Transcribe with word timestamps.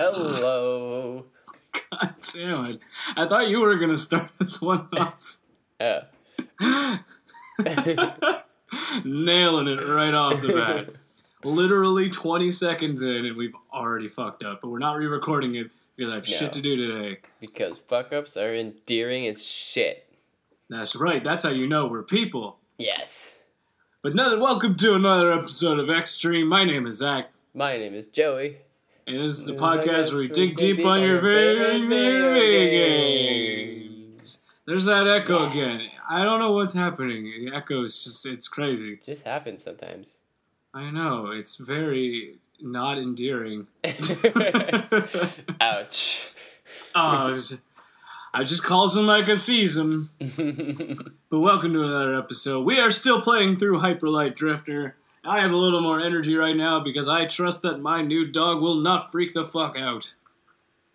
Hello. 0.00 1.26
God 1.90 2.14
damn 2.32 2.64
it. 2.64 2.80
I 3.18 3.26
thought 3.28 3.50
you 3.50 3.60
were 3.60 3.76
going 3.76 3.90
to 3.90 3.98
start 3.98 4.30
this 4.38 4.58
one 4.58 4.88
off. 4.96 5.36
Uh, 5.78 6.00
Nailing 9.04 9.68
it 9.68 9.86
right 9.86 10.14
off 10.14 10.40
the 10.40 10.54
bat. 10.54 10.94
Literally 11.44 12.08
20 12.08 12.50
seconds 12.50 13.02
in, 13.02 13.26
and 13.26 13.36
we've 13.36 13.52
already 13.70 14.08
fucked 14.08 14.42
up. 14.42 14.62
But 14.62 14.68
we're 14.70 14.78
not 14.78 14.96
re 14.96 15.04
recording 15.06 15.54
it 15.56 15.70
because 15.96 16.10
I 16.10 16.14
have 16.14 16.26
No. 16.26 16.34
shit 16.34 16.54
to 16.54 16.62
do 16.62 16.76
today. 16.76 17.18
because 17.38 17.76
fuck 17.76 18.10
ups 18.14 18.38
are 18.38 18.54
endearing 18.54 19.26
as 19.26 19.44
shit. 19.44 20.06
That's 20.70 20.96
right. 20.96 21.22
That's 21.22 21.44
how 21.44 21.50
you 21.50 21.66
know 21.66 21.86
we're 21.88 22.04
people. 22.04 22.56
Yes. 22.78 23.34
But 24.02 24.12
another 24.12 24.40
welcome 24.40 24.76
to 24.76 24.94
another 24.94 25.30
episode 25.30 25.78
of 25.78 25.90
Extreme. 25.90 26.46
My 26.48 26.64
name 26.64 26.86
is 26.86 26.96
Zach. 26.96 27.28
My 27.52 27.76
name 27.76 27.92
is 27.92 28.06
Joey. 28.06 28.60
And 29.06 29.18
this 29.18 29.38
is 29.38 29.46
the 29.46 29.54
Yeah, 29.54 29.60
podcast 29.60 30.12
where 30.12 30.20
we 30.20 30.28
dig 30.28 30.56
deep 30.56 30.84
on 30.84 31.00
your 31.02 31.20
favorite 31.20 31.88
video 31.88 32.34
games. 32.34 34.38
There's 34.66 34.84
that 34.84 35.06
echo 35.08 35.50
again. 35.50 35.88
I 36.08 36.22
don't 36.22 36.38
know 36.40 36.52
what's 36.52 36.74
happening. 36.74 37.24
The 37.46 37.54
echo 37.54 37.82
is 37.82 38.02
just, 38.04 38.26
it's 38.26 38.48
crazy. 38.48 38.98
Just 39.04 39.24
happens 39.24 39.62
sometimes. 39.62 40.18
I 40.72 40.90
know. 40.90 41.30
It's 41.32 41.56
very 41.56 42.38
not 42.60 42.98
endearing. 42.98 43.66
Ouch. 45.60 46.32
oh, 46.94 47.32
just, 47.34 47.60
I 48.32 48.44
just 48.44 48.62
calls 48.62 48.96
him 48.96 49.06
like 49.06 49.28
I 49.28 49.34
sees. 49.34 49.78
But 51.30 51.40
welcome 51.40 51.72
to 51.74 51.82
another 51.84 52.16
episode. 52.16 52.64
We 52.64 52.80
are 52.80 52.90
still 52.90 53.20
playing 53.22 53.56
through 53.56 53.80
Hyperlight 53.80 54.34
Drifter. 54.34 54.96
I 55.24 55.40
have 55.40 55.50
a 55.50 55.56
little 55.56 55.80
more 55.82 56.00
energy 56.00 56.34
right 56.34 56.56
now 56.56 56.80
because 56.80 57.08
I 57.08 57.26
trust 57.26 57.62
that 57.62 57.80
my 57.80 58.00
new 58.02 58.26
dog 58.30 58.60
will 58.62 58.76
not 58.76 59.12
freak 59.12 59.34
the 59.34 59.44
fuck 59.44 59.78
out. 59.78 60.14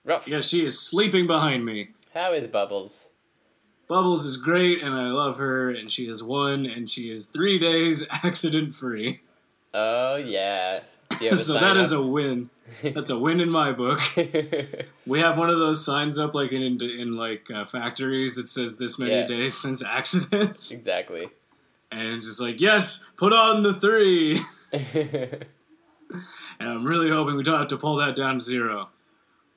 Rough. 0.03 0.25
Because 0.25 0.47
she 0.47 0.65
is 0.65 0.79
sleeping 0.79 1.27
behind 1.27 1.65
me. 1.65 1.89
How 2.13 2.33
is 2.33 2.47
Bubbles? 2.47 3.09
Bubbles 3.87 4.25
is 4.25 4.37
great 4.37 4.81
and 4.81 4.95
I 4.95 5.07
love 5.09 5.37
her 5.37 5.69
and 5.69 5.91
she 5.91 6.07
is 6.07 6.23
one 6.23 6.65
and 6.65 6.89
she 6.89 7.11
is 7.11 7.27
three 7.27 7.59
days 7.59 8.05
accident 8.23 8.73
free. 8.73 9.21
Oh, 9.73 10.15
yeah. 10.15 10.79
Do 11.19 11.25
you 11.25 11.31
have 11.31 11.39
a 11.39 11.43
so 11.43 11.53
that 11.53 11.63
up? 11.63 11.77
is 11.77 11.91
a 11.91 12.01
win. 12.01 12.49
That's 12.81 13.11
a 13.11 13.17
win 13.19 13.39
in 13.41 13.49
my 13.49 13.71
book. 13.73 13.99
We 15.07 15.19
have 15.19 15.37
one 15.37 15.51
of 15.51 15.59
those 15.59 15.85
signs 15.85 16.17
up 16.17 16.33
like 16.33 16.51
in 16.51 16.63
in, 16.63 16.81
in 16.81 17.15
like 17.15 17.51
uh, 17.51 17.65
factories 17.65 18.37
that 18.37 18.47
says 18.47 18.77
this 18.77 18.97
many 18.97 19.11
Yeah. 19.13 19.27
days 19.27 19.53
since 19.55 19.83
accident, 19.85 20.71
exactly. 20.71 21.29
And 21.95 22.21
just 22.21 22.39
like 22.41 22.59
yes, 22.61 23.05
put 23.17 23.33
on 23.33 23.63
the 23.63 23.73
three. 23.73 24.39
And 26.57 26.69
I'm 26.69 26.85
really 26.85 27.09
hoping 27.09 27.35
we 27.35 27.43
don't 27.43 27.59
have 27.59 27.67
to 27.69 27.77
pull 27.77 27.97
that 27.97 28.15
down 28.15 28.35
to 28.39 28.45
zero. 28.45 28.87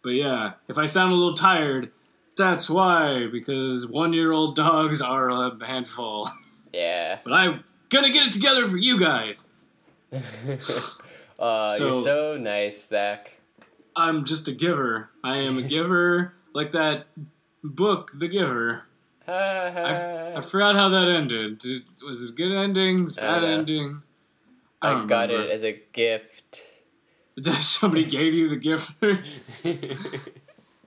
But 0.02 0.14
yeah, 0.14 0.54
if 0.66 0.78
I 0.78 0.86
sound 0.86 1.12
a 1.12 1.14
little 1.14 1.34
tired, 1.34 1.92
that's 2.36 2.68
why 2.68 3.28
because 3.30 3.86
one 3.86 4.12
year 4.12 4.32
old 4.32 4.56
dogs 4.56 5.00
are 5.00 5.28
a 5.30 5.64
handful. 5.64 6.28
yeah. 6.72 7.20
But 7.22 7.34
I'm 7.34 7.62
gonna 7.88 8.10
get 8.10 8.26
it 8.26 8.32
together 8.32 8.66
for 8.66 8.76
you 8.78 8.98
guys. 8.98 9.48
Oh, 11.40 11.68
So- 11.68 11.86
you're 11.94 12.02
so 12.02 12.36
nice, 12.36 12.84
Zach. 12.88 13.34
I'm 13.94 14.24
just 14.24 14.48
a 14.48 14.52
giver. 14.52 15.08
I 15.22 15.36
am 15.36 15.56
a 15.56 15.62
giver, 15.62 16.34
like 16.52 16.72
that 16.72 17.06
book, 17.62 18.10
The 18.12 18.26
Giver. 18.26 18.87
I, 19.28 19.90
f- 19.90 20.36
I 20.36 20.40
forgot 20.48 20.74
how 20.76 20.88
that 20.90 21.08
ended. 21.08 21.58
Did, 21.58 21.82
was 22.04 22.22
it 22.22 22.30
a 22.30 22.32
good 22.32 22.52
ending? 22.52 23.04
Was 23.04 23.18
it 23.18 23.20
bad 23.22 23.42
know. 23.42 23.48
ending? 23.48 24.02
I, 24.80 24.92
I 24.92 25.04
got 25.06 25.28
remember. 25.28 25.48
it 25.48 25.50
as 25.50 25.64
a 25.64 25.80
gift. 25.92 26.62
Somebody 27.42 28.04
gave 28.10 28.34
you 28.34 28.48
the 28.48 28.56
gift. 28.56 28.92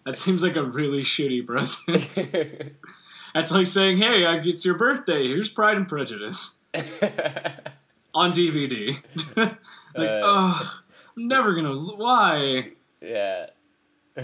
that 0.05 0.17
seems 0.17 0.43
like 0.43 0.55
a 0.55 0.63
really 0.63 1.01
shitty 1.01 1.45
present. 1.45 2.73
That's 3.33 3.51
like 3.53 3.67
saying, 3.67 3.97
"Hey, 3.97 4.25
I- 4.25 4.39
it's 4.43 4.65
your 4.65 4.75
birthday. 4.77 5.27
Here's 5.27 5.49
Pride 5.49 5.77
and 5.77 5.87
Prejudice 5.87 6.57
on 8.13 8.31
DVD." 8.31 8.97
like, 9.37 9.49
Uh. 9.95 10.21
oh, 10.23 10.81
I'm 11.17 11.27
never 11.27 11.53
gonna. 11.55 11.73
Why? 11.75 12.71
yeah. 13.01 13.47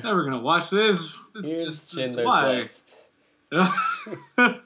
Never 0.03 0.25
gonna 0.25 0.41
watch 0.41 0.69
this. 0.69 1.29
It's 1.35 1.49
Here's 1.49 1.65
just 1.65 1.93
Schindler's 1.93 2.25
why? 2.25 2.47
List. 2.57 2.86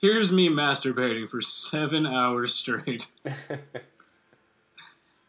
Here's 0.00 0.32
me 0.32 0.48
masturbating 0.48 1.28
for 1.28 1.40
seven 1.40 2.06
hours 2.06 2.54
straight 2.54 3.10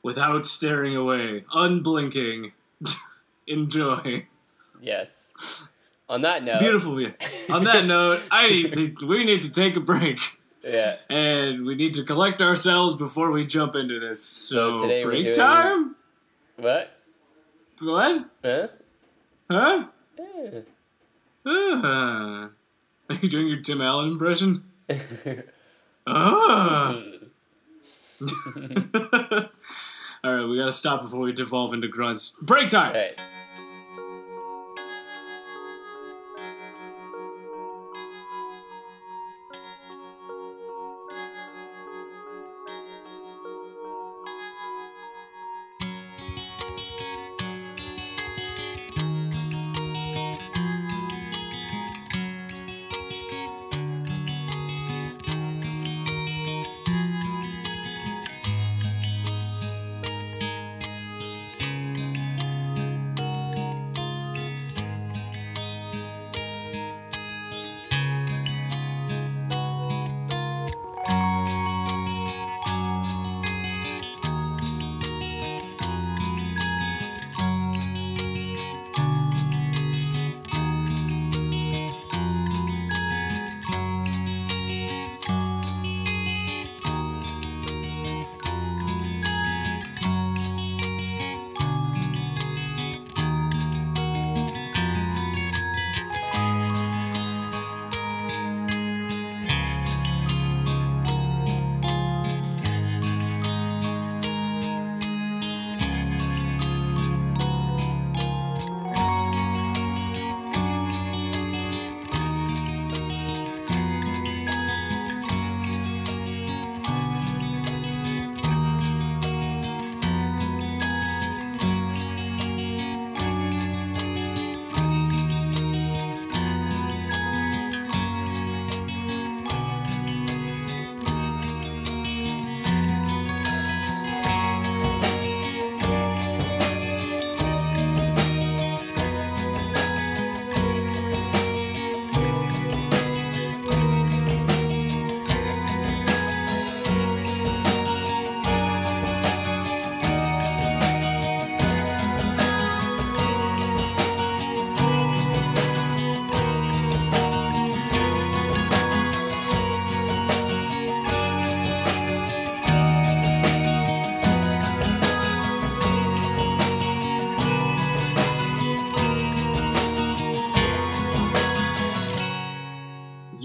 without 0.03 0.45
staring 0.45 0.95
away, 0.95 1.44
unblinking. 1.53 2.53
Enjoy. 3.47 4.27
Yes. 4.81 5.66
On 6.07 6.22
that 6.22 6.44
note, 6.44 6.59
Beautiful 6.59 6.95
view. 6.95 7.13
On 7.49 7.63
that 7.66 7.85
note, 7.85 8.22
I 8.31 8.49
need 8.49 8.73
to, 8.73 9.07
we 9.07 9.23
need 9.25 9.41
to 9.43 9.49
take 9.49 9.75
a 9.75 9.79
break 9.81 10.19
Yeah. 10.63 10.97
and 11.09 11.66
we 11.66 11.75
need 11.75 11.93
to 11.95 12.03
collect 12.03 12.41
ourselves 12.41 12.95
before 12.95 13.31
we 13.31 13.45
jump 13.45 13.75
into 13.75 13.99
this. 13.99 14.23
So, 14.23 14.78
So 14.78 14.83
today 14.83 15.03
break 15.03 15.23
doing- 15.23 15.35
time. 15.35 15.95
What? 16.57 16.91
What? 17.81 18.25
Huh? 18.43 18.67
Huh? 19.49 19.85
Eh. 20.19 20.61
Uh, 21.46 21.50
are 23.09 23.16
you 23.22 23.29
doing 23.29 23.47
your 23.47 23.62
Tim 23.62 23.81
Allen 23.81 24.09
impression? 24.09 24.63
Ah. 26.07 27.00
All 30.24 30.34
right, 30.34 30.46
we 30.47 30.57
gotta 30.57 30.72
stop 30.72 31.03
before 31.03 31.19
we 31.19 31.31
devolve 31.31 31.74
into 31.75 31.88
grunts. 31.88 32.35
Break 32.41 32.69
time. 32.69 32.96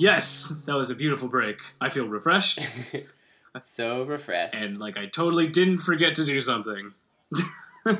Yes, 0.06 0.56
that 0.66 0.74
was 0.76 0.90
a 0.90 0.94
beautiful 0.94 1.28
break. 1.28 1.60
I 1.80 1.88
feel 1.90 2.06
refreshed 2.08 2.60
so 3.64 4.04
refreshed. 4.04 4.54
and 4.54 4.78
like 4.78 4.98
I 4.98 5.06
totally 5.06 5.48
didn't 5.48 5.78
forget 5.78 6.14
to 6.16 6.24
do 6.24 6.38
something. 6.40 6.92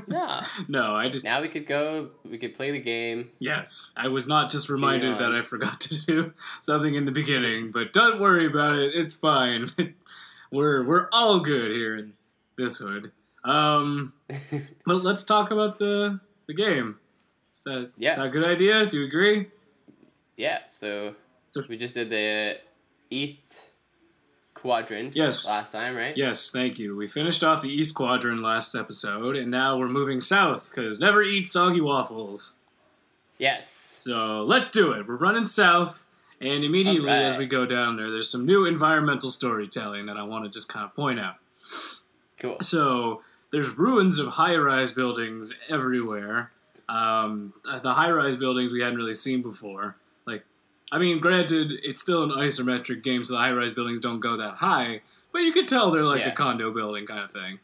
yeah. 0.09 0.45
No, 0.69 0.95
I 0.95 1.09
did. 1.09 1.25
Now 1.25 1.41
we 1.43 1.49
could 1.49 1.67
go. 1.67 2.11
We 2.25 2.39
could 2.39 2.55
play 2.55 2.71
the 2.71 2.79
game. 2.81 3.31
Yes, 3.39 3.93
I 3.97 4.09
was 4.09 4.29
not 4.29 4.51
just 4.51 4.69
reminded 4.69 5.19
that 5.19 5.35
I 5.35 5.43
forgot 5.43 5.81
to 5.81 6.07
do 6.07 6.33
something 6.61 6.95
in 6.95 7.05
the 7.07 7.13
beginning, 7.13 7.71
but 7.73 7.93
don't 7.93 8.21
worry 8.21 8.47
about 8.47 8.79
it. 8.79 8.95
It's 8.95 9.15
fine. 9.15 9.71
we're 10.53 10.85
we're 10.85 11.09
all 11.13 11.41
good 11.41 11.73
here 11.73 11.97
in 11.97 12.13
this 12.59 12.79
hood. 12.79 13.13
Um, 13.45 14.13
but 14.85 15.03
let's 15.05 15.25
talk 15.25 15.51
about 15.51 15.79
the 15.79 16.21
the 16.47 16.55
game. 16.55 16.99
Is 17.57 17.65
that, 17.65 17.91
Yeah. 17.97 18.11
is 18.11 18.17
that 18.17 18.27
a 18.27 18.31
good 18.31 18.45
idea? 18.45 18.87
Do 18.87 19.01
you 19.01 19.07
agree? 19.07 19.49
Yeah. 20.37 20.67
So- 20.67 21.15
we 21.69 21.77
just 21.77 21.95
did 21.95 22.11
the 22.11 22.59
east 23.11 23.63
quadrant. 24.55 25.15
Yes. 25.15 25.47
Last 25.47 25.73
time, 25.73 25.95
right? 25.95 26.17
Yes, 26.17 26.51
thank 26.51 26.79
you. 26.79 26.97
We 26.97 27.07
finished 27.07 27.45
off 27.45 27.63
the 27.63 27.69
East 27.69 27.95
Quadrant 27.95 28.43
last 28.43 28.75
episode, 28.75 29.37
and 29.37 29.51
now 29.51 29.77
we're 29.77 29.89
moving 29.89 30.21
south 30.21 30.73
because 30.75 30.99
never 30.99 31.23
eat 31.23 31.47
soggy 31.47 31.81
waffles. 31.81 32.57
Yes. 33.39 33.71
So 33.71 34.39
let's 34.39 34.69
do 34.69 34.93
it. 34.93 35.07
We're 35.07 35.17
running 35.17 35.47
south, 35.47 36.07
and 36.41 36.65
immediately 36.65 37.11
Alright. 37.11 37.27
as 37.27 37.39
we 37.39 37.47
go 37.47 37.67
down 37.67 37.97
there, 37.97 38.11
there's 38.11 38.31
some 38.31 38.47
new 38.47 38.67
environmental 38.67 39.31
storytelling 39.31 40.07
that 40.07 40.17
I 40.17 40.23
want 40.23 40.45
to 40.45 40.51
just 40.51 40.69
kind 40.69 40.85
of 40.85 40.95
point 40.95 41.21
out. 41.21 41.37
Cool. 42.39 42.57
So 42.61 43.23
there's 43.51 43.77
ruins 43.77 44.19
of 44.19 44.29
high-rise 44.29 44.93
buildings 44.93 45.53
everywhere. 45.69 46.51
Um, 46.89 47.53
the 47.83 47.95
high-rise 47.95 48.37
buildings 48.37 48.73
we 48.73 48.83
hadn't 48.83 48.97
really 48.97 49.15
seen 49.15 49.43
before. 49.43 49.97
I 50.93 50.99
mean, 50.99 51.19
granted, 51.21 51.73
it's 51.83 52.01
still 52.01 52.23
an 52.23 52.31
isometric 52.31 53.03
game, 53.03 53.25
so 53.25 53.35
the 53.35 53.41
high-rise 53.41 53.73
buildings 53.73 54.01
don't 54.01 54.21
go 54.21 54.37
that 54.37 54.55
high, 54.55 55.01
but 55.33 55.43
you 55.43 55.53
could 55.53 55.67
tell 55.69 55.91
they're 55.91 56.05
like 56.05 56.21
Yeah. 56.21 56.29
a 56.29 56.35
condo 56.35 56.73
building 56.73 57.07
kind 57.07 57.21
of 57.21 57.33
thing. 57.33 57.59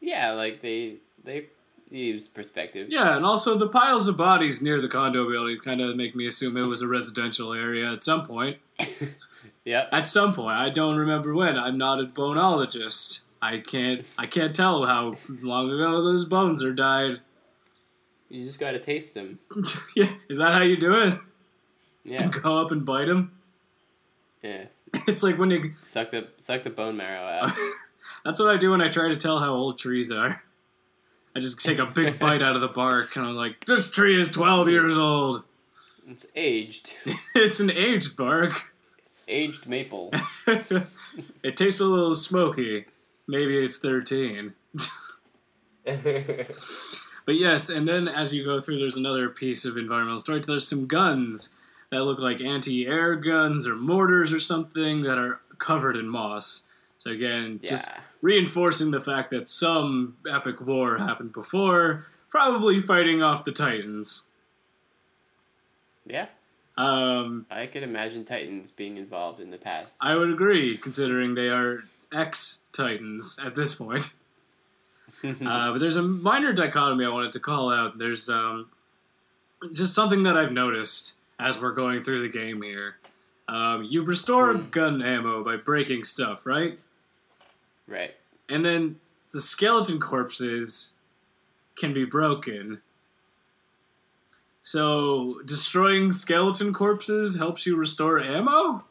Yeah, 0.00 0.32
like 0.32 0.60
they 0.60 0.96
they 1.24 1.46
use 1.90 2.28
perspective. 2.28 2.88
Yeah, 2.90 3.16
and 3.16 3.24
also 3.24 3.56
the 3.56 3.68
piles 3.68 4.06
of 4.08 4.16
bodies 4.16 4.62
near 4.62 4.80
the 4.80 4.88
condo 4.88 5.28
buildings 5.28 5.60
kind 5.60 5.80
of 5.80 5.96
make 5.96 6.14
me 6.14 6.26
assume 6.26 6.56
it 6.56 6.62
was 6.66 6.82
a 6.82 6.88
residential 6.88 7.52
area 7.52 7.90
at 7.92 8.02
some 8.02 8.26
point. 8.26 8.58
Yep. 9.64 9.88
At 9.90 10.06
some 10.06 10.32
point, 10.32 10.56
I 10.56 10.70
don't 10.70 10.96
remember 10.96 11.34
when. 11.34 11.58
I'm 11.58 11.76
not 11.76 11.98
a 12.00 12.04
bonologist. 12.04 13.24
I 13.42 13.58
can't. 13.58 14.06
I 14.16 14.26
can't 14.26 14.54
tell 14.54 14.86
how 14.86 15.14
long 15.42 15.68
ago 15.72 16.02
those 16.04 16.24
bones 16.24 16.62
are 16.62 16.72
died. 16.72 17.18
You 18.28 18.44
just 18.44 18.60
gotta 18.60 18.78
taste 18.78 19.14
them. 19.14 19.40
yeah, 19.96 20.12
is 20.28 20.38
that 20.38 20.52
how 20.52 20.62
you 20.62 20.76
do 20.76 20.94
it? 20.94 21.18
Yeah. 22.06 22.26
Go 22.42 22.58
up 22.60 22.70
and 22.70 22.84
bite 22.84 23.08
him. 23.08 23.32
Yeah. 24.42 24.66
It's 25.08 25.22
like 25.22 25.38
when 25.38 25.50
you. 25.50 25.74
Suck 25.82 26.10
the 26.10 26.28
suck 26.38 26.62
the 26.62 26.70
bone 26.70 26.96
marrow 26.96 27.20
out. 27.20 27.50
That's 28.24 28.40
what 28.40 28.48
I 28.48 28.56
do 28.56 28.70
when 28.70 28.80
I 28.80 28.88
try 28.88 29.08
to 29.08 29.16
tell 29.16 29.38
how 29.38 29.52
old 29.52 29.78
trees 29.78 30.10
are. 30.10 30.42
I 31.34 31.40
just 31.40 31.62
take 31.62 31.78
a 31.78 31.86
big 31.86 32.18
bite 32.18 32.40
out 32.40 32.54
of 32.54 32.62
the 32.62 32.68
bark, 32.68 33.14
and 33.16 33.26
I'm 33.26 33.34
like, 33.34 33.66
"This 33.66 33.90
tree 33.90 34.18
is 34.18 34.30
12 34.30 34.68
years 34.70 34.96
old. 34.96 35.44
It's 36.08 36.24
aged. 36.34 36.94
it's 37.34 37.60
an 37.60 37.70
aged 37.70 38.16
bark." 38.16 38.72
Aged 39.28 39.68
maple. 39.68 40.12
it 40.46 41.56
tastes 41.56 41.80
a 41.80 41.84
little 41.84 42.14
smoky. 42.14 42.86
Maybe 43.28 43.58
it's 43.58 43.78
13. 43.78 44.54
But 45.84 47.34
yes, 47.34 47.68
and 47.68 47.86
then 47.86 48.08
as 48.08 48.32
you 48.32 48.44
go 48.44 48.60
through, 48.60 48.78
there's 48.78 48.96
another 48.96 49.28
piece 49.28 49.64
of 49.64 49.76
environmental 49.76 50.20
story. 50.20 50.40
There's 50.40 50.66
some 50.66 50.86
guns 50.86 51.54
that 51.90 52.04
look 52.04 52.18
like 52.18 52.40
anti-air 52.40 53.16
guns 53.16 53.66
or 53.66 53.76
mortars 53.76 54.32
or 54.32 54.40
something 54.40 55.02
that 55.02 55.18
are 55.18 55.40
covered 55.58 55.96
in 55.96 56.08
moss. 56.08 56.64
So 56.98 57.10
again, 57.10 57.60
just 57.62 57.88
reinforcing 58.22 58.90
the 58.90 59.00
fact 59.00 59.30
that 59.30 59.48
some 59.48 60.16
epic 60.28 60.60
war 60.60 60.98
happened 60.98 61.32
before, 61.32 62.06
probably 62.30 62.80
fighting 62.82 63.22
off 63.22 63.44
the 63.44 63.52
Titans. 63.52 64.26
yeah. 66.06 66.26
Um, 66.78 67.46
I 67.50 67.66
could 67.66 67.82
imagine 67.82 68.26
Titans 68.26 68.70
being 68.70 68.98
involved 68.98 69.40
in 69.40 69.50
the 69.50 69.56
past. 69.56 69.96
I 70.02 70.14
would 70.14 70.30
agree, 70.30 70.76
considering 70.76 71.34
they 71.34 71.48
are 71.48 71.84
ex-Titans 72.12 73.38
at 73.44 73.54
this 73.54 73.74
point. 73.74 74.14
Uh, 75.24 75.72
but 75.72 75.78
there's 75.78 75.96
a 75.96 76.02
minor 76.02 76.52
dichotomy 76.52 77.04
I 77.04 77.08
wanted 77.08 77.32
to 77.32 77.40
call 77.40 77.72
out. 77.72 77.96
There's 77.96 78.28
um, 78.28 78.68
just 79.72 79.94
something 79.94 80.24
that 80.24 80.36
I've 80.36 80.52
noticed 80.52 81.14
as 81.38 81.60
we're 81.60 81.72
going 81.72 82.02
through 82.02 82.22
the 82.22 82.28
game 82.28 82.62
here. 82.62 82.96
Um, 83.48 83.84
you 83.84 84.02
restore 84.02 84.54
Hmm. 84.54 84.70
gun 84.70 85.02
ammo 85.02 85.44
by 85.44 85.56
breaking 85.56 86.04
stuff, 86.04 86.46
right? 86.46 86.78
right. 87.86 88.14
And 88.48 88.64
then 88.64 88.98
the 89.32 89.40
skeleton 89.40 89.98
corpses 90.00 90.94
can 91.76 91.92
be 91.92 92.04
broken. 92.04 92.80
So 94.60 95.40
destroying 95.44 96.10
skeleton 96.12 96.72
corpses 96.72 97.36
helps 97.36 97.66
you 97.66 97.76
restore 97.76 98.18
ammo? 98.18 98.84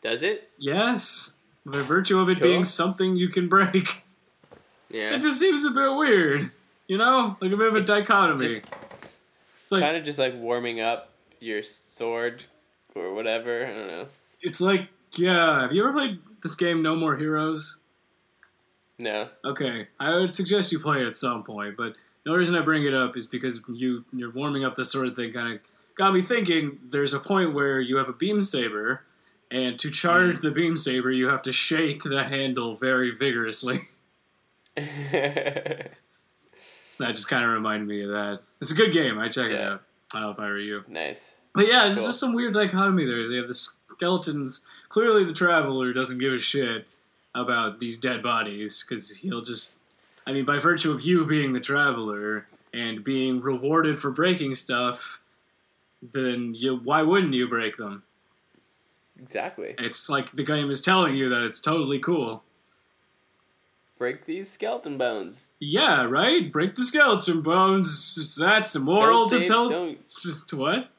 Does 0.00 0.22
it? 0.22 0.50
Yes. 0.58 1.32
By 1.66 1.80
virtue 1.80 2.18
of 2.18 2.28
it 2.28 2.38
Cool. 2.38 2.48
being 2.48 2.64
something 2.64 3.16
you 3.16 3.28
can 3.28 3.48
break. 3.48 4.04
Yeah. 4.90 5.14
It 5.14 5.20
just 5.20 5.40
seems 5.40 5.64
a 5.64 5.70
bit 5.70 5.92
weird. 5.94 6.50
You 6.86 6.98
know? 6.98 7.36
Like 7.40 7.50
a 7.52 7.56
bit 7.56 7.68
of 7.68 7.76
a 7.76 7.80
dichotomy. 7.80 8.48
Just 8.48 8.66
it's 9.62 9.72
like 9.72 9.82
kind 9.82 9.96
of 9.96 10.04
just 10.04 10.18
like 10.18 10.34
warming 10.34 10.80
up 10.80 11.11
your 11.42 11.62
sword 11.62 12.44
or 12.94 13.14
whatever. 13.14 13.66
I 13.66 13.74
don't 13.74 13.88
know. 13.88 14.06
it's 14.40 14.60
like 14.60 14.88
yeah, 15.16 15.60
have 15.60 15.72
you 15.72 15.82
ever 15.82 15.92
played 15.92 16.20
this 16.42 16.54
game 16.54 16.82
No 16.82 16.96
More 16.96 17.16
Heroes? 17.16 17.78
No. 18.98 19.28
Okay. 19.44 19.88
I 19.98 20.18
would 20.18 20.34
suggest 20.34 20.72
you 20.72 20.78
play 20.78 21.00
it 21.00 21.06
at 21.06 21.16
some 21.16 21.42
point, 21.42 21.76
but 21.76 21.94
the 22.24 22.30
only 22.30 22.40
reason 22.40 22.54
I 22.54 22.62
bring 22.62 22.86
it 22.86 22.94
up 22.94 23.16
is 23.16 23.26
because 23.26 23.60
you 23.68 24.04
you're 24.12 24.30
warming 24.30 24.64
up 24.64 24.74
this 24.74 24.90
sort 24.90 25.06
of 25.06 25.16
thing 25.16 25.32
kind 25.32 25.54
of 25.54 25.60
got 25.96 26.14
me 26.14 26.22
thinking 26.22 26.78
there's 26.82 27.12
a 27.12 27.20
point 27.20 27.52
where 27.52 27.80
you 27.80 27.96
have 27.96 28.08
a 28.08 28.12
beam 28.14 28.42
saber 28.42 29.02
and 29.50 29.78
to 29.78 29.90
charge 29.90 30.36
mm. 30.36 30.40
the 30.40 30.50
beam 30.50 30.76
saber 30.76 31.10
you 31.10 31.28
have 31.28 31.42
to 31.42 31.52
shake 31.52 32.02
the 32.04 32.24
handle 32.24 32.76
very 32.76 33.10
vigorously. 33.10 33.88
That 37.02 37.16
just 37.16 37.28
kind 37.28 37.44
of 37.44 37.50
reminded 37.50 37.88
me 37.88 38.02
of 38.02 38.10
that. 38.10 38.42
It's 38.60 38.70
a 38.70 38.76
good 38.76 38.92
game. 38.92 39.18
I 39.18 39.28
check 39.28 39.50
it 39.50 39.60
out. 39.60 39.82
Don't 40.12 40.30
if 40.30 40.38
I 40.40 40.46
were 40.46 40.58
you. 40.58 40.84
nice. 40.88 41.34
But 41.54 41.68
yeah, 41.68 41.86
it's 41.86 41.98
Cool. 41.98 42.06
just 42.06 42.20
some 42.20 42.32
weird 42.34 42.54
dichotomy 42.54 43.04
there. 43.04 43.28
They 43.28 43.36
have 43.36 43.46
the 43.46 43.52
skeletons. 43.54 44.64
Clearly, 44.88 45.24
the 45.24 45.32
traveler 45.34 45.92
doesn't 45.92 46.18
give 46.18 46.32
a 46.32 46.38
shit 46.38 46.86
about 47.34 47.78
these 47.80 47.98
dead 47.98 48.22
bodies 48.22 48.82
because 48.86 49.16
he'll 49.18 49.42
just. 49.42 49.74
I 50.26 50.32
mean, 50.32 50.44
by 50.44 50.58
virtue 50.58 50.92
of 50.92 51.02
you 51.02 51.26
being 51.26 51.52
the 51.52 51.60
traveler 51.60 52.46
and 52.72 53.02
being 53.04 53.40
rewarded 53.40 53.98
for 53.98 54.10
breaking 54.10 54.54
stuff, 54.54 55.20
then 56.00 56.54
you 56.54 56.76
why 56.76 57.02
wouldn't 57.02 57.34
you 57.34 57.48
break 57.48 57.76
them? 57.76 58.02
Exactly. 59.20 59.74
It's 59.78 60.08
like 60.08 60.32
the 60.32 60.44
game 60.44 60.70
is 60.70 60.80
telling 60.80 61.14
you 61.16 61.28
that 61.28 61.44
it's 61.44 61.60
totally 61.60 61.98
cool. 61.98 62.42
Break 64.02 64.26
these 64.26 64.50
skeleton 64.50 64.98
bones. 64.98 65.52
Yeah, 65.60 66.06
right. 66.06 66.52
Break 66.52 66.74
the 66.74 66.82
skeleton 66.82 67.40
bones. 67.40 68.34
That's 68.34 68.74
immoral 68.74 69.30
to 69.30 69.38
tell. 69.38 69.68
Don't 69.68 69.96
To 70.48 70.56
what? 70.56 70.90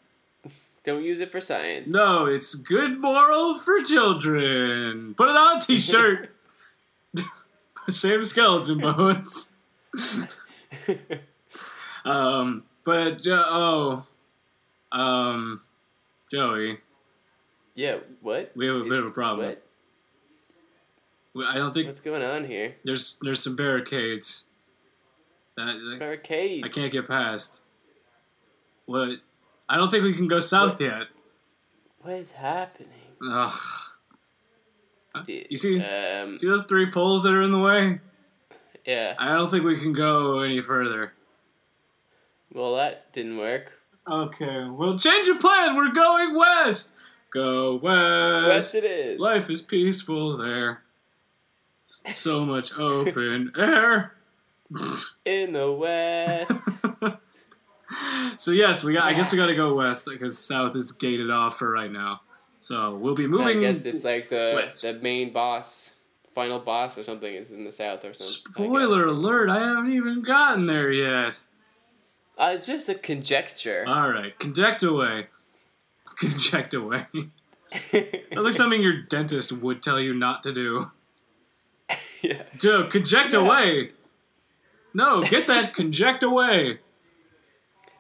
don't 0.85 1.03
use 1.03 1.19
it 1.19 1.29
for 1.29 1.41
science. 1.41 1.85
No, 1.85 2.27
it's 2.27 2.55
good 2.55 3.01
moral 3.01 3.55
for 3.55 3.81
children. 3.81 5.15
Put 5.15 5.27
it 5.27 5.35
on 5.35 5.57
a 5.57 5.59
t-shirt. 5.59 6.33
Save 7.89 8.25
skeleton 8.25 8.79
bones. 8.79 9.53
um, 12.05 12.63
but 12.85 13.21
Jo- 13.21 13.43
oh, 13.45 14.05
um, 14.93 15.59
Joey, 16.31 16.77
yeah. 17.75 17.97
What? 18.21 18.53
we 18.55 18.67
have 18.67 18.77
a 18.77 18.83
bit 18.85 18.99
of 18.99 19.07
a 19.07 19.11
problem. 19.11 19.49
What? 19.49 19.63
I 21.35 21.55
don't 21.55 21.73
think 21.73 21.87
What's 21.87 21.99
going 21.99 22.21
on 22.23 22.45
here? 22.45 22.75
there's 22.83 23.17
there's 23.21 23.41
some 23.43 23.55
barricades 23.55 24.45
that, 25.57 25.73
that 25.99 26.01
Arcades. 26.05 26.63
I 26.65 26.69
can't 26.69 26.91
get 26.91 27.07
past. 27.07 27.61
What? 28.85 29.19
I 29.69 29.77
don't 29.77 29.89
think 29.89 30.03
we 30.03 30.13
can 30.13 30.27
go 30.27 30.39
south 30.39 30.79
yet. 30.81 31.03
What 32.01 32.13
is 32.15 32.31
happening? 32.33 32.89
Ugh. 33.31 33.51
You 35.27 35.55
see, 35.57 35.79
Um. 35.81 36.37
see 36.37 36.47
those 36.47 36.63
three 36.63 36.89
poles 36.91 37.23
that 37.23 37.33
are 37.33 37.41
in 37.41 37.51
the 37.51 37.59
way? 37.59 37.99
Yeah. 38.85 39.15
I 39.17 39.29
don't 39.29 39.49
think 39.49 39.63
we 39.63 39.77
can 39.79 39.93
go 39.93 40.39
any 40.41 40.59
further. 40.59 41.13
Well, 42.51 42.75
that 42.75 43.11
didn't 43.13 43.37
work. 43.37 43.71
Okay, 44.07 44.67
well, 44.69 44.97
change 44.99 45.27
your 45.27 45.39
plan. 45.39 45.75
We're 45.75 45.91
going 45.93 46.35
west. 46.35 46.91
Go 47.31 47.75
west. 47.75 48.47
West 48.47 48.75
it 48.75 48.83
is. 48.83 49.19
Life 49.19 49.49
is 49.49 49.61
peaceful 49.61 50.35
there. 50.37 50.81
So 52.13 52.45
much 52.45 52.77
open 52.77 53.51
air. 53.57 54.15
In 55.25 55.53
the 55.53 55.71
west. 55.71 56.61
so 58.41 58.51
yes, 58.51 58.83
we 58.83 58.93
got. 58.93 59.03
I 59.03 59.13
guess 59.13 59.31
we 59.31 59.37
got 59.37 59.47
to 59.47 59.55
go 59.55 59.75
west 59.75 60.07
because 60.09 60.37
south 60.37 60.75
is 60.75 60.91
gated 60.91 61.29
off 61.29 61.57
for 61.57 61.69
right 61.69 61.91
now. 61.91 62.21
So 62.59 62.95
we'll 62.95 63.15
be 63.15 63.27
moving. 63.27 63.59
I 63.59 63.61
guess 63.61 63.85
it's 63.85 64.03
like 64.03 64.29
the 64.29 64.53
west. 64.55 64.81
the 64.81 64.99
main 64.99 65.31
boss, 65.31 65.91
final 66.33 66.59
boss 66.59 66.97
or 66.97 67.03
something 67.03 67.33
is 67.33 67.51
in 67.51 67.65
the 67.65 67.71
south 67.71 68.05
or 68.05 68.13
something. 68.13 68.63
I. 68.63 68.67
Spoiler 68.67 69.05
alert! 69.05 69.49
I 69.51 69.59
haven't 69.59 69.93
even 69.93 70.23
gotten 70.23 70.65
there 70.65 70.91
yet. 70.91 71.43
Uh, 72.37 72.57
just 72.57 72.89
a 72.89 72.95
conjecture. 72.95 73.85
All 73.87 74.09
right, 74.11 74.37
conject 74.39 74.81
away. 74.81 75.27
Conject 76.15 76.73
away. 76.73 77.05
That's 77.91 78.35
like 78.35 78.53
something 78.53 78.81
your 78.81 79.01
dentist 79.03 79.51
would 79.51 79.83
tell 79.83 79.99
you 79.99 80.13
not 80.13 80.43
to 80.43 80.53
do. 80.53 80.91
Yeah. 82.23 82.43
Dude, 82.57 82.89
conject 82.89 83.33
Yeah. 83.33 83.39
away. 83.41 83.91
No, 84.93 85.21
get 85.23 85.45
that 85.47 85.73
conject 85.79 86.23
away. 86.23 86.79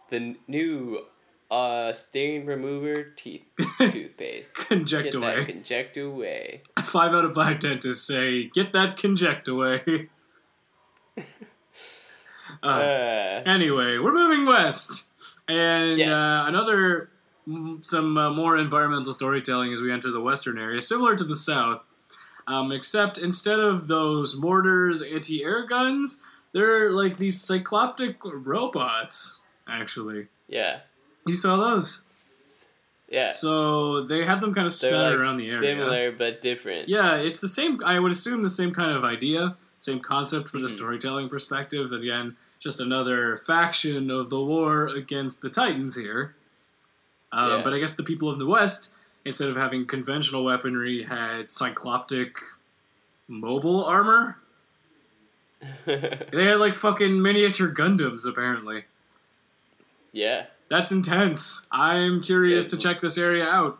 The 0.09 0.35
new 0.47 1.05
uh 1.51 1.93
stain 1.93 2.45
remover 2.47 3.03
teeth 3.15 3.43
toothpaste. 3.79 4.55
Conject 4.55 5.05
Get 5.05 5.15
away. 5.15 5.35
that 5.39 5.45
conject 5.47 5.97
away. 5.97 6.61
Five 6.83 7.13
out 7.13 7.25
of 7.25 7.35
five 7.35 7.59
dentists 7.59 8.07
say, 8.07 8.45
get 8.53 8.73
that 8.73 8.97
conject 8.97 9.47
away. 9.47 10.09
Uh, 12.61 12.67
Uh, 12.67 13.43
anyway, 13.45 13.97
we're 13.97 14.13
moving 14.13 14.45
west. 14.45 15.09
And 15.47 15.97
Yes. 15.97 16.17
uh, 16.17 16.45
another, 16.47 17.09
some 17.81 18.17
uh, 18.17 18.29
more 18.29 18.55
environmental 18.57 19.11
storytelling 19.11 19.73
as 19.73 19.81
we 19.81 19.91
enter 19.91 20.11
the 20.11 20.21
western 20.21 20.57
area, 20.57 20.81
similar 20.81 21.15
to 21.15 21.23
the 21.23 21.35
south. 21.35 21.81
Um, 22.47 22.71
except 22.71 23.17
instead 23.17 23.59
of 23.59 23.87
those 23.87 24.35
mortars, 24.35 25.01
anti 25.01 25.43
air 25.43 25.65
guns, 25.65 26.21
they're 26.51 26.91
like 26.91 27.17
these 27.17 27.39
cycloptic 27.39 28.15
robots, 28.23 29.39
actually. 29.67 30.27
yeah. 30.47 30.79
You 31.25 31.33
saw 31.33 31.55
those? 31.55 32.01
Yeah. 33.09 33.31
So 33.31 34.01
they 34.01 34.25
have 34.25 34.41
them 34.41 34.53
kind 34.53 34.65
of 34.65 34.73
scattered 34.73 35.11
like 35.11 35.19
around 35.19 35.37
the 35.37 35.49
area. 35.49 35.61
similar 35.61 36.11
but 36.11 36.41
different. 36.41 36.89
Yeah, 36.89 37.15
it's 37.15 37.39
the 37.39 37.47
same. 37.47 37.79
I 37.85 37.99
would 37.99 38.11
assume 38.11 38.43
the 38.43 38.49
same 38.49 38.73
kind 38.73 38.91
of 38.91 39.05
idea, 39.05 39.55
same 39.79 39.99
concept 40.01 40.49
for 40.49 40.59
the 40.59 40.67
Mhm. 40.67 40.75
storytelling 40.75 41.29
perspective. 41.29 41.91
Again, 41.93 42.35
just 42.59 42.81
another 42.81 43.37
faction 43.37 44.09
of 44.11 44.29
the 44.29 44.41
war 44.41 44.87
against 44.87 45.41
the 45.41 45.49
Titans 45.49 45.95
here. 45.95 46.35
Uh, 47.31 47.47
Yeah. 47.57 47.61
But 47.63 47.73
I 47.73 47.79
guess 47.79 47.93
the 47.93 48.03
people 48.03 48.29
of 48.29 48.37
the 48.39 48.47
West, 48.47 48.89
instead 49.25 49.49
of 49.49 49.55
having 49.57 49.85
conventional 49.85 50.43
weaponry, 50.43 51.03
had 51.03 51.45
cycloptic 51.47 52.31
mobile 53.27 53.83
armor. 53.85 54.37
They 55.85 56.45
had 56.45 56.59
like 56.59 56.75
fucking 56.75 57.21
miniature 57.21 57.69
Gundams, 57.69 58.27
apparently. 58.27 58.83
yeah. 60.11 60.47
That's 60.69 60.91
intense. 60.91 61.67
I'm 61.71 62.21
curious 62.21 62.65
Yeah. 62.65 62.69
to 62.71 62.77
check 62.77 62.99
this 63.01 63.17
area 63.17 63.45
out. 63.47 63.79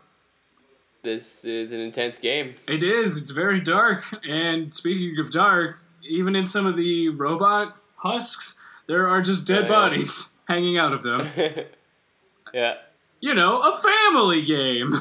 This 1.02 1.44
is 1.44 1.72
an 1.72 1.80
intense 1.80 2.18
game. 2.18 2.54
It 2.68 2.82
is. 2.84 3.20
It's 3.20 3.32
very 3.32 3.60
dark. 3.60 4.04
And 4.26 4.72
speaking 4.72 5.18
of 5.18 5.30
dark, 5.32 5.78
even 6.04 6.36
in 6.36 6.46
some 6.46 6.66
of 6.66 6.76
the 6.76 7.08
robot 7.08 7.76
husks, 7.96 8.58
there 8.86 9.08
are 9.08 9.20
just 9.22 9.44
dead 9.46 9.62
Oh, 9.62 9.64
yeah. 9.64 9.68
bodies 9.68 10.32
hanging 10.48 10.78
out 10.78 10.92
of 10.92 11.02
them. 11.02 11.28
yeah. 12.54 12.74
You 13.20 13.34
know, 13.34 13.58
a 13.60 13.78
family 13.82 14.44
game. 14.44 14.94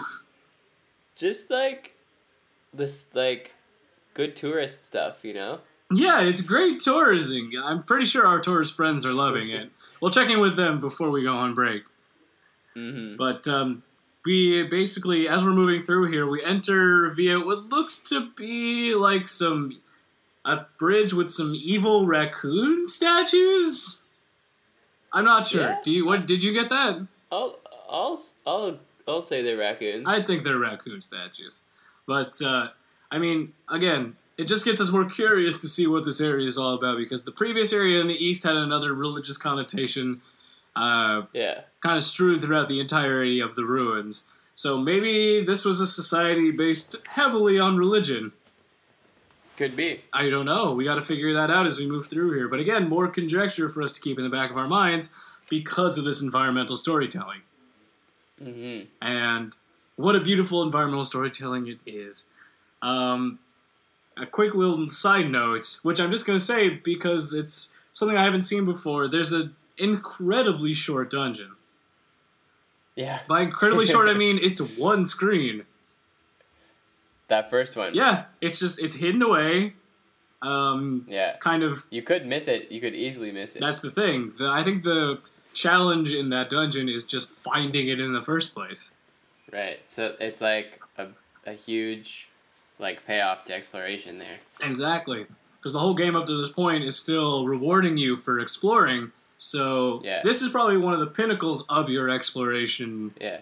Just 1.23 1.49
like 1.49 1.93
this 2.73 3.07
like 3.13 3.53
good 4.13 4.35
tourist 4.35 4.85
stuff, 4.85 5.23
you 5.23 5.33
know? 5.33 5.61
yeah, 5.89 6.21
it's 6.21 6.41
great 6.41 6.79
tourism. 6.79 7.49
I'm 7.63 7.83
pretty 7.83 8.03
sure 8.03 8.27
our 8.27 8.41
tourist 8.41 8.75
friends 8.75 9.05
are 9.05 9.13
loving 9.13 9.49
it. 9.49 9.69
We'll 10.01 10.11
check 10.11 10.29
in 10.29 10.41
with 10.41 10.57
them 10.57 10.81
before 10.81 11.11
we 11.11 11.23
go 11.23 11.33
on 11.33 11.55
break. 11.55 11.83
Mm-hmm. 12.75 13.15
But 13.15 13.47
um, 13.47 13.83
we 14.25 14.63
basically, 14.63 15.29
as 15.29 15.45
we're 15.45 15.53
moving 15.53 15.85
through 15.85 16.11
here, 16.11 16.27
we 16.27 16.43
enter 16.43 17.09
via 17.13 17.39
what 17.39 17.69
looks 17.69 17.99
to 17.99 18.31
be 18.35 18.93
like 18.93 19.29
some 19.29 19.81
a 20.43 20.65
bridge 20.77 21.13
with 21.13 21.29
some 21.29 21.53
evil 21.55 22.05
raccoon 22.05 22.85
statues. 22.85 24.03
I'm 25.13 25.23
not 25.23 25.47
sure. 25.47 25.61
Yeah. 25.61 25.77
Do 25.85 25.91
you 25.91 26.05
what? 26.05 26.27
Did 26.27 26.43
you 26.43 26.51
get 26.51 26.67
that? 26.67 27.07
I'll 27.31 27.59
I'll 27.89 28.21
I'll 28.45 28.79
I'll 29.07 29.21
say 29.21 29.41
they're 29.41 29.57
raccoons. 29.57 30.05
I 30.07 30.21
think 30.21 30.43
they're 30.43 30.59
raccoon 30.59 31.01
statues, 31.01 31.61
but 32.07 32.41
uh, 32.41 32.67
I 33.11 33.19
mean, 33.19 33.53
again, 33.69 34.15
it 34.37 34.47
just 34.47 34.65
gets 34.65 34.81
us 34.81 34.91
more 34.91 35.05
curious 35.05 35.59
to 35.61 35.67
see 35.67 35.87
what 35.87 36.05
this 36.05 36.19
area 36.19 36.47
is 36.47 36.57
all 36.57 36.73
about 36.73 36.97
because 36.97 37.23
the 37.23 37.31
previous 37.31 37.71
area 37.71 38.01
in 38.01 38.07
the 38.07 38.15
east 38.15 38.43
had 38.43 38.55
another 38.55 38.93
religious 38.93 39.37
connotation. 39.37 40.21
Uh, 40.75 41.27
yeah. 41.33 41.61
kind 41.81 41.97
of 41.97 42.01
strewed 42.01 42.41
throughout 42.41 42.67
the 42.67 42.79
entirety 42.79 43.39
of 43.39 43.53
the 43.53 43.63
ruins. 43.63 44.23
So 44.55 44.77
maybe 44.77 45.43
this 45.43 45.65
was 45.65 45.79
a 45.79 45.87
society 45.87 46.51
based 46.51 46.95
heavily 47.09 47.59
on 47.59 47.77
religion. 47.77 48.31
Could 49.57 49.75
be. 49.75 50.01
I 50.11 50.29
don't 50.29 50.45
know. 50.45 50.73
We 50.73 50.85
got 50.85 50.95
to 50.95 51.01
figure 51.01 51.33
that 51.33 51.51
out 51.51 51.67
as 51.67 51.77
we 51.77 51.87
move 51.87 52.07
through 52.07 52.33
here. 52.33 52.47
But 52.47 52.59
again, 52.59 52.89
more 52.89 53.07
conjecture 53.07 53.69
for 53.69 53.83
us 53.83 53.91
to 53.93 54.01
keep 54.01 54.17
in 54.17 54.23
the 54.23 54.29
back 54.29 54.49
of 54.49 54.57
our 54.57 54.67
minds 54.67 55.11
because 55.49 55.97
of 55.97 56.05
this 56.05 56.21
environmental 56.21 56.75
storytelling. 56.75 57.41
Mm-hmm. 58.43 58.85
And 59.01 59.55
what 59.95 60.15
a 60.15 60.19
beautiful 60.21 60.63
environmental 60.63 61.05
storytelling 61.05 61.67
it 61.67 61.79
is. 61.85 62.27
Um, 62.81 63.39
a 64.17 64.25
quick 64.25 64.53
little 64.53 64.89
side 64.89 65.29
note, 65.29 65.79
which 65.83 65.99
I'm 65.99 66.11
just 66.11 66.25
going 66.25 66.37
to 66.37 66.43
say 66.43 66.69
because 66.69 67.33
it's 67.33 67.71
something 67.91 68.17
I 68.17 68.23
haven't 68.23 68.41
seen 68.43 68.65
before. 68.65 69.07
There's 69.07 69.31
an 69.33 69.55
incredibly 69.77 70.73
short 70.73 71.09
dungeon. 71.09 71.51
Yeah. 72.95 73.19
By 73.27 73.41
incredibly 73.41 73.85
short, 73.85 74.09
I 74.09 74.13
mean 74.13 74.37
it's 74.41 74.59
one 74.77 75.05
screen. 75.05 75.65
That 77.27 77.49
first 77.49 77.75
one. 77.75 77.93
Yeah, 77.95 78.25
it's 78.41 78.59
just 78.59 78.81
it's 78.81 78.95
hidden 78.95 79.21
away. 79.21 79.73
Um, 80.41 81.05
Yeah. 81.07 81.37
kind 81.37 81.63
of. 81.63 81.85
You 81.89 82.01
could 82.03 82.25
miss 82.25 82.47
it. 82.47 82.69
You 82.69 82.81
could 82.81 82.93
easily 82.93 83.31
miss 83.31 83.55
it. 83.55 83.61
That's 83.61 83.81
the 83.81 83.89
thing. 83.89 84.33
The, 84.37 84.49
I 84.49 84.61
think 84.63 84.83
the 84.83 85.19
challenge 85.53 86.13
in 86.13 86.29
that 86.29 86.49
dungeon 86.49 86.89
is 86.89 87.05
just 87.05 87.29
finding 87.31 87.87
it 87.87 87.99
in 87.99 88.11
the 88.13 88.21
first 88.21 88.53
place. 88.53 88.91
right. 89.51 89.79
So 89.85 90.15
it's 90.19 90.41
like 90.41 90.81
a 90.97 91.07
a 91.45 91.53
huge 91.53 92.29
like 92.79 93.05
payoff 93.05 93.43
to 93.45 93.53
exploration 93.53 94.17
there. 94.17 94.37
Exactly, 94.61 95.25
because 95.59 95.73
the 95.73 95.79
whole 95.79 95.93
game 95.93 96.15
up 96.15 96.25
to 96.25 96.35
this 96.35 96.49
point 96.49 96.83
is 96.83 96.97
still 96.97 97.45
rewarding 97.45 97.97
you 97.97 98.15
for 98.17 98.39
exploring. 98.39 99.11
So 99.37 100.01
Yeah. 100.03 100.21
this 100.23 100.41
is 100.41 100.49
probably 100.49 100.77
one 100.77 100.93
of 100.93 100.99
the 100.99 101.07
pinnacles 101.07 101.65
of 101.69 101.89
your 101.89 102.09
exploration. 102.09 103.13
Yeah. 103.21 103.41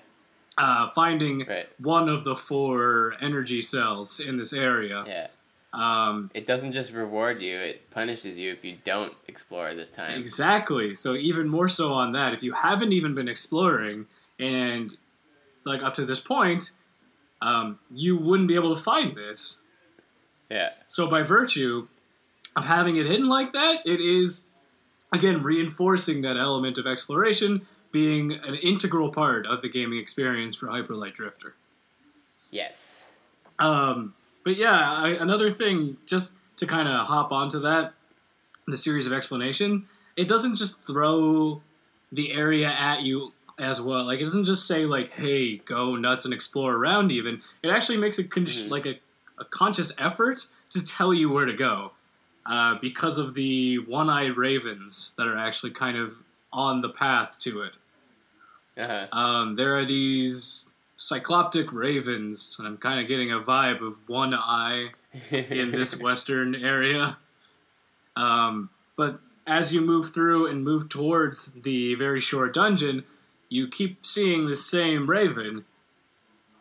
Uh, 0.57 0.89
finding 0.91 1.45
Right. 1.47 1.69
one 1.79 2.09
of 2.09 2.23
the 2.23 2.35
four 2.35 3.15
energy 3.21 3.61
cells 3.61 4.19
in 4.19 4.37
this 4.37 4.51
area. 4.51 5.03
Yeah. 5.07 5.27
Um, 5.73 6.29
It 6.33 6.45
doesn't 6.45 6.73
just 6.73 6.91
reward 6.91 7.41
you, 7.41 7.57
it 7.57 7.89
punishes 7.91 8.37
you 8.37 8.51
if 8.51 8.65
you 8.65 8.77
don't 8.83 9.13
explore 9.27 9.73
this 9.73 9.89
time. 9.89 10.19
Exactly. 10.19 10.93
So 10.93 11.13
even 11.15 11.47
more 11.47 11.69
so 11.69 11.93
on 11.93 12.11
that, 12.11 12.33
if 12.33 12.43
you 12.43 12.53
haven't 12.53 12.91
even 12.91 13.15
been 13.15 13.29
exploring 13.29 14.07
and 14.37 14.97
like 15.65 15.81
up 15.81 15.93
to 15.93 16.05
this 16.05 16.19
point, 16.19 16.71
um, 17.41 17.79
you 17.89 18.17
wouldn't 18.17 18.49
be 18.49 18.55
able 18.55 18.75
to 18.75 18.81
find 18.81 19.15
this. 19.15 19.61
Yeah. 20.49 20.71
So 20.87 21.07
by 21.07 21.23
virtue 21.23 21.87
of 22.55 22.65
having 22.65 22.97
it 22.97 23.05
hidden 23.05 23.29
like 23.29 23.53
that, 23.53 23.79
it 23.85 24.01
is 24.01 24.45
again 25.13 25.41
reinforcing 25.41 26.21
that 26.21 26.37
element 26.37 26.77
of 26.77 26.85
exploration 26.85 27.61
being 27.91 28.33
an 28.33 28.55
integral 28.55 29.11
part 29.11 29.45
of 29.45 29.61
the 29.61 29.69
gaming 29.69 29.99
experience 29.99 30.55
for 30.55 30.67
Hyperlight 30.67 31.13
Drifter. 31.13 31.55
Yes. 32.49 33.05
Um, 33.59 34.13
but 34.43 34.57
yeah, 34.57 34.71
I, 34.73 35.09
another 35.19 35.51
thing, 35.51 35.97
just 36.05 36.35
to 36.57 36.65
kind 36.65 36.87
of 36.87 37.07
hop 37.07 37.31
onto 37.31 37.59
that, 37.61 37.93
the 38.67 38.77
series 38.77 39.07
of 39.07 39.13
explanation, 39.13 39.83
it 40.15 40.27
doesn't 40.27 40.55
just 40.55 40.83
throw 40.83 41.61
the 42.11 42.31
area 42.33 42.67
at 42.67 43.01
you 43.01 43.33
as 43.59 43.81
well. 43.81 44.05
Like 44.05 44.19
it 44.19 44.23
doesn't 44.23 44.45
just 44.45 44.67
say 44.67 44.85
like, 44.85 45.09
"Hey, 45.13 45.57
go 45.57 45.95
nuts 45.95 46.25
and 46.25 46.33
explore 46.33 46.75
around." 46.75 47.11
Even 47.11 47.41
it 47.63 47.69
actually 47.69 47.97
makes 47.97 48.17
a 48.19 48.23
con- 48.23 48.43
Mhm. 48.45 48.69
like 48.69 48.85
a, 48.85 48.99
a 49.39 49.45
conscious 49.45 49.91
effort 49.97 50.47
to 50.69 50.83
tell 50.85 51.13
you 51.13 51.31
where 51.31 51.45
to 51.45 51.53
go, 51.53 51.91
uh, 52.45 52.75
because 52.81 53.17
of 53.17 53.33
the 53.33 53.77
one-eyed 53.79 54.37
ravens 54.37 55.13
that 55.17 55.27
are 55.27 55.37
actually 55.37 55.71
kind 55.71 55.97
of 55.97 56.15
on 56.53 56.81
the 56.81 56.89
path 56.89 57.39
to 57.39 57.61
it. 57.61 57.77
Uh-huh. 58.77 59.07
Um, 59.11 59.55
there 59.55 59.75
are 59.77 59.85
these 59.85 60.65
cycloptic 61.01 61.73
ravens, 61.73 62.55
and 62.59 62.67
I'm 62.67 62.77
kind 62.77 62.99
of 62.99 63.07
getting 63.07 63.31
a 63.31 63.39
vibe 63.39 63.81
of 63.81 64.07
one 64.07 64.35
eye 64.35 64.89
in 65.31 65.71
this 65.71 65.99
western 65.99 66.53
area. 66.53 67.17
Um, 68.15 68.69
but 68.95 69.19
as 69.47 69.73
you 69.73 69.81
move 69.81 70.13
through 70.13 70.45
and 70.45 70.63
move 70.63 70.89
towards 70.89 71.53
the 71.53 71.95
very 71.95 72.19
short 72.19 72.53
dungeon, 72.53 73.03
you 73.49 73.67
keep 73.67 74.05
seeing 74.05 74.45
the 74.45 74.55
same 74.55 75.09
raven. 75.09 75.65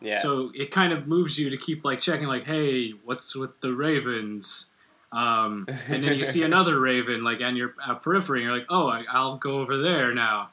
yeah. 0.00 0.16
So 0.16 0.50
it 0.54 0.70
kind 0.70 0.94
of 0.94 1.06
moves 1.06 1.38
you 1.38 1.50
to 1.50 1.58
keep 1.58 1.84
like 1.84 2.00
checking, 2.00 2.26
like, 2.26 2.44
hey, 2.44 2.92
what's 3.04 3.36
with 3.36 3.60
the 3.60 3.74
ravens? 3.74 4.70
Um, 5.12 5.66
and 5.86 6.02
then 6.02 6.14
you 6.14 6.22
see 6.22 6.42
another 6.50 6.80
raven 6.80 7.22
like 7.22 7.42
on 7.42 7.56
your 7.56 7.74
uh, 7.86 7.96
periphery, 7.96 8.38
and 8.38 8.46
you're 8.46 8.56
like, 8.56 8.66
oh, 8.70 8.88
I, 8.88 9.04
I'll 9.10 9.36
go 9.36 9.60
over 9.60 9.76
there 9.76 10.14
now. 10.14 10.48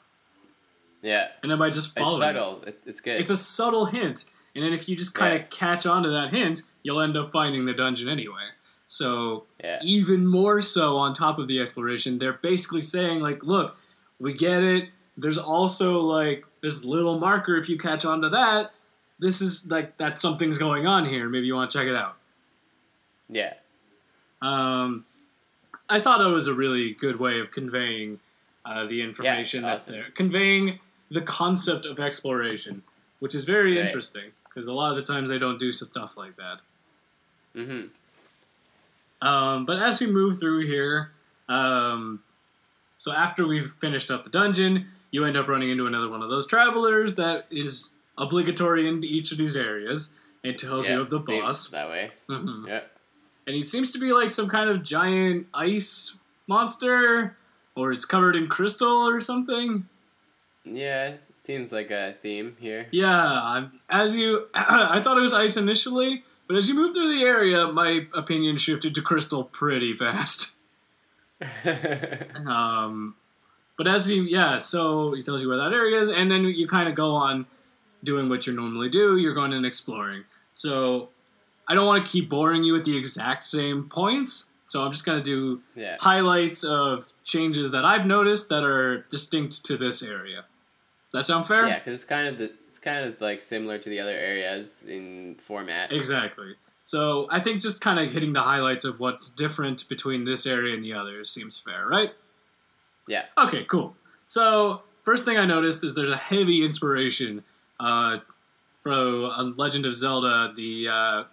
Yeah. 1.08 1.28
And 1.42 1.52
then 1.52 1.58
by 1.60 1.70
just 1.70 1.96
It's 1.98 2.04
following, 2.06 2.22
subtle. 2.22 2.64
It, 2.68 2.82
it's 2.86 3.02
good. 3.02 3.20
it's 3.20 3.32
a 3.32 3.38
subtle 3.38 3.86
hint, 3.86 4.26
And 4.56 4.64
then 4.66 4.74
if 4.74 4.90
you 4.90 4.96
just 4.96 5.14
kind 5.14 5.34
of 5.36 5.42
Yeah. 5.42 5.48
catch 5.52 5.86
on 5.86 6.02
to 6.04 6.10
that 6.10 6.32
hint, 6.34 6.64
you'll 6.84 7.00
end 7.00 7.16
up 7.16 7.32
finding 7.32 7.66
the 7.66 7.74
dungeon 7.74 8.10
anyway. 8.10 8.50
So 8.88 9.46
Yeah. 9.64 9.80
even 9.84 10.26
more 10.26 10.62
so 10.62 10.98
on 10.98 11.14
top 11.14 11.38
of 11.40 11.48
the 11.48 11.60
exploration, 11.60 12.18
they're 12.20 12.34
basically 12.34 12.82
saying 12.82 13.20
like, 13.22 13.44
look, 13.44 13.78
we 14.20 14.34
get 14.34 14.64
it. 14.64 14.90
There's 15.16 15.38
also 15.38 16.00
like 16.00 16.46
this 16.62 16.84
little 16.84 17.20
marker. 17.20 17.56
If 17.56 17.70
you 17.70 17.78
catch 17.78 18.04
on 18.06 18.22
to 18.24 18.30
that, 18.30 18.72
this 19.20 19.42
is 19.42 19.70
like 19.70 19.98
that 19.98 20.18
something's 20.20 20.58
going 20.58 20.88
on 20.88 21.06
here. 21.06 21.30
Maybe 21.30 21.46
you 21.48 21.56
want 21.56 21.70
to 21.72 21.78
check 21.78 21.88
it 21.88 21.96
out. 21.96 22.18
Yeah. 23.30 23.54
Um, 24.42 25.06
I 25.90 26.00
thought 26.00 26.22
it 26.22 26.32
was 26.32 26.48
a 26.48 26.54
really 26.54 26.94
good 26.94 27.20
way 27.20 27.40
of 27.40 27.52
conveying 27.52 28.20
uh, 28.66 28.86
the 28.86 29.02
information 29.02 29.62
that's 29.64 29.84
awesome. 29.84 29.94
there, 29.94 30.06
conveying 30.14 30.80
the 31.10 31.22
concept 31.22 31.86
of 31.86 32.00
exploration, 32.00 32.84
which 33.20 33.34
is 33.36 33.46
very 33.46 33.76
Right. 33.78 33.86
interesting 33.86 34.32
because 34.46 34.68
a 34.68 34.74
lot 34.74 34.92
of 34.92 34.98
the 34.98 35.04
times 35.04 35.30
they 35.30 35.40
don't 35.40 35.60
do 35.60 35.72
stuff 35.72 36.18
like 36.18 36.36
that. 36.38 36.60
Mm-hmm. 37.56 37.88
Um, 39.28 39.66
but 39.66 39.80
as 39.80 40.00
we 40.00 40.08
move 40.08 40.40
through 40.40 40.66
here, 40.68 41.12
um, 41.50 42.22
so 43.00 43.12
after 43.12 43.48
we've 43.48 43.70
finished 43.82 44.12
up 44.12 44.24
the 44.24 44.30
dungeon, 44.30 44.88
you 45.12 45.26
end 45.26 45.38
up 45.38 45.48
running 45.48 45.70
into 45.70 45.88
another 45.88 46.10
one 46.10 46.22
of 46.22 46.30
those 46.30 46.46
travelers 46.46 47.16
that 47.16 47.46
is 47.50 47.92
obligatory 48.18 48.88
in 48.88 49.04
each 49.04 49.32
of 49.32 49.38
these 49.38 49.56
areas. 49.56 50.14
and 50.44 50.58
tells 50.58 50.88
you 50.88 51.02
of 51.02 51.10
the 51.10 51.20
boss. 51.20 51.68
That 51.70 51.90
way. 51.90 52.12
Mhm. 52.30 52.68
Yeah. 52.68 52.82
and 53.48 53.56
he 53.56 53.62
seems 53.62 53.92
to 53.92 53.98
be 54.00 54.14
like 54.14 54.30
some 54.30 54.48
kind 54.48 54.70
of 54.70 54.82
giant 54.84 55.48
ice 55.54 56.16
monster, 56.48 57.36
or 57.76 57.92
it's 57.92 58.06
covered 58.06 58.36
in 58.36 58.48
crystal 58.48 59.08
or 59.10 59.20
something. 59.20 59.90
Yeah. 60.76 61.14
Seems 61.36 61.72
like 61.72 61.92
a 61.92 62.16
theme 62.22 62.58
here. 62.60 62.88
Yeah, 62.92 63.42
I'm, 63.44 63.80
as 63.90 64.16
you, 64.16 64.48
I 64.54 65.00
thought 65.02 65.18
it 65.18 65.22
was 65.22 65.34
ice 65.34 65.58
initially, 65.58 66.24
but 66.48 66.56
as 66.56 66.68
you 66.68 66.76
move 66.76 66.94
through 66.94 67.14
the 67.14 67.24
area, 67.24 67.68
my 67.68 68.08
opinion 68.14 68.58
shifted 68.58 68.96
to 68.96 69.02
crystal 69.02 69.44
pretty 69.44 69.94
fast. 69.96 70.56
Um, 72.48 73.16
but 73.78 73.88
as 73.88 74.10
you, 74.10 74.24
yeah, 74.24 74.58
so 74.58 75.14
he 75.14 75.22
tells 75.22 75.42
you 75.42 75.50
where 75.50 75.58
that 75.58 75.72
area 75.72 75.98
is, 75.98 76.10
and 76.10 76.32
then 76.32 76.46
you 76.46 76.68
kind 76.68 76.90
of 76.90 76.96
go 76.96 77.12
on 77.12 77.46
doing 78.04 78.28
what 78.28 78.48
you 78.48 78.54
normally 78.54 78.90
do. 78.90 79.18
You're 79.18 79.36
going 79.36 79.54
and 79.54 79.66
exploring. 79.66 80.24
So 80.54 81.10
I 81.68 81.76
don't 81.76 81.86
want 81.86 82.04
to 82.06 82.12
keep 82.12 82.30
boring 82.30 82.64
you 82.64 82.74
with 82.74 82.86
the 82.86 82.98
exact 82.98 83.44
same 83.44 83.88
points. 83.90 84.50
So 84.68 84.84
I'm 84.84 84.92
just 84.92 85.06
going 85.06 85.22
to 85.22 85.24
do 85.24 85.62
yeah. 85.76 85.98
highlights 86.00 86.64
of 86.64 87.14
changes 87.24 87.72
that 87.72 87.86
I've 87.86 88.06
noticed 88.06 88.50
that 88.50 88.64
are 88.64 89.04
distinct 89.10 89.64
to 89.66 89.78
this 89.78 90.04
area. 90.04 90.46
That 91.18 91.24
sound 91.26 91.48
fair? 91.48 91.68
Yeah, 91.68 91.80
because 91.80 91.96
it's 91.96 92.06
kind 92.06 92.28
of 92.28 92.38
the 92.38 92.52
it's 92.66 92.78
kind 92.78 93.06
of 93.06 93.20
like 93.20 93.42
similar 93.42 93.80
to 93.80 93.90
the 93.90 94.00
other 94.00 94.12
areas 94.12 94.86
in 94.88 95.36
format. 95.40 95.92
Exactly. 95.92 96.54
So 96.84 97.28
I 97.32 97.40
think 97.40 97.60
just 97.62 97.82
kind 97.82 98.00
of 98.00 98.14
hitting 98.14 98.34
the 98.34 98.42
highlights 98.42 98.86
of 98.86 99.00
what's 99.00 99.30
different 99.32 99.90
between 99.90 100.26
this 100.26 100.46
area 100.46 100.76
and 100.76 100.84
the 100.84 100.94
others 100.94 101.30
seems 101.32 101.58
fair, 101.58 101.88
right? 101.88 102.12
Yeah. 103.08 103.26
Okay, 103.38 103.64
cool. 103.66 103.96
So 104.28 104.84
first 105.02 105.26
thing 105.26 105.38
I 105.38 105.46
noticed 105.46 105.84
is 105.84 105.96
there's 105.96 106.10
a 106.12 106.16
heavy 106.16 106.64
inspiration 106.64 107.44
uh, 107.80 108.20
from 108.84 109.26
uh, 109.26 109.44
Legend 109.58 109.86
of 109.88 109.96
Zelda, 109.96 110.54
the 110.56 110.88
uh, 110.88 111.24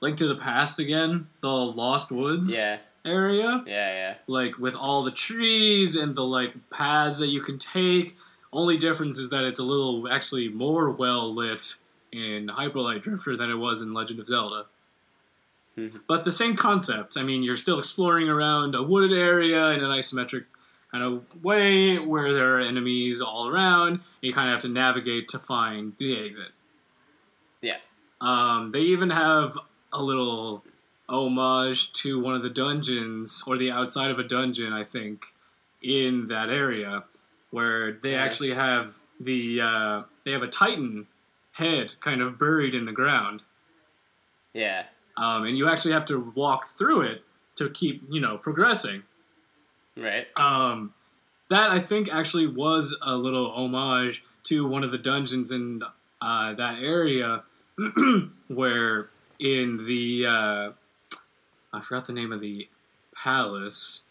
Link 0.00 0.16
to 0.18 0.28
the 0.28 0.36
Past 0.36 0.78
again, 0.78 1.26
the 1.40 1.48
Lost 1.48 2.12
Woods 2.12 2.56
Yeah. 2.56 2.78
area, 3.04 3.64
Yeah. 3.66 3.92
Yeah. 3.92 4.14
like 4.28 4.56
with 4.58 4.74
all 4.76 5.02
the 5.02 5.10
trees 5.10 5.96
and 5.96 6.14
the 6.14 6.24
like 6.24 6.70
paths 6.70 7.18
that 7.18 7.26
you 7.28 7.40
can 7.42 7.58
take. 7.58 8.16
Only 8.54 8.76
difference 8.76 9.18
is 9.18 9.30
that 9.30 9.44
it's 9.44 9.58
a 9.58 9.64
little 9.64 10.08
actually 10.08 10.48
more 10.48 10.90
well 10.90 11.34
lit 11.34 11.74
in 12.12 12.46
Hyperlight 12.46 13.02
Drifter 13.02 13.36
than 13.36 13.50
it 13.50 13.56
was 13.58 13.82
in 13.82 13.92
Legend 13.92 14.20
of 14.20 14.26
Zelda. 14.28 14.66
Mhm. 15.76 16.02
but 16.06 16.22
the 16.22 16.30
same 16.30 16.54
concept. 16.54 17.16
I 17.16 17.24
mean, 17.24 17.42
you're 17.42 17.56
still 17.56 17.80
exploring 17.80 18.28
around 18.28 18.76
a 18.76 18.82
wooded 18.84 19.10
area 19.12 19.72
in 19.72 19.82
an 19.82 19.90
isometric 19.90 20.44
kind 20.92 21.02
of 21.02 21.24
way 21.42 21.98
where 21.98 22.32
there 22.32 22.56
are 22.56 22.60
enemies 22.60 23.20
all 23.20 23.48
around. 23.48 23.98
You 24.20 24.32
kind 24.32 24.48
of 24.48 24.52
have 24.52 24.62
to 24.62 24.68
navigate 24.68 25.26
to 25.30 25.40
find 25.40 25.94
the 25.98 26.16
exit. 26.26 26.52
Yeah. 27.60 27.78
Um, 28.20 28.70
they 28.70 28.82
even 28.82 29.10
have 29.10 29.58
a 29.92 30.00
little 30.00 30.62
homage 31.08 31.92
to 31.94 32.20
one 32.20 32.36
of 32.36 32.44
the 32.44 32.50
dungeons, 32.50 33.42
or 33.44 33.56
the 33.58 33.72
outside 33.72 34.12
of 34.12 34.20
a 34.20 34.24
dungeon, 34.24 34.72
I 34.72 34.84
think, 34.84 35.34
in 35.82 36.28
that 36.28 36.50
area, 36.50 37.02
where 37.54 37.92
they 37.92 38.12
Yeah. 38.12 38.24
actually 38.24 38.52
have 38.54 38.98
the 39.20 39.60
uh, 39.60 40.02
they 40.24 40.32
have 40.32 40.42
a 40.42 40.48
titan 40.48 41.06
head 41.52 41.94
kind 42.00 42.20
of 42.20 42.36
buried 42.36 42.74
in 42.74 42.84
the 42.84 42.92
ground, 42.92 43.42
Yeah. 44.52 44.86
um, 45.16 45.44
and 45.44 45.56
you 45.56 45.68
actually 45.68 45.92
have 45.92 46.04
to 46.06 46.18
walk 46.34 46.64
through 46.66 47.02
it 47.02 47.24
to 47.56 47.70
keep 47.70 48.02
you 48.10 48.20
know 48.20 48.36
progressing. 48.38 49.04
Right. 49.96 50.26
Um, 50.36 50.94
that 51.48 51.70
I 51.70 51.78
think 51.78 52.12
actually 52.12 52.48
was 52.48 52.96
a 53.00 53.16
little 53.16 53.52
homage 53.52 54.24
to 54.44 54.66
one 54.66 54.82
of 54.82 54.90
the 54.90 54.98
dungeons 54.98 55.52
in 55.52 55.80
uh, 56.20 56.54
that 56.54 56.82
area, 56.82 57.44
where 58.48 59.10
in 59.38 59.84
the 59.86 60.26
uh, 60.26 60.70
I 61.72 61.80
forgot 61.82 62.06
the 62.06 62.12
name 62.12 62.32
of 62.32 62.40
the 62.40 62.68
palace, 63.14 64.02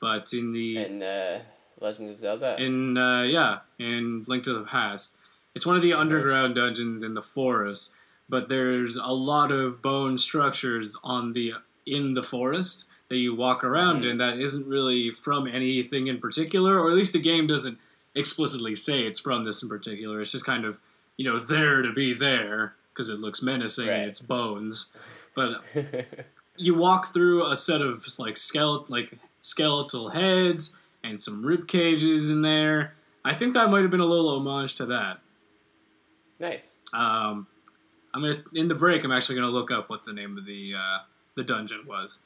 but 0.00 0.32
in 0.32 0.50
the 0.52 0.78
And 0.78 1.02
uh, 1.02 1.38
Legend 1.80 2.10
of 2.10 2.20
Zelda. 2.20 2.56
in 2.62 2.96
uh, 2.96 3.22
yeah 3.22 3.58
in 3.78 4.22
Link 4.26 4.44
to 4.44 4.52
the 4.54 4.62
Past, 4.64 5.14
it's 5.54 5.66
one 5.66 5.76
of 5.76 5.82
the 5.82 5.92
underground 5.92 6.54
dungeons 6.54 7.02
in 7.02 7.14
the 7.14 7.22
forest. 7.22 7.90
But 8.28 8.48
there's 8.48 8.96
a 8.96 9.12
lot 9.12 9.52
of 9.52 9.82
bone 9.82 10.16
structures 10.18 10.96
on 11.04 11.32
the 11.34 11.54
in 11.86 12.14
the 12.14 12.22
forest 12.22 12.86
that 13.10 13.18
you 13.18 13.34
walk 13.34 13.62
around 13.62 14.02
Mhm. 14.04 14.10
in 14.12 14.18
that 14.18 14.38
isn't 14.38 14.66
really 14.66 15.10
from 15.10 15.46
anything 15.46 16.06
in 16.06 16.18
particular, 16.18 16.80
or 16.80 16.88
at 16.88 16.96
least 16.96 17.12
the 17.12 17.18
game 17.20 17.46
doesn't 17.46 17.78
explicitly 18.14 18.74
say 18.74 19.02
it's 19.02 19.20
from 19.20 19.44
this 19.44 19.62
in 19.62 19.68
particular. 19.68 20.20
It's 20.22 20.32
just 20.32 20.46
kind 20.46 20.64
of 20.64 20.80
you 21.18 21.24
know 21.26 21.38
there 21.38 21.82
to 21.82 21.92
be 21.92 22.14
there 22.14 22.74
because 22.92 23.10
it 23.10 23.20
looks 23.20 23.42
menacing 23.42 23.88
Right. 23.88 23.96
and 23.98 24.08
it's 24.08 24.20
bones. 24.20 24.90
But 25.34 25.62
you 26.56 26.74
walk 26.76 27.12
through 27.12 27.44
a 27.46 27.56
set 27.56 27.82
of 27.82 28.06
like 28.18 28.36
skeletal 28.36 28.86
like 28.88 29.12
skeletal 29.42 30.08
heads 30.10 30.78
and 31.04 31.20
some 31.20 31.44
rib 31.44 31.68
cages 31.68 32.30
in 32.30 32.42
there. 32.42 32.94
I 33.24 33.34
think 33.34 33.54
that 33.54 33.70
might 33.70 33.82
have 33.82 33.90
been 33.92 34.00
a 34.00 34.04
little 34.06 34.30
homage 34.36 34.74
to 34.76 34.86
that. 34.86 35.20
nice. 36.40 36.76
Um, 36.92 37.46
I'm 38.12 38.22
gonna 38.22 38.42
in 38.54 38.68
the 38.68 38.74
break. 38.74 39.04
I'm 39.04 39.12
actually 39.12 39.36
gonna 39.36 39.48
look 39.50 39.70
up 39.70 39.88
what 39.90 40.04
the 40.04 40.12
name 40.12 40.36
of 40.38 40.46
the 40.46 40.74
uh, 40.76 40.98
the 41.36 41.44
dungeon 41.44 41.84
was. 41.86 42.20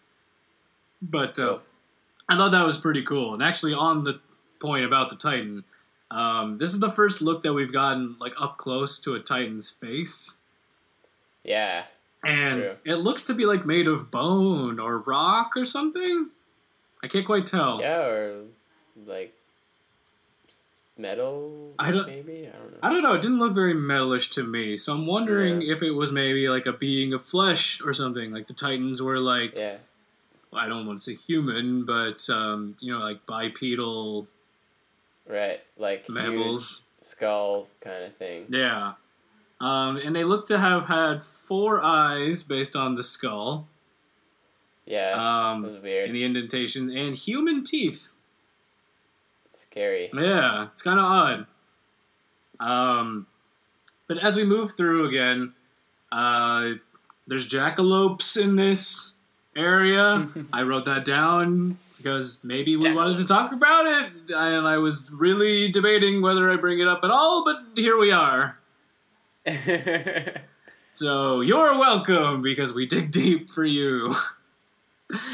But 1.02 1.38
uh, 1.38 1.46
Cool. 1.48 1.62
I 2.28 2.36
thought 2.36 2.52
that 2.52 2.66
was 2.66 2.76
pretty 2.78 3.02
cool. 3.02 3.34
And 3.34 3.42
actually, 3.42 3.74
on 3.74 4.04
the 4.04 4.20
point 4.60 4.84
about 4.84 5.08
the 5.10 5.16
Titan, 5.16 5.64
um, 6.10 6.58
this 6.58 6.74
is 6.74 6.80
the 6.80 6.90
first 6.90 7.22
look 7.22 7.42
that 7.42 7.52
we've 7.54 7.72
gotten 7.72 8.16
like 8.18 8.34
up 8.40 8.58
close 8.58 8.98
to 9.00 9.14
a 9.14 9.20
Titan's 9.20 9.70
face. 9.70 10.38
Yeah. 11.44 11.84
and 12.24 12.60
True. 12.60 12.76
it 12.84 12.96
looks 12.96 13.22
to 13.24 13.34
be 13.34 13.46
like 13.46 13.64
made 13.64 13.86
of 13.88 14.10
bone 14.10 14.78
or 14.78 14.98
rock 14.98 15.52
or 15.56 15.64
something. 15.64 16.28
I 17.02 17.06
can't 17.06 17.24
quite 17.24 17.46
tell. 17.46 17.80
Yeah, 17.80 18.06
or 18.06 18.42
like 19.06 19.34
metal. 20.96 21.74
I 21.78 21.92
don't- 21.92 22.06
Maybe 22.08 22.48
I 22.48 22.56
don't 22.56 22.72
know. 22.72 22.78
I 22.82 22.90
don't 22.90 23.02
know. 23.02 23.14
It 23.14 23.22
didn't 23.22 23.38
look 23.38 23.54
very 23.54 23.74
metalish 23.74 24.30
to 24.32 24.42
me, 24.42 24.76
so 24.76 24.92
I'm 24.94 25.06
wondering 25.06 25.62
Yeah. 25.62 25.72
if 25.72 25.82
it 25.82 25.92
was 25.92 26.10
maybe 26.10 26.48
like 26.48 26.66
a 26.66 26.72
being 26.72 27.14
of 27.14 27.24
flesh 27.24 27.80
or 27.80 27.92
something. 27.94 28.32
Like 28.32 28.46
the 28.48 28.52
Titans 28.54 29.00
were 29.00 29.20
like 29.20 29.54
Yeah. 29.56 29.78
I 30.52 30.66
don't 30.66 30.86
want 30.86 30.98
to 30.98 31.04
say 31.04 31.14
human, 31.14 31.84
but 31.84 32.28
um, 32.30 32.76
you 32.80 32.92
know, 32.92 32.98
like 33.00 33.24
bipedal 33.26 34.26
Right. 35.26 35.60
Like 35.76 36.08
mammals. 36.08 36.84
skull 37.02 37.68
kind 37.80 38.04
of 38.04 38.16
thing. 38.16 38.46
Yeah. 38.48 38.94
Um, 39.60 39.98
and 39.98 40.14
they 40.16 40.24
look 40.24 40.46
to 40.46 40.58
have 40.58 40.86
had 40.86 41.22
four 41.22 41.82
eyes 41.82 42.42
based 42.42 42.74
on 42.74 42.94
the 42.94 43.02
skull. 43.02 43.68
Yeah. 44.86 45.12
Um, 45.50 45.62
was 45.62 45.82
weird. 45.82 46.08
in 46.08 46.14
the 46.14 46.24
indentation 46.24 46.90
and 46.90 47.14
human 47.14 47.62
teeth. 47.62 48.14
Scary. 49.58 50.10
Yeah, 50.14 50.68
it's 50.72 50.82
kind 50.82 50.98
of 50.98 51.04
odd. 51.04 51.46
Um, 52.60 53.26
but 54.06 54.18
as 54.18 54.36
we 54.36 54.44
move 54.44 54.72
through 54.72 55.06
again, 55.08 55.52
uh, 56.10 56.70
there's 57.26 57.46
jackalopes 57.46 58.40
in 58.40 58.56
this 58.56 59.14
area. 59.56 60.28
I 60.52 60.62
wrote 60.62 60.84
that 60.86 61.04
down 61.04 61.78
because 61.96 62.40
maybe 62.42 62.76
we 62.76 62.92
wanted 62.94 63.18
to 63.18 63.26
talk 63.26 63.52
about 63.52 63.86
it, 63.86 64.12
and 64.34 64.66
I 64.66 64.78
was 64.78 65.10
really 65.12 65.68
debating 65.70 66.22
whether 66.22 66.50
I 66.50 66.56
bring 66.56 66.78
it 66.78 66.88
up 66.88 67.00
at 67.04 67.10
all. 67.10 67.44
But 67.44 67.56
here 67.76 67.98
we 67.98 68.12
are. 68.12 68.58
So 70.94 71.42
you're 71.42 71.78
welcome 71.78 72.42
because 72.42 72.74
we 72.74 72.84
dig 72.84 73.12
deep 73.12 73.50
for 73.50 73.64
you. 73.64 74.12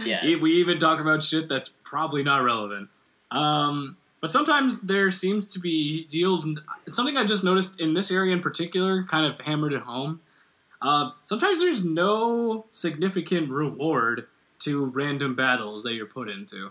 yes. 0.05 0.23
E- 0.23 0.37
We 0.43 0.51
even 0.57 0.79
talk 0.79 1.01
about 1.01 1.23
shit 1.23 1.49
that's 1.49 1.71
probably 1.85 2.23
not 2.23 2.43
relevant. 2.45 2.91
Um, 3.31 3.97
But 4.25 4.31
sometimes 4.31 4.81
there 4.81 5.11
seems 5.11 5.45
to 5.49 5.59
be 5.59 6.07
deal 6.07 6.43
something 6.89 7.19
I 7.19 7.25
just 7.27 7.45
noticed 7.45 7.79
in 7.79 7.93
this 7.93 8.11
area 8.11 8.33
in 8.33 8.41
particular, 8.41 9.03
kind 9.03 9.27
of 9.27 9.39
hammered 9.41 9.75
it 9.75 9.83
home. 9.83 10.23
Uh, 10.81 11.11
sometimes 11.25 11.59
there's 11.59 11.85
no 11.85 12.65
significant 12.71 13.51
reward 13.51 14.27
to 14.61 14.87
random 14.87 15.35
battles 15.35 15.83
that 15.83 15.93
you're 15.93 16.07
put 16.07 16.31
into. 16.31 16.71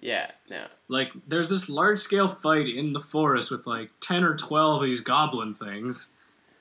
Yeah, 0.00 0.32
no. 0.50 0.64
Like, 0.88 1.12
there's 1.24 1.48
this 1.48 1.70
large 1.70 2.00
scale 2.00 2.26
fight 2.26 2.66
in 2.66 2.94
the 2.94 3.00
forest 3.00 3.52
with 3.52 3.64
like 3.64 3.92
10 4.00 4.24
or 4.24 4.34
12 4.34 4.82
of 4.82 4.88
these 4.88 5.00
goblin 5.00 5.54
things. 5.54 6.10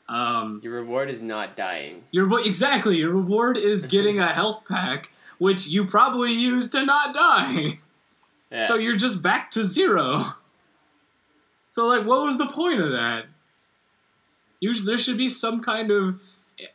Um, 0.08 0.62
Your 0.64 0.74
reward 0.74 1.10
is 1.10 1.20
not 1.20 1.56
dying. 1.56 2.04
your 2.12 2.30
exactly 2.48 2.98
your 2.98 3.16
reward 3.16 3.58
is 3.58 3.86
getting 3.86 4.20
a 4.20 4.28
health 4.28 4.66
pack, 4.70 5.12
which 5.40 5.66
you 5.66 5.88
probably 5.88 6.34
use 6.34 6.70
to 6.70 6.86
not 6.86 7.16
die. 7.16 7.80
Yeah. 8.52 8.64
So 8.64 8.76
you're 8.76 8.96
just 8.96 9.22
back 9.22 9.52
to 9.52 9.64
zero. 9.64 10.24
So 11.72 11.86
like, 11.86 12.04
what 12.04 12.26
was 12.26 12.40
the 12.40 12.48
point 12.48 12.82
of 12.82 12.92
that? 12.94 13.26
Usually, 14.60 14.88
there 14.88 14.98
should 14.98 15.20
be 15.20 15.30
some 15.30 15.62
kind 15.62 15.92
of, 15.92 16.20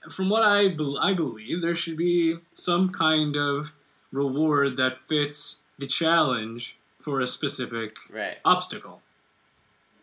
from 0.08 0.30
what 0.30 0.44
I 0.44 0.68
bel 0.68 0.96
I 0.98 1.12
believe, 1.12 1.60
there 1.60 1.74
should 1.74 1.96
be 1.96 2.38
some 2.54 2.90
kind 2.90 3.36
of 3.36 3.76
reward 4.12 4.76
that 4.76 5.00
fits 5.08 5.62
the 5.78 5.86
challenge 5.86 6.78
for 7.00 7.20
a 7.20 7.26
specific 7.26 7.96
right. 8.10 8.38
obstacle. 8.44 9.02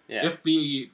Yeah. 0.08 0.26
If 0.26 0.44
the 0.44 0.90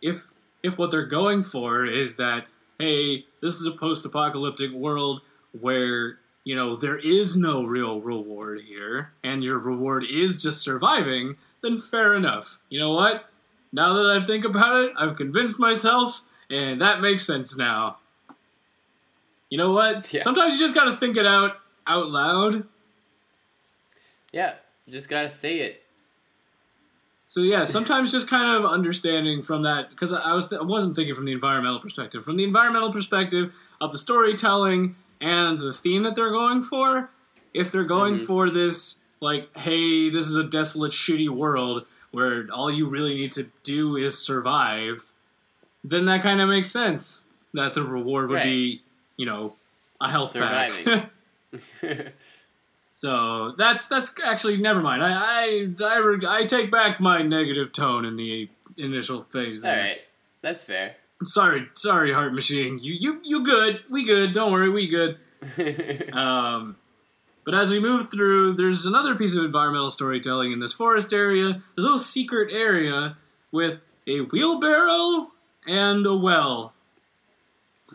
if 0.00 0.30
if 0.62 0.78
what 0.78 0.90
they're 0.90 1.06
going 1.06 1.44
for 1.44 1.84
is 1.84 2.16
that 2.16 2.46
hey, 2.78 3.26
this 3.40 3.60
is 3.60 3.66
a 3.66 3.70
post-apocalyptic 3.70 4.72
world 4.72 5.20
where 5.60 6.18
you 6.44 6.54
know 6.54 6.76
there 6.76 6.98
is 6.98 7.36
no 7.36 7.64
real 7.64 8.00
reward 8.00 8.60
here, 8.60 9.12
and 9.22 9.42
your 9.42 9.58
reward 9.58 10.04
is 10.08 10.40
just 10.40 10.62
surviving, 10.62 11.36
then 11.62 11.80
fair 11.80 12.14
enough. 12.14 12.58
You 12.68 12.78
know 12.78 12.92
what? 12.92 13.28
Now 13.72 13.94
that 13.94 14.06
I 14.22 14.24
think 14.24 14.44
about 14.44 14.84
it, 14.84 14.92
I've 14.96 15.16
convinced 15.16 15.58
myself, 15.58 16.22
and 16.50 16.80
that 16.80 17.00
makes 17.00 17.26
sense 17.26 17.56
now. 17.56 17.98
You 19.50 19.58
know 19.58 19.72
what? 19.72 20.12
Yeah. 20.12 20.20
Sometimes 20.20 20.54
you 20.54 20.60
just 20.60 20.74
gotta 20.74 20.92
think 20.92 21.16
it 21.16 21.26
out 21.26 21.56
out 21.86 22.10
loud. 22.10 22.64
yeah. 24.32 24.54
You 24.86 24.92
just 24.92 25.08
gotta 25.08 25.30
say 25.30 25.60
it. 25.60 25.82
So 27.26 27.40
yeah, 27.40 27.64
sometimes 27.64 28.12
just 28.12 28.28
kind 28.28 28.56
of 28.56 28.70
understanding 28.70 29.42
from 29.42 29.62
that 29.62 29.90
because 29.90 30.12
I 30.12 30.32
was 30.32 30.52
I 30.52 30.62
wasn't 30.62 30.96
thinking 30.96 31.14
from 31.14 31.24
the 31.24 31.32
environmental 31.32 31.80
perspective. 31.80 32.24
From 32.24 32.36
the 32.36 32.44
environmental 32.44 32.92
perspective 32.92 33.54
of 33.80 33.92
the 33.92 33.98
storytelling 33.98 34.96
and 35.24 35.60
the 35.60 35.72
theme 35.72 36.02
that 36.04 36.14
they're 36.16 36.30
going 36.32 36.62
for, 36.62 37.10
if 37.52 37.72
they're 37.72 37.84
going 37.84 38.16
Mhm. 38.16 38.26
for 38.26 38.50
this 38.50 39.00
like, 39.20 39.48
hey, 39.56 40.10
this 40.10 40.28
is 40.28 40.36
a 40.36 40.44
desolate, 40.44 40.92
shitty 40.92 41.28
world 41.30 41.86
where 42.10 42.46
all 42.52 42.70
you 42.70 42.88
really 42.88 43.14
need 43.14 43.32
to 43.32 43.50
do 43.62 43.96
is 43.96 44.18
survive, 44.18 45.12
then 45.82 46.04
that 46.04 46.22
kind 46.22 46.40
of 46.40 46.48
makes 46.48 46.70
sense. 46.70 47.22
That 47.54 47.74
the 47.74 47.82
reward 47.82 48.28
would 48.28 48.36
Right. 48.36 48.44
be, 48.44 48.82
you 49.16 49.26
know, 49.26 49.56
a 50.00 50.08
health 50.10 50.34
pack. 50.34 50.72
Surviving. 50.72 51.10
So 52.96 53.52
that's 53.58 53.88
that's 53.88 54.14
actually 54.24 54.56
never 54.58 54.80
mind. 54.80 55.02
I 55.02 55.12
I 55.14 55.68
I, 55.82 56.18
I 56.28 56.44
take 56.44 56.70
back 56.70 57.00
my 57.00 57.22
negative 57.22 57.72
tone 57.72 58.04
in 58.04 58.14
the 58.16 58.48
initial 58.76 59.24
phase. 59.32 59.64
All 59.64 59.70
There. 59.72 59.82
right. 59.82 60.00
That's 60.42 60.62
fair. 60.62 60.94
Sorry, 61.22 61.68
sorry, 61.74 62.12
Heart 62.12 62.34
Machine. 62.34 62.78
You 62.80 62.96
you 62.98 63.20
you 63.24 63.44
good? 63.44 63.82
We 63.90 64.04
good? 64.04 64.32
Don't 64.32 64.52
worry, 64.52 64.70
we 64.70 64.88
good. 64.88 65.18
Um, 66.14 66.76
but 67.44 67.54
as 67.54 67.70
we 67.70 67.78
move 67.78 68.10
through, 68.10 68.54
there's 68.54 68.86
another 68.86 69.14
piece 69.14 69.36
of 69.36 69.44
environmental 69.44 69.90
storytelling 69.90 70.52
in 70.52 70.60
this 70.60 70.72
forest 70.72 71.12
area. 71.12 71.44
There's 71.52 71.84
a 71.84 71.88
little 71.88 71.98
secret 71.98 72.50
area 72.52 73.18
with 73.52 73.80
a 74.06 74.20
wheelbarrow 74.20 75.30
and 75.68 76.06
a 76.06 76.16
well, 76.16 76.72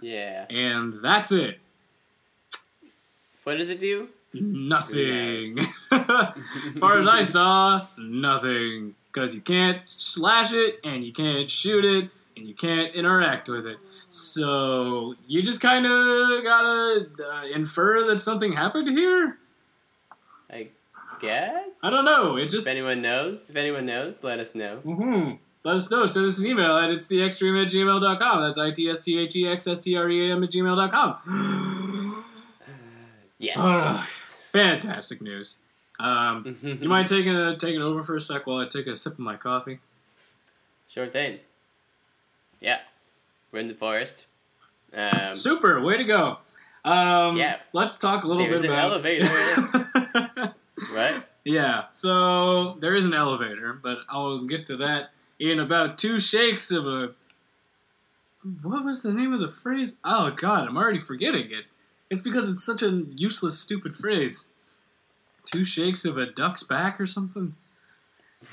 yeah. 0.01 0.45
and 0.49 1.01
that's 1.01 1.32
it. 1.32 1.60
What 3.43 3.58
does 3.58 3.71
it 3.71 3.79
do? 3.79 4.10
Nothing. 4.34 5.58
as 5.91 6.77
far 6.79 6.99
as 6.99 7.08
I 7.08 7.23
saw, 7.23 7.88
nothing. 7.97 8.95
Because 9.12 9.34
you 9.34 9.41
can't 9.41 9.82
slash 9.89 10.53
it, 10.53 10.79
and 10.84 11.03
you 11.03 11.12
can't 11.12 11.49
shoot 11.49 11.84
it, 11.84 12.12
and 12.39 12.47
you 12.47 12.56
can't 12.56 12.93
interact 12.95 13.47
with 13.47 13.67
it. 13.67 13.78
So 14.10 15.15
you 15.28 15.41
just 15.41 15.62
kind 15.62 15.86
of 15.86 16.43
gotta 16.43 17.10
uh, 17.32 17.43
infer 17.54 18.06
that 18.08 18.17
something 18.17 18.54
happened 18.54 18.88
here. 18.88 19.38
I 20.49 20.69
guess. 21.21 21.80
I 21.84 21.89
don't 21.89 22.06
know. 22.06 22.38
It 22.38 22.49
just 22.49 22.67
If 22.67 22.71
anyone 22.71 23.02
knows, 23.02 23.49
if 23.49 23.56
anyone 23.56 23.86
knows, 23.86 24.15
let 24.23 24.39
us 24.39 24.56
know. 24.56 24.82
Mm-hmm. 24.86 25.36
Let 25.63 25.75
us 25.75 25.91
know. 25.91 26.06
Send 26.06 26.25
us 26.25 26.39
an 26.39 26.47
email 26.47 26.78
at 26.78 26.89
it's 26.89 27.08
the 27.08 27.23
extreme 27.23 27.58
at 27.58 27.67
gmail.com. 27.67 28.41
That's 28.41 28.58
I 28.58 28.71
T 28.71 28.89
S 28.89 29.02
T 29.02 29.19
H 29.19 29.36
E 29.36 29.47
X 29.47 29.67
S 29.67 29.80
T 29.80 29.95
R 29.95 30.10
E 30.10 30.30
A 30.30 30.34
M 30.34 30.43
at 30.43 30.49
gmail.com. 30.49 31.17
Yes. 33.41 34.38
Fantastic 34.52 35.21
news. 35.21 35.60
Um, 35.97 36.58
you 36.62 36.89
mind 36.89 37.08
taking 37.08 37.34
a, 37.36 37.56
taking 37.56 37.82
over 37.82 38.04
for 38.04 38.17
a 38.17 38.21
sec 38.21 38.45
while 38.45 38.58
I 38.58 38.65
take 38.65 38.86
a 38.88 38.95
sip 38.95 39.13
of 39.13 39.19
my 39.19 39.38
coffee? 39.38 39.80
Sure 40.89 41.08
thing. 41.08 41.39
Yeah. 42.59 42.79
We're 43.51 43.59
in 43.59 43.67
the 43.67 43.73
forest. 43.73 44.25
Um, 44.93 45.33
Super, 45.35 45.81
way 45.81 45.97
to 45.97 46.03
go. 46.03 46.37
Um, 46.85 47.37
Yeah. 47.37 47.57
Let's 47.73 47.97
talk 47.97 48.23
a 48.23 48.27
little 48.27 48.45
There's 48.45 48.61
bit 48.61 48.71
an 48.71 48.77
about 48.77 48.91
elevator. 48.91 50.53
right? 50.93 51.23
yeah, 51.45 51.83
so 51.91 52.75
there 52.79 52.95
is 52.95 53.05
an 53.05 53.13
elevator, 53.13 53.73
but 53.73 53.99
I'll 54.09 54.39
get 54.45 54.65
to 54.67 54.77
that 54.77 55.11
in 55.39 55.59
about 55.59 55.97
two 55.97 56.19
shakes 56.19 56.71
of 56.71 56.87
a. 56.87 57.11
What 58.61 58.85
was 58.85 59.03
the 59.03 59.11
name 59.11 59.33
of 59.33 59.39
the 59.39 59.49
phrase? 59.49 59.97
Oh 60.03 60.31
God, 60.31 60.67
I'm 60.67 60.77
already 60.77 60.99
forgetting 60.99 61.51
it. 61.51 61.65
It's 62.09 62.21
because 62.21 62.49
it's 62.49 62.65
such 62.65 62.81
a 62.81 63.05
useless, 63.15 63.59
stupid 63.59 63.93
phrase. 63.95 64.47
Two 65.45 65.65
shakes 65.65 66.05
of 66.05 66.17
a 66.17 66.25
duck's 66.25 66.63
back 66.63 66.99
or 66.99 67.05
something. 67.05 67.55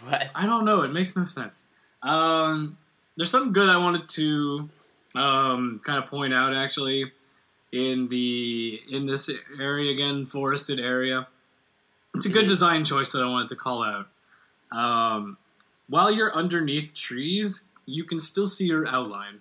What? 0.05 0.31
I 0.35 0.47
don't 0.47 0.65
know. 0.65 0.83
It 0.83 0.93
makes 0.93 1.17
no 1.17 1.25
sense. 1.25 1.69
Um, 2.03 2.77
there's 3.17 3.31
something 3.31 3.53
good 3.53 3.69
I 3.69 3.77
wanted 3.79 4.09
to 4.11 4.69
um, 5.15 5.81
kind 5.85 6.03
of 6.03 6.11
point 6.11 6.35
out 6.35 6.55
actually 6.55 7.11
in 7.73 8.09
the 8.09 8.81
in 8.91 9.07
this 9.07 9.31
area 9.59 9.91
again, 9.93 10.27
forested 10.27 10.79
area. 10.79 11.27
It's 12.15 12.27
a 12.27 12.31
good 12.31 12.45
Mhm. 12.45 12.49
design 12.49 12.85
choice 12.85 13.13
that 13.13 13.23
I 13.23 13.27
wanted 13.27 13.49
to 13.49 13.57
call 13.57 13.83
out. 13.83 14.09
Um, 14.73 15.37
while 15.89 16.11
you're 16.11 16.35
underneath 16.35 16.95
trees, 16.95 17.65
you 17.87 18.05
can 18.05 18.21
still 18.21 18.47
see 18.47 18.67
your 18.67 18.87
outline, 18.89 19.41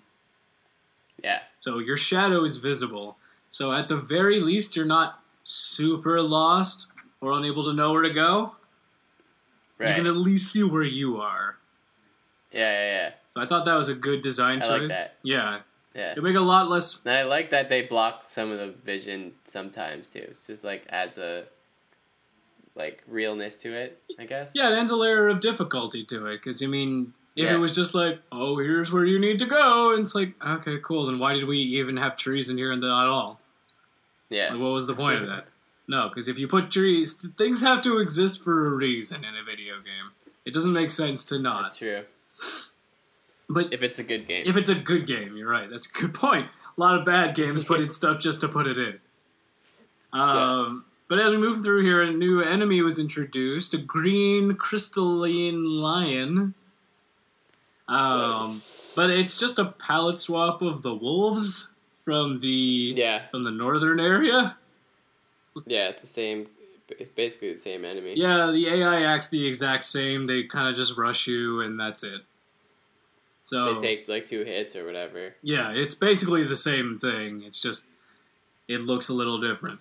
Yeah. 1.24 1.42
so 1.58 1.80
your 1.80 1.98
shadow 1.98 2.44
is 2.44 2.58
visible. 2.58 3.18
So 3.52 3.72
at 3.72 3.88
the 3.88 3.98
very 3.98 4.40
least, 4.40 4.76
you're 4.76 4.86
not 4.86 5.24
super 5.44 6.22
lost 6.22 6.88
or 7.22 7.32
unable 7.32 7.64
to 7.66 7.74
know 7.74 7.94
where 7.94 8.04
to 8.04 8.10
go. 8.14 8.56
Right. 9.78 9.90
You 9.90 9.96
can 9.96 10.08
at 10.08 10.16
least 10.18 10.52
see 10.52 10.64
where 10.64 10.84
you 10.84 11.20
are. 11.20 11.45
Yeah, 12.56 12.72
yeah, 12.72 12.92
yeah. 12.92 13.12
So 13.30 13.42
I 13.42 13.46
thought 13.46 13.66
that 13.66 13.76
was 13.76 13.90
a 13.90 13.94
good 13.96 14.22
design 14.22 14.60
I 14.60 14.66
choice. 14.66 14.70
like 14.70 14.88
that. 14.90 15.16
Yeah, 15.24 15.60
yeah. 15.94 16.12
it'd 16.14 16.24
make 16.24 16.36
a 16.36 16.40
lot 16.42 16.70
less. 16.70 17.02
And 17.06 17.14
I 17.14 17.24
like 17.24 17.50
that 17.52 17.70
they 17.70 17.82
block 17.84 18.24
some 18.26 18.50
of 18.52 18.58
the 18.60 18.72
vision 18.86 19.34
sometimes 19.44 20.10
too. 20.10 20.26
It's 20.32 20.48
just 20.48 20.64
like 20.64 20.86
adds 20.90 21.18
a 21.18 21.44
like 22.76 23.02
realness 23.08 23.56
to 23.58 23.72
it, 23.74 24.02
I 24.20 24.26
guess. 24.26 24.52
Yeah, 24.54 24.70
it 24.72 24.78
adds 24.80 24.92
a 24.92 24.96
layer 24.96 25.28
of 25.28 25.40
difficulty 25.40 26.04
to 26.06 26.28
it 26.28 26.38
because 26.44 26.62
you 26.62 26.68
mean 26.68 27.14
if 27.36 27.46
Yeah. 27.46 27.56
it 27.56 27.58
was 27.58 27.74
just 27.76 27.94
like, 27.96 28.20
oh, 28.32 28.58
here's 28.60 28.92
where 28.92 29.06
you 29.06 29.20
need 29.20 29.40
to 29.40 29.46
go, 29.46 29.92
and 29.94 30.02
it's 30.04 30.16
like, 30.16 30.34
okay, 30.46 30.78
cool. 30.84 31.06
Then 31.06 31.20
why 31.20 31.34
did 31.34 31.46
we 31.46 31.58
even 31.58 31.98
have 31.98 32.16
trees 32.16 32.50
in 32.50 32.58
here 32.58 32.72
and 32.72 32.82
not 32.82 33.04
at 33.04 33.10
all? 33.10 33.40
Yeah. 34.30 34.52
Like, 34.54 34.62
what 34.62 34.72
was 34.72 34.88
the 34.88 34.96
point 34.96 35.22
of 35.22 35.28
that? 35.28 35.48
No, 35.88 36.10
because 36.10 36.28
if 36.28 36.40
you 36.40 36.48
put 36.48 36.72
trees, 36.72 37.14
things 37.38 37.62
have 37.62 37.80
to 37.82 38.00
exist 38.00 38.44
for 38.44 38.66
a 38.66 38.74
reason 38.74 39.24
in 39.24 39.36
a 39.36 39.44
video 39.44 39.76
game. 39.76 40.10
It 40.44 40.52
doesn't 40.52 40.74
make 40.74 40.90
sense 40.90 41.24
to 41.26 41.38
not. 41.38 41.66
That's 41.66 41.78
true. 41.78 42.02
But 43.50 43.74
If 43.74 43.84
it's 43.84 44.00
a 44.00 44.04
good 44.04 44.28
game. 44.28 44.44
if 44.46 44.58
it's 44.58 44.70
a 44.70 44.76
good 44.76 45.06
game, 45.06 45.38
you're 45.38 45.50
right. 45.50 45.70
That's 45.70 45.88
a 45.88 45.92
good 45.92 46.14
point. 46.14 46.48
A 46.78 46.82
lot 46.82 46.98
of 46.98 47.06
bad 47.06 47.36
games 47.36 47.64
put 47.64 47.80
in 47.80 47.90
stuff 47.92 48.20
just 48.20 48.42
to 48.42 48.48
put 48.48 48.68
it 48.68 48.78
in. 48.78 49.00
Um, 50.12 50.86
But 51.08 51.20
as 51.20 51.30
we 51.32 51.38
move 51.38 51.62
through 51.62 51.84
here, 51.84 52.02
a 52.02 52.10
new 52.12 52.42
enemy 52.42 52.82
was 52.82 52.98
introduced 53.00 53.74
a 53.74 53.78
green 53.78 54.56
crystalline 54.56 55.64
lion. 55.64 56.56
Um, 57.88 58.60
but 58.96 59.12
it's 59.12 59.40
just 59.40 59.60
a 59.60 59.66
palette 59.66 60.18
swap 60.18 60.64
of 60.64 60.82
the 60.82 60.96
wolves 60.96 61.72
from 62.04 62.40
the 62.40 62.94
yeah. 62.98 63.28
from 63.30 63.44
the 63.44 63.52
northern 63.52 64.00
area. 64.00 64.58
Yeah, 65.68 65.90
it's 65.90 66.02
the 66.02 66.08
same 66.08 66.48
it's 66.90 67.10
basically 67.10 67.52
the 67.52 67.58
same 67.58 67.86
enemy. 67.86 68.14
Yeah, 68.16 68.52
the 68.52 68.68
AI 68.68 69.04
acts 69.04 69.30
the 69.30 69.46
exact 69.48 69.86
same. 69.86 70.28
They 70.28 70.44
kind 70.44 70.68
of 70.68 70.76
just 70.76 70.98
rush 70.98 71.28
you, 71.28 71.62
and 71.62 71.80
that's 71.80 72.04
it. 72.04 72.22
So 73.44 73.76
They 73.76 73.82
take 73.82 74.08
like 74.08 74.26
two 74.26 74.44
hits 74.44 74.76
or 74.76 74.86
whatever. 74.86 75.36
Yeah, 75.44 75.72
it's 75.72 75.96
basically 75.96 76.44
the 76.44 76.56
same 76.56 76.98
thing. 77.00 77.44
It's 77.46 77.62
just 77.62 77.90
it 78.68 78.82
looks 78.82 79.10
a 79.10 79.14
little 79.14 79.40
different. 79.40 79.80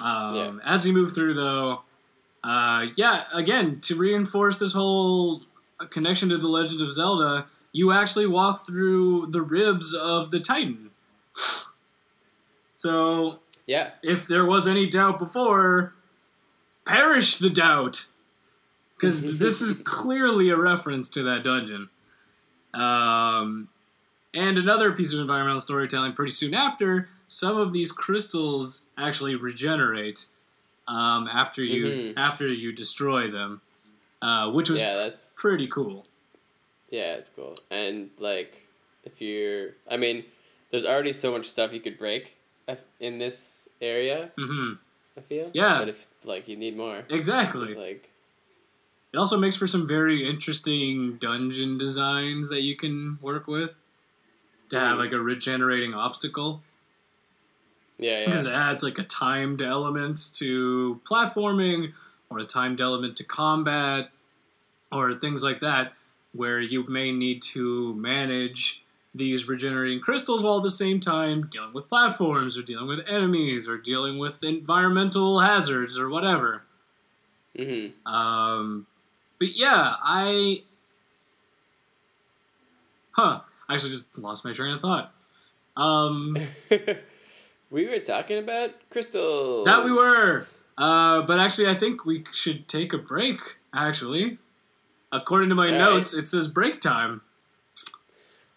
Um, 0.00 0.60
As 0.64 0.84
we 0.84 0.92
move 0.92 1.14
through, 1.14 1.34
though, 1.34 1.82
uh, 2.42 2.86
yeah, 2.96 3.24
again, 3.32 3.80
to 3.82 3.94
reinforce 3.94 4.58
this 4.58 4.72
whole 4.72 5.42
connection 5.90 6.30
to 6.30 6.38
the 6.38 6.48
Legend 6.48 6.80
of 6.80 6.92
Zelda, 6.92 7.46
you 7.72 7.92
actually 7.92 8.26
walk 8.26 8.66
through 8.66 9.26
the 9.26 9.42
ribs 9.42 9.94
of 9.94 10.30
the 10.30 10.40
Titan. 10.40 10.90
So, 12.74 13.38
Yeah. 13.66 13.92
if 14.02 14.26
there 14.26 14.44
was 14.44 14.66
any 14.68 14.86
doubt 14.86 15.18
before, 15.18 15.94
perish 16.84 17.38
the 17.38 17.50
doubt. 17.50 18.06
Because 18.96 19.38
this 19.38 19.60
is 19.60 19.80
clearly 19.84 20.50
a 20.50 20.56
reference 20.56 21.08
to 21.10 21.22
that 21.24 21.42
dungeon. 21.44 21.88
Um, 22.72 23.68
and 24.34 24.58
another 24.58 24.92
piece 24.92 25.12
of 25.12 25.20
environmental 25.20 25.60
storytelling 25.60 26.12
pretty 26.12 26.32
soon 26.32 26.54
after, 26.54 27.08
some 27.26 27.56
of 27.56 27.72
these 27.72 27.92
crystals 27.92 28.82
actually 28.98 29.34
regenerate 29.36 30.26
um, 30.86 31.26
after 31.32 31.64
you 31.64 31.86
Mhm. 31.86 32.14
after 32.18 32.46
you 32.46 32.70
destroy 32.70 33.30
them, 33.30 33.62
uh, 34.20 34.50
which 34.50 34.68
was 34.68 34.80
Yeah, 34.80 34.92
that's 34.94 35.32
pretty 35.36 35.66
cool. 35.66 36.06
yeah, 36.90 37.14
it's 37.14 37.30
cool. 37.34 37.54
And 37.70 38.10
like, 38.18 38.60
if 39.04 39.22
you're, 39.22 39.70
I 39.90 39.96
mean, 39.96 40.26
there's 40.70 40.84
already 40.84 41.12
so 41.12 41.32
much 41.32 41.46
stuff 41.46 41.72
you 41.72 41.80
could 41.80 41.96
break 41.98 42.33
in 43.00 43.18
this 43.18 43.68
area. 43.80 44.30
hmm 44.38 44.72
I 45.16 45.20
feel. 45.20 45.50
Yeah. 45.52 45.78
But 45.78 45.88
if 45.88 46.08
like 46.24 46.48
you 46.48 46.56
need 46.56 46.76
more, 46.76 47.04
Exactly. 47.10 47.66
just 47.66 47.78
like 47.78 48.10
It 49.12 49.18
also 49.18 49.38
makes 49.38 49.56
for 49.56 49.66
some 49.66 49.86
very 49.86 50.28
interesting 50.28 51.16
dungeon 51.18 51.78
designs 51.78 52.48
that 52.48 52.62
you 52.62 52.74
can 52.76 53.18
work 53.22 53.46
with 53.46 53.70
to 54.70 54.80
have 54.80 54.98
like 54.98 55.12
a 55.12 55.20
regenerating 55.20 55.94
obstacle. 55.94 56.62
yeah, 57.98 58.24
Because 58.24 58.44
yeah, 58.44 58.50
it 58.50 58.54
adds 58.54 58.82
like 58.82 58.98
a 58.98 59.04
timed 59.04 59.62
element 59.62 60.32
to 60.34 61.00
platforming 61.04 61.92
or 62.30 62.40
a 62.40 62.44
timed 62.44 62.80
element 62.80 63.16
to 63.18 63.24
combat 63.24 64.10
or 64.90 65.14
things 65.14 65.44
like 65.44 65.60
that 65.60 65.92
where 66.32 66.60
you 66.60 66.84
may 66.88 67.12
need 67.12 67.40
to 67.42 67.94
manage 67.94 68.83
these 69.14 69.46
regenerating 69.46 70.00
crystals 70.00 70.42
while 70.42 70.56
at 70.56 70.62
the 70.62 70.70
same 70.70 70.98
time 70.98 71.46
dealing 71.46 71.72
with 71.72 71.88
platforms 71.88 72.58
or 72.58 72.62
dealing 72.62 72.88
with 72.88 73.08
enemies 73.08 73.68
or 73.68 73.78
dealing 73.78 74.18
with 74.18 74.42
environmental 74.42 75.40
hazards 75.40 75.98
or 75.98 76.08
whatever. 76.08 76.64
mm-hmm. 77.56 78.12
Um, 78.12 78.86
but 79.38 79.56
yeah, 79.56 79.94
I. 80.02 80.62
Huh. 83.12 83.40
I 83.68 83.74
actually 83.74 83.90
just 83.90 84.18
lost 84.18 84.44
my 84.44 84.52
train 84.52 84.74
of 84.74 84.80
thought. 84.80 85.12
Um, 85.76 86.36
we 87.70 87.86
were 87.86 88.00
talking 88.00 88.38
about 88.38 88.72
crystals. 88.90 89.64
that 89.66 89.84
we 89.84 89.92
were. 89.92 90.46
Uh, 90.76 91.22
but 91.22 91.38
actually, 91.38 91.68
I 91.68 91.74
think 91.74 92.04
we 92.04 92.24
should 92.32 92.66
take 92.68 92.92
a 92.92 92.98
break, 92.98 93.38
actually. 93.72 94.38
According 95.12 95.48
to 95.50 95.54
my 95.54 95.66
All 95.66 95.72
right. 95.72 95.78
notes, 95.78 96.12
it 96.12 96.26
says 96.26 96.48
break 96.48 96.80
time. 96.80 97.22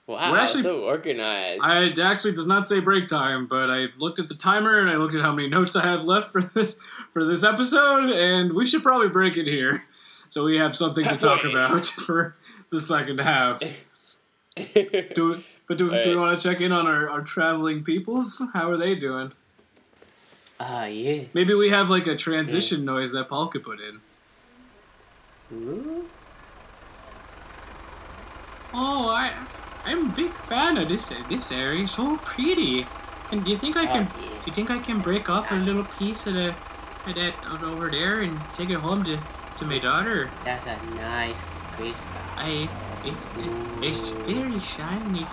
Wow, 0.07 0.31
We're 0.31 0.37
actually- 0.37 0.63
so 0.63 0.83
organized. 0.85 1.61
I, 1.61 1.83
it 1.83 1.99
actually 1.99 2.31
does 2.31 2.47
not 2.47 2.65
say 2.65 2.79
break 2.79 3.07
time, 3.07 3.45
but 3.45 3.69
I 3.69 3.87
looked 3.97 4.19
at 4.19 4.29
the 4.29 4.35
timer 4.35 4.79
and 4.79 4.89
I 4.89 4.95
looked 4.95 5.13
at 5.15 5.21
how 5.21 5.33
many 5.35 5.49
notes 5.49 5.75
I 5.75 5.83
have 5.83 6.05
left 6.05 6.31
for 6.31 6.41
this 6.41 6.77
for 7.11 7.25
this 7.25 7.43
episode, 7.43 8.11
and 8.11 8.53
we 8.53 8.65
should 8.65 8.83
probably 8.83 9.09
break 9.09 9.35
it 9.35 9.47
here, 9.47 9.85
so 10.29 10.45
we 10.45 10.57
have 10.57 10.75
something 10.77 11.03
to 11.03 11.17
talk 11.17 11.43
about 11.49 11.85
for 12.05 12.35
the 12.69 12.79
second 12.79 13.19
half. 13.19 13.61
Do 14.55 15.43
but 15.67 15.77
do, 15.77 16.01
do 16.01 16.09
we 16.11 16.15
want 16.15 16.39
to 16.39 16.49
check 16.49 16.61
in 16.61 16.71
on 16.71 16.87
our, 16.87 17.09
our 17.09 17.21
traveling 17.21 17.83
peoples? 17.83 18.41
How 18.53 18.71
are 18.71 18.77
they 18.77 18.95
doing? 18.95 19.33
Ah, 20.59 20.85
yeah. 20.85 21.25
Maybe 21.33 21.53
we 21.53 21.69
have 21.69 21.89
like 21.89 22.07
a 22.07 22.15
transition 22.15 22.85
noise 22.85 23.11
that 23.11 23.27
Paul 23.27 23.47
could 23.47 23.61
put 23.63 23.79
in. 23.81 23.99
Ooh. 25.53 26.05
Oh, 28.73 29.09
I 29.09 29.33
I'm 29.87 30.11
a 30.11 30.13
big 30.13 30.33
fan 30.33 30.77
of 30.77 30.89
this 30.89 31.13
this 31.29 31.49
area. 31.49 31.87
So 31.87 32.17
pretty. 32.17 32.85
Can 33.29 33.43
do 33.43 33.51
you 33.51 33.57
think 33.57 33.77
I 33.77 33.87
can? 33.87 34.03
Yes. 34.03 34.47
You 34.47 34.51
think 34.51 34.69
I 34.69 34.79
can 34.79 34.99
break 34.99 35.29
off 35.29 35.49
a 35.49 35.55
little 35.55 35.85
piece 35.97 36.27
of 36.27 36.33
the 36.33 36.49
of 37.07 37.15
that 37.15 37.33
of 37.47 37.63
over 37.63 37.89
there 37.89 38.19
and 38.19 38.37
take 38.53 38.69
it 38.69 38.83
home 38.83 39.05
to 39.05 39.17
to 39.59 39.65
my 39.65 39.79
daughter? 39.79 40.29
That's 40.43 40.67
a 40.67 40.75
nice 40.99 41.41
crystal. 41.71 42.11
I 42.35 42.67
it's 43.05 43.31
it's 43.79 44.11
very 44.27 44.59
shiny. 44.59 45.25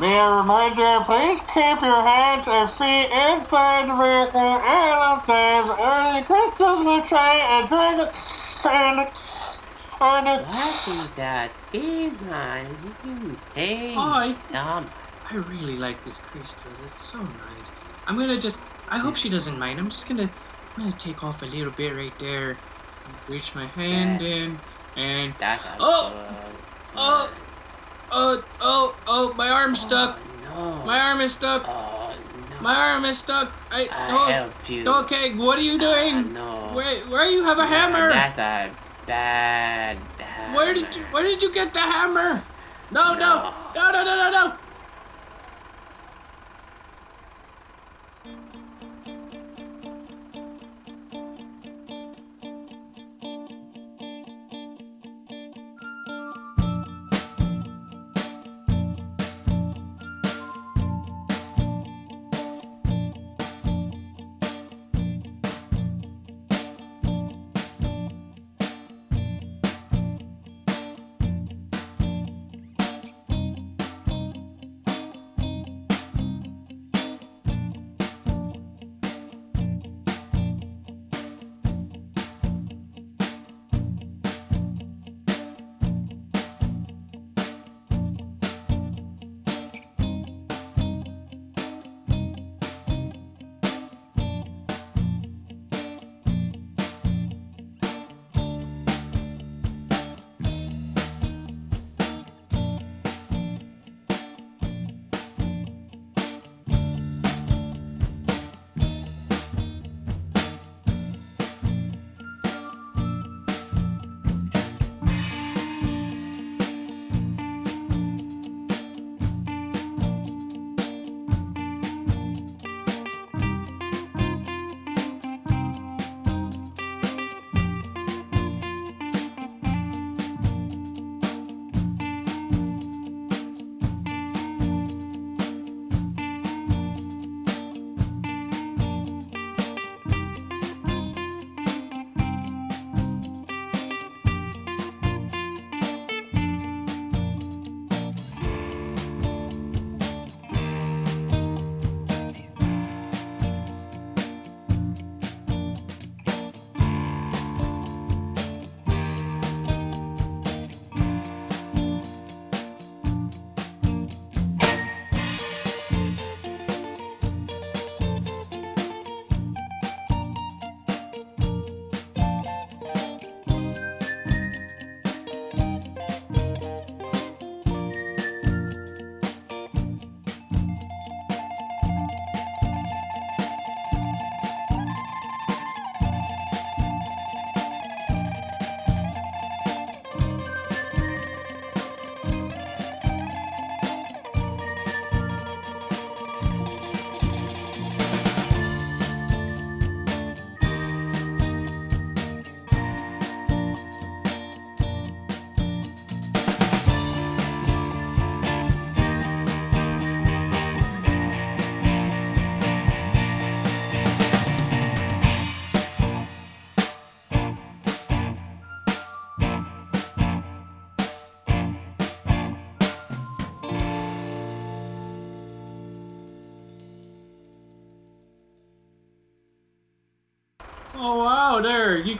May 0.00 0.16
I 0.16 0.40
remind 0.40 0.78
you, 0.78 1.04
please 1.04 1.38
keep 1.52 1.84
your 1.84 2.00
hands 2.00 2.48
and 2.48 2.70
feet 2.70 3.12
inside 3.12 3.92
the 3.92 3.96
vehicle 4.00 4.40
and 4.40 4.96
upstairs, 5.04 5.68
or 5.68 6.16
the 6.16 6.24
crystals 6.24 6.80
will 6.80 7.02
try 7.04 7.36
and 7.60 7.68
drag 7.68 8.08
it. 8.08 8.12
And 10.04 10.26
What 10.46 10.88
is 11.04 11.14
that 11.14 11.52
demon? 11.70 12.66
You 13.04 13.36
take 13.54 13.96
Oh, 13.96 14.00
I- 14.00 14.34
some. 14.50 14.90
I 15.30 15.34
really 15.36 15.76
like 15.76 16.04
these 16.04 16.18
crystals. 16.18 16.80
It's 16.80 17.00
so 17.00 17.18
nice. 17.18 17.70
I'm 18.08 18.18
gonna 18.18 18.38
just. 18.40 18.60
I 18.90 18.98
hope 18.98 19.14
she 19.14 19.28
doesn't 19.28 19.56
mind. 19.58 19.78
I'm 19.78 19.88
just 19.90 20.08
gonna. 20.08 20.28
I'm 20.76 20.82
gonna 20.84 20.92
take 20.96 21.22
off 21.22 21.42
a 21.42 21.46
little 21.46 21.70
bit 21.72 21.94
right 21.94 22.16
there. 22.18 22.56
Reach 23.28 23.54
my 23.54 23.66
hand 23.66 24.20
Yes. 24.20 24.30
in 24.42 24.60
and. 24.96 25.34
That's 25.38 25.64
a 25.64 25.76
Oh! 25.78 26.12
Oh! 26.96 27.32
Oh! 28.10 28.44
Oh! 28.60 28.96
Oh! 29.06 29.32
My 29.34 29.50
arm's 29.50 29.80
stuck. 29.80 30.18
Oh, 30.54 30.78
no. 30.80 30.84
My 30.84 30.98
arm 30.98 31.20
is 31.20 31.32
stuck. 31.32 31.62
Oh 31.68 32.12
no. 32.50 32.60
My 32.60 32.74
arm 32.74 33.04
is 33.04 33.18
stuck. 33.18 33.52
I. 33.70 33.82
I 33.92 34.08
oh, 34.10 34.32
help 34.32 34.68
you. 34.68 34.84
Okay, 35.02 35.34
what 35.36 35.58
are 35.60 35.62
you 35.62 35.78
doing? 35.78 36.32
no. 36.32 36.70
Where? 36.72 37.06
Where 37.06 37.30
you 37.30 37.44
have 37.44 37.58
a 37.58 37.62
Ah, 37.62 37.66
hammer? 37.66 38.08
That's 38.10 38.38
a 38.38 38.70
bad 39.06 39.98
hammer. 40.18 40.56
Where 40.56 40.74
did 40.74 40.94
you? 40.94 41.02
Where 41.10 41.24
did 41.24 41.42
you 41.42 41.52
get 41.52 41.72
the 41.72 41.80
hammer? 41.80 42.42
No! 42.90 43.14
No! 43.14 43.52
No. 43.74 43.90
No! 43.90 44.04
No! 44.04 44.04
No! 44.04 44.30
No! 44.30 44.54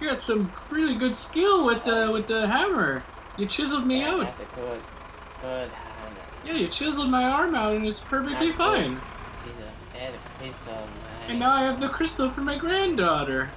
You 0.01 0.09
got 0.09 0.21
some 0.21 0.53
really 0.71 0.95
good 0.95 1.15
skill 1.15 1.65
with 1.67 1.85
the 1.85 2.11
with 2.13 2.27
the 2.27 2.47
hammer. 2.47 3.05
You 3.37 3.47
chiseled 3.47 3.87
me 3.87 4.01
Yeah, 4.01 4.11
out. 4.15 4.21
That's 4.21 4.41
a 4.41 4.45
good, 4.55 4.81
good 5.41 5.71
hammer. 5.71 6.17
Yeah, 6.47 6.55
you 6.55 6.69
chiseled 6.69 7.11
my 7.11 7.25
arm 7.25 7.55
out, 7.55 7.75
and 7.75 7.87
it's 7.87 8.01
perfectly 8.01 8.47
That's 8.49 8.59
fine. 8.59 9.01
She's 9.45 9.53
a 9.59 10.39
crystal 10.39 10.73
man. 10.73 11.31
And 11.31 11.39
now 11.39 11.53
I 11.53 11.63
have 11.63 11.81
the 11.81 11.89
crystal 11.89 12.29
for 12.29 12.41
my 12.41 12.57
granddaughter. 12.57 13.51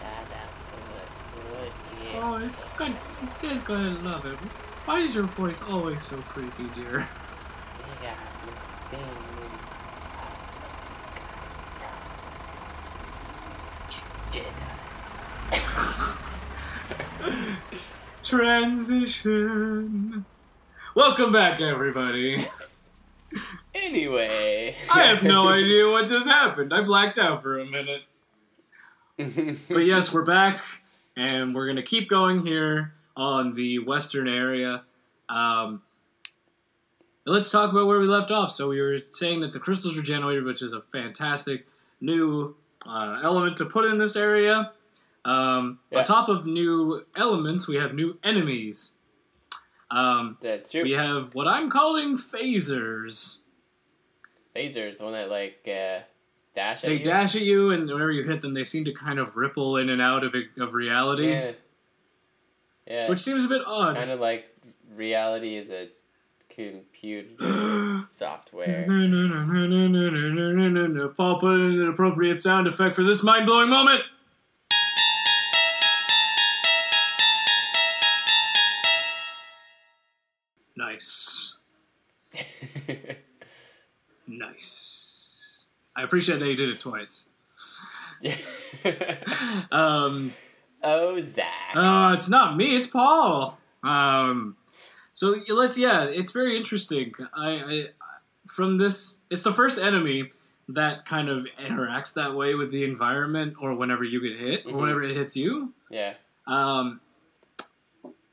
That's 0.00 0.32
a 0.32 1.46
good, 1.50 1.72
good. 2.12 2.22
Oh, 2.22 2.36
it's 2.36 2.64
good. 2.76 2.94
You 3.42 3.48
guys 3.48 3.60
gonna 3.60 3.98
love 4.00 4.26
it. 4.26 4.36
Why 4.84 5.00
is 5.00 5.14
your 5.14 5.24
voice 5.24 5.62
always 5.62 6.02
so 6.02 6.16
creepy, 6.18 6.68
dear? 6.74 7.08
Yeah, 8.02 8.14
thing. 8.88 9.04
Jedi. 14.30 14.70
Transition. 18.30 20.24
Welcome 20.94 21.32
back, 21.32 21.60
everybody. 21.60 22.46
Anyway. 23.74 24.76
I 24.88 25.02
have 25.02 25.24
no 25.24 25.48
idea 25.48 25.88
what 25.88 26.06
just 26.06 26.28
happened. 26.28 26.72
I 26.72 26.82
blacked 26.82 27.18
out 27.18 27.42
for 27.42 27.58
a 27.58 27.64
minute. 27.64 28.02
But 29.68 29.84
yes, 29.84 30.14
we're 30.14 30.24
back, 30.24 30.62
and 31.16 31.56
we're 31.56 31.66
gonna 31.66 31.82
keep 31.82 32.08
going 32.08 32.46
here 32.46 32.94
on 33.16 33.54
the 33.54 33.80
western 33.80 34.28
area. 34.28 34.84
Um, 35.28 35.82
let's 37.26 37.50
talk 37.50 37.72
about 37.72 37.88
where 37.88 37.98
we 37.98 38.06
left 38.06 38.30
off. 38.30 38.52
So 38.52 38.68
we 38.68 38.80
were 38.80 38.98
saying 39.10 39.40
that 39.40 39.52
the 39.52 39.58
crystals 39.58 39.96
were 39.96 40.04
generated, 40.04 40.44
which 40.44 40.62
is 40.62 40.72
a 40.72 40.82
fantastic 40.92 41.66
new 42.00 42.54
uh, 42.86 43.18
element 43.24 43.56
to 43.56 43.64
put 43.64 43.86
in 43.86 43.98
this 43.98 44.14
area. 44.14 44.70
Um, 45.24 45.80
Yeah. 45.90 45.98
On 45.98 46.04
top 46.04 46.28
of 46.28 46.46
new 46.46 47.02
elements, 47.16 47.68
we 47.68 47.76
have 47.76 47.94
new 47.94 48.18
enemies. 48.22 48.94
Um, 49.90 50.38
That's 50.40 50.70
true. 50.70 50.82
we 50.84 50.92
have 50.92 51.34
what 51.34 51.46
I'm 51.48 51.68
calling 51.68 52.16
phasers. 52.16 53.40
Phasers, 54.54 54.98
the 54.98 55.04
one 55.04 55.12
that 55.14 55.28
like 55.30 55.58
uh, 55.66 56.00
dash 56.54 56.82
at 56.84 56.88
They 56.88 56.98
you. 56.98 57.04
dash 57.04 57.34
at 57.36 57.42
you, 57.42 57.70
and 57.70 57.86
whenever 57.88 58.10
you 58.12 58.22
hit 58.24 58.40
them, 58.40 58.54
they 58.54 58.64
seem 58.64 58.84
to 58.84 58.92
kind 58.92 59.18
of 59.18 59.36
ripple 59.36 59.76
in 59.76 59.90
and 59.90 60.00
out 60.00 60.24
of 60.24 60.34
of 60.58 60.72
reality, 60.74 61.30
Yeah. 61.30 61.52
Yeah. 62.86 63.08
which 63.08 63.18
seems 63.20 63.44
a 63.44 63.48
bit 63.48 63.62
odd. 63.66 63.96
kind 63.96 64.10
of 64.10 64.20
like 64.20 64.46
reality 64.94 65.56
is 65.56 65.70
a 65.70 65.88
computer 66.48 68.02
software. 68.08 68.86
No, 68.88 69.06
no, 69.06 69.26
no, 69.26 69.44
no, 69.44 69.66
no, 69.66 69.86
no, 69.88 70.10
no, 70.10 70.28
no, 70.30 70.52
no, 70.52 70.68
no, 70.68 70.86
no. 70.86 71.08
Paul 71.08 71.38
put 71.40 71.54
in 71.60 71.80
an 71.80 71.88
appropriate 71.88 72.38
sound 72.40 72.66
effect 72.66 72.94
for 72.94 73.02
this 73.04 73.22
mind 73.22 73.46
blowing 73.46 73.68
moment. 73.70 74.02
Nice. 81.00 81.56
Nice. 84.26 85.64
I 85.96 86.02
appreciate 86.02 86.38
that 86.38 86.48
you 86.48 86.54
did 86.56 86.68
it 86.70 86.78
twice. 86.80 87.28
Um, 89.72 90.32
oh, 90.82 91.20
Zach. 91.20 91.46
Uh, 91.74 92.12
it's 92.16 92.28
not 92.28 92.56
me. 92.56 92.76
It's 92.76 92.86
Paul. 92.86 93.58
Um, 93.82 94.56
so 95.12 95.34
let's. 95.48 95.76
Yeah, 95.78 96.04
it's 96.04 96.30
very 96.32 96.56
interesting. 96.56 97.12
I, 97.34 97.50
I 97.50 97.84
from 98.46 98.78
this, 98.78 99.20
it's 99.30 99.42
the 99.42 99.52
first 99.52 99.78
enemy 99.78 100.30
that 100.68 101.04
kind 101.06 101.28
of 101.28 101.46
interacts 101.58 102.14
that 102.14 102.34
way 102.36 102.54
with 102.54 102.70
the 102.70 102.84
environment, 102.84 103.56
or 103.60 103.74
whenever 103.74 104.04
you 104.04 104.20
get 104.22 104.38
hit, 104.38 104.66
or 104.66 104.72
Mhm. 104.72 104.80
whenever 104.80 105.02
it 105.02 105.16
hits 105.16 105.36
you. 105.36 105.72
yeah. 105.90 106.14
Um, 106.46 107.00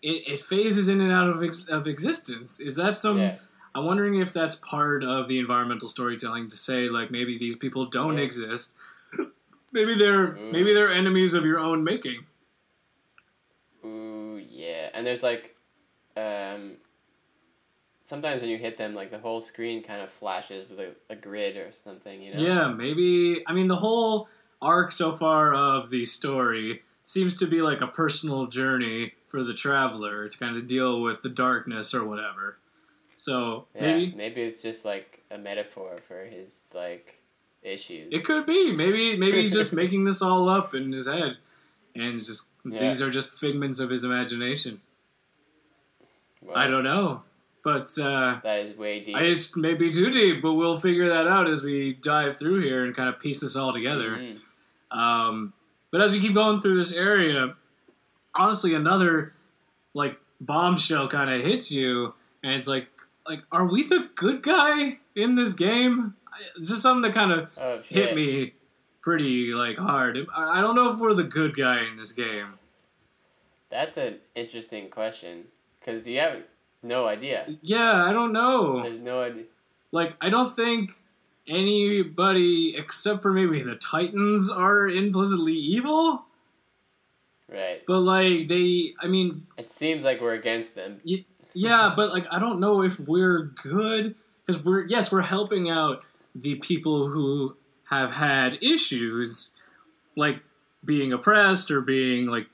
it, 0.02 0.28
it 0.28 0.40
phases 0.42 0.88
in 0.90 1.02
and 1.02 1.12
out 1.12 1.28
of 1.28 1.44
ex- 1.44 1.64
of 1.70 1.88
existence. 1.88 2.60
Is 2.60 2.76
that 2.76 3.00
some? 3.00 3.18
Yeah. 3.20 3.38
I'm 3.76 3.86
wondering 3.86 4.16
if 4.16 4.34
that's 4.34 4.56
part 4.56 5.04
of 5.04 5.28
the 5.28 5.38
environmental 5.40 5.88
storytelling 5.88 6.48
to 6.50 6.56
say 6.56 6.90
like 6.90 7.12
maybe 7.12 7.38
these 7.38 7.56
people 7.56 7.86
don't 7.86 8.18
Yeah. 8.18 8.24
exist. 8.24 8.76
maybe 9.72 9.94
they're 9.96 10.30
Mm. 10.34 10.52
maybe 10.52 10.74
they're 10.74 10.90
enemies 10.92 11.34
of 11.34 11.46
your 11.46 11.60
own 11.60 11.84
making. 11.84 12.26
Ooh, 13.86 14.42
yeah. 14.50 14.90
And 14.94 15.06
there's 15.06 15.24
like, 15.24 15.56
um, 16.16 16.78
sometimes 18.04 18.42
when 18.42 18.50
you 18.50 18.58
hit 18.58 18.78
them, 18.78 18.94
like 18.96 19.12
the 19.12 19.20
whole 19.20 19.42
screen 19.42 19.84
kind 19.84 20.02
of 20.02 20.12
flashes 20.12 20.70
with 20.70 20.80
a, 20.80 20.96
a 21.10 21.16
grid 21.16 21.58
or 21.58 21.72
something. 21.74 22.22
You 22.22 22.34
know. 22.36 22.42
Yeah, 22.42 22.72
maybe. 22.74 23.44
I 23.48 23.54
mean, 23.54 23.68
the 23.68 23.76
whole 23.78 24.28
arc 24.62 24.92
so 24.92 25.14
far 25.14 25.54
of 25.54 25.90
the 25.92 26.06
story 26.06 26.82
seems 27.04 27.36
to 27.36 27.46
be 27.48 27.62
like 27.62 27.82
a 27.82 27.88
personal 27.88 28.48
journey 28.48 29.14
for 29.28 29.44
the 29.44 29.54
traveler 29.54 30.28
to 30.28 30.38
kind 30.38 30.56
of 30.58 30.68
deal 30.68 31.02
with 31.02 31.22
the 31.22 31.30
darkness 31.30 31.94
or 31.94 32.06
whatever. 32.06 32.58
So 33.16 33.66
Yeah, 33.76 33.82
maybe 33.82 34.16
maybe 34.16 34.42
it's 34.44 34.62
just 34.62 34.86
like 34.86 35.24
a 35.32 35.38
metaphor 35.38 35.98
for 36.08 36.24
his 36.26 36.70
like 36.74 37.20
issues. 37.64 38.14
it 38.14 38.24
could 38.24 38.46
be. 38.46 38.72
Maybe 38.76 39.18
maybe 39.18 39.42
he's 39.42 39.54
just 39.54 39.74
making 39.84 40.06
this 40.06 40.22
all 40.22 40.48
up 40.50 40.74
in 40.74 40.92
his 40.92 41.08
head, 41.08 41.38
and 41.96 42.18
just 42.24 42.48
Yeah. 42.66 42.80
these 42.80 43.02
are 43.02 43.10
just 43.10 43.32
figments 43.32 43.80
of 43.80 43.90
his 43.90 44.04
imagination. 44.04 44.82
Well, 46.42 46.56
I 46.56 46.68
don't 46.68 46.84
know, 46.84 47.24
but 47.64 47.98
uh, 48.00 48.40
That 48.44 48.60
is 48.60 48.76
way 48.78 49.00
deep. 49.04 49.16
I 49.18 49.24
it's 49.24 49.58
maybe 49.58 49.90
too 49.92 50.12
deep. 50.12 50.42
But 50.42 50.54
we'll 50.54 50.78
figure 50.78 51.08
that 51.10 51.28
out 51.28 51.48
as 51.48 51.64
we 51.64 51.94
dive 51.94 52.38
through 52.38 52.62
here 52.62 52.86
and 52.86 52.96
kind 52.96 53.10
of 53.10 53.20
piece 53.20 53.40
this 53.42 53.56
all 53.56 53.74
together. 53.74 54.12
Mhm. 54.18 54.40
Um, 54.92 55.54
but 55.92 56.02
as 56.02 56.14
we 56.14 56.20
keep 56.20 56.34
going 56.36 56.60
through 56.60 56.78
this 56.78 56.94
area, 56.94 57.56
honestly, 58.34 58.74
another 58.74 59.34
like 59.94 60.18
bombshell 60.40 61.08
kind 61.08 61.30
of 61.30 61.42
hits 61.42 61.72
you, 61.72 62.14
and 62.44 62.54
it's 62.54 62.68
like, 62.68 62.88
like, 63.28 63.42
are 63.52 63.70
we 63.72 63.84
the 63.84 64.10
good 64.16 64.44
guy 64.44 65.00
in 65.16 65.36
this 65.36 65.54
game? 65.54 66.16
It's 66.58 66.70
just 66.70 66.82
something 66.82 67.02
that 67.02 67.14
kind 67.14 67.32
of 67.32 67.50
Oh 67.58 67.82
hit 67.82 68.16
me 68.16 68.54
pretty 69.02 69.54
like 69.54 69.78
hard. 69.78 70.18
I 70.36 70.60
I 70.60 70.62
don't 70.62 70.76
know 70.76 70.92
if 70.92 71.00
we're 71.00 71.14
the 71.14 71.24
good 71.24 71.56
guy 71.56 71.84
in 71.86 71.98
this 71.98 72.12
game. 72.12 72.54
That's 73.70 73.98
an 73.98 74.18
interesting 74.36 74.90
question 74.90 75.46
because 75.80 76.08
you 76.08 76.20
have 76.20 76.44
no 76.84 77.08
idea. 77.08 77.48
Yeah, 77.62 78.06
I 78.06 78.14
don't 78.14 78.32
know. 78.32 78.82
There's 78.82 79.00
no 79.00 79.22
idea. 79.22 79.44
Like, 79.92 80.16
I 80.22 80.30
don't 80.30 80.54
think 80.56 80.92
anybody 81.48 82.76
except 82.78 83.22
for 83.22 83.32
maybe 83.32 83.62
the 83.62 83.76
Titans 83.76 84.50
are 84.50 84.88
implicitly 84.88 85.54
evil. 85.54 86.26
Right. 87.52 87.82
But 87.88 88.00
like, 88.00 88.48
they, 88.48 88.94
I 89.00 89.08
mean, 89.08 89.48
It 89.58 89.72
seems 89.72 90.04
like 90.04 90.22
we're 90.22 90.34
against 90.34 90.76
them. 90.76 91.02
Yeah, 91.54 91.94
but 91.96 92.12
like 92.12 92.26
I 92.30 92.40
don't 92.40 92.60
know 92.60 92.84
if 92.84 93.00
we're 93.00 93.52
good 93.64 94.16
because 94.46 94.64
we're 94.64 94.86
yes 94.86 95.12
we're 95.12 95.22
helping 95.22 95.70
out 95.70 96.04
the 96.36 96.56
people 96.56 97.08
who 97.08 97.56
have 97.90 98.12
had 98.12 98.60
issues 98.62 99.52
like 100.16 100.42
being 100.84 101.14
oppressed 101.14 101.72
or 101.72 101.82
being 101.82 102.28
like 102.28 102.48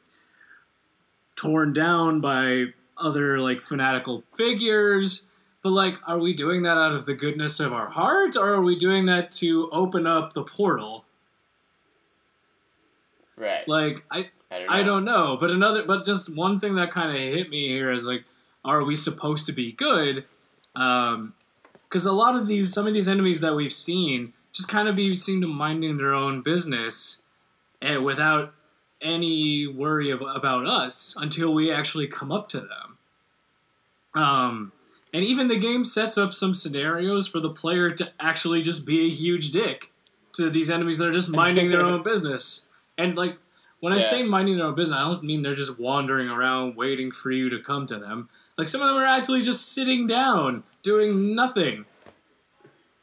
torn 1.36 1.74
down 1.74 2.22
by 2.22 2.68
other 2.98 3.40
like 3.40 3.62
fanatical 3.62 4.24
figures. 4.38 5.26
But 5.64 5.72
like, 5.72 5.96
are 6.08 6.20
we 6.20 6.34
doing 6.34 6.64
that 6.64 6.78
out 6.78 6.94
of 6.94 7.06
the 7.06 7.14
goodness 7.14 7.60
of 7.60 7.72
our 7.72 7.90
heart, 7.90 8.36
or 8.36 8.54
are 8.54 8.64
we 8.64 8.78
doing 8.78 9.06
that 9.06 9.32
to 9.32 9.70
open 9.72 10.06
up 10.06 10.34
the 10.34 10.44
portal? 10.44 11.06
Right. 13.38 13.68
Like, 13.68 14.04
I 14.12 14.30
I 14.54 14.60
don't 14.60 14.68
know. 14.68 14.74
I 14.74 14.84
don't 14.84 15.06
know, 15.06 15.38
but 15.38 15.52
another, 15.52 15.84
but 15.84 16.06
just 16.06 16.34
one 16.36 16.60
thing 16.60 16.76
that 16.76 16.92
kind 16.92 17.10
of 17.10 17.18
hit 17.18 17.50
me 17.50 17.68
here 17.70 17.92
is 17.92 18.06
like, 18.06 18.24
are 18.64 18.84
we 18.84 18.96
supposed 18.96 19.46
to 19.48 19.52
be 19.52 19.72
good? 19.72 20.26
Because 20.74 22.06
a 22.06 22.12
lot 22.12 22.36
of 22.36 22.48
these, 22.48 22.72
some 22.72 22.86
of 22.86 22.94
these 22.94 23.08
enemies 23.08 23.42
that 23.42 23.56
we've 23.56 23.72
seen, 23.72 24.34
just 24.52 24.70
kind 24.70 24.88
of 24.88 24.96
be 24.96 25.18
seem 25.18 25.42
to 25.42 25.48
minding 25.48 25.98
their 25.98 26.14
own 26.14 26.42
business, 26.42 27.24
and 27.82 28.06
without 28.06 28.54
any 29.02 29.68
worry 29.68 30.12
of, 30.12 30.22
about 30.22 30.68
us 30.68 31.16
until 31.18 31.54
we 31.54 31.72
actually 31.72 32.08
come 32.08 32.32
up 32.32 32.48
to 32.50 32.60
them. 32.60 32.98
Um, 34.16 34.72
and 35.14 35.24
even 35.24 35.48
the 35.48 35.60
game 35.60 35.84
sets 35.84 36.18
up 36.18 36.34
some 36.34 36.54
scenarios 36.54 37.28
for 37.28 37.40
the 37.40 37.50
player 37.50 37.92
to 37.92 38.12
actually 38.20 38.62
just 38.62 38.86
be 38.86 39.08
a 39.08 39.10
huge 39.10 39.52
dick 39.52 39.92
to 40.34 40.50
these 40.50 40.70
enemies 40.70 41.00
that 41.00 41.08
are 41.08 41.14
just 41.14 41.32
minding 41.32 41.70
their 41.70 41.82
own 41.86 42.04
business. 42.04 42.68
And 42.98 43.18
like 43.18 43.38
when 43.84 43.92
I 43.92 43.98
say 43.98 44.24
minding 44.24 44.56
their 44.56 44.68
own 44.68 44.76
business, 44.76 44.98
I 44.98 45.02
don't 45.02 45.24
mean 45.26 45.42
they're 45.42 45.54
just 45.56 45.78
wandering 45.78 46.30
around 46.30 46.78
waiting 46.78 47.12
for 47.12 47.32
you 47.32 47.50
to 47.50 47.60
come 47.60 47.86
to 47.88 47.98
them. 47.98 48.30
Like 48.58 48.70
some 48.70 48.80
of 48.82 48.88
them 48.88 48.96
are 48.96 49.06
actually 49.06 49.42
just 49.42 49.74
sitting 49.74 50.08
down 50.08 50.64
doing 50.84 51.36
nothing. 51.36 51.84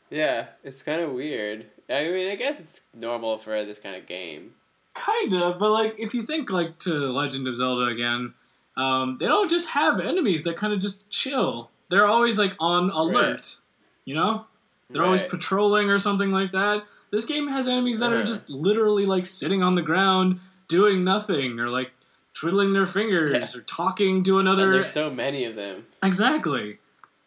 Yeah, 0.09 0.47
it's 0.65 0.83
kind 0.83 1.03
of 1.03 1.13
weird. 1.13 1.67
I 1.91 2.05
mean, 2.05 2.31
I 2.31 2.35
guess 2.37 2.61
it's 2.61 2.81
normal 2.95 3.37
for 3.37 3.63
this 3.65 3.79
kind 3.79 3.95
of 3.95 4.07
game. 4.07 4.55
Kind 4.95 5.35
of, 5.35 5.59
but 5.59 5.71
like 5.71 5.97
if 5.99 6.15
you 6.15 6.23
think 6.23 6.51
like 6.51 6.79
to 6.81 6.93
Legend 6.95 7.47
of 7.47 7.55
Zelda 7.57 7.87
again, 7.87 8.33
um, 8.77 9.19
they 9.21 9.27
don't 9.27 9.51
just 9.51 9.69
have 9.71 10.01
enemies 10.01 10.45
that 10.45 10.57
kind 10.57 10.73
of 10.73 10.81
just 10.81 11.09
chill. 11.11 11.71
They're 11.91 12.07
always 12.07 12.39
like 12.39 12.55
on 12.59 12.89
alert. 12.91 13.59
You 14.07 14.15
know, 14.15 14.47
they're 14.89 15.05
always 15.05 15.23
patrolling 15.23 15.91
or 15.91 15.99
something 15.99 16.31
like 16.33 16.53
that. 16.53 16.85
This 17.11 17.27
game 17.27 17.49
has 17.49 17.69
enemies 17.69 17.99
that 17.99 18.13
are 18.13 18.17
Uh-huh. 18.17 18.25
just 18.25 18.49
literally 18.49 19.05
like 19.05 19.27
sitting 19.27 19.63
on 19.63 19.75
the 19.75 19.83
ground 19.83 20.41
doing 20.71 21.05
nothing 21.05 21.61
or 21.61 21.69
like 21.69 21.91
twiddling 22.33 22.73
their 22.73 22.87
fingers 22.87 23.33
Yeah. 23.55 23.61
or 23.61 23.63
talking 23.65 24.23
to 24.23 24.39
And 24.39 24.49
another 24.49 24.71
there's 24.73 24.91
so 24.91 25.11
many 25.11 25.45
of 25.45 25.57
them. 25.57 25.87
Exactly. 26.03 26.79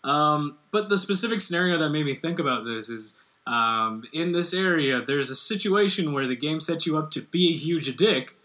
Um, 0.04 0.58
but 0.72 0.90
the 0.90 0.98
specific 0.98 1.40
scenario 1.42 1.78
that 1.78 1.90
made 1.92 2.06
me 2.06 2.14
think 2.14 2.40
about 2.40 2.66
this 2.66 2.90
is 2.90 3.16
um, 3.46 4.04
in 4.14 4.32
this 4.32 4.54
area, 4.54 5.02
there's 5.02 5.30
a 5.30 5.36
situation 5.36 6.14
where 6.14 6.28
the 6.28 6.36
game 6.36 6.60
sets 6.60 6.86
you 6.88 6.98
up 6.98 7.12
to 7.12 7.22
be 7.22 7.50
a 7.50 7.56
huge 7.56 7.96
dick 7.96 8.36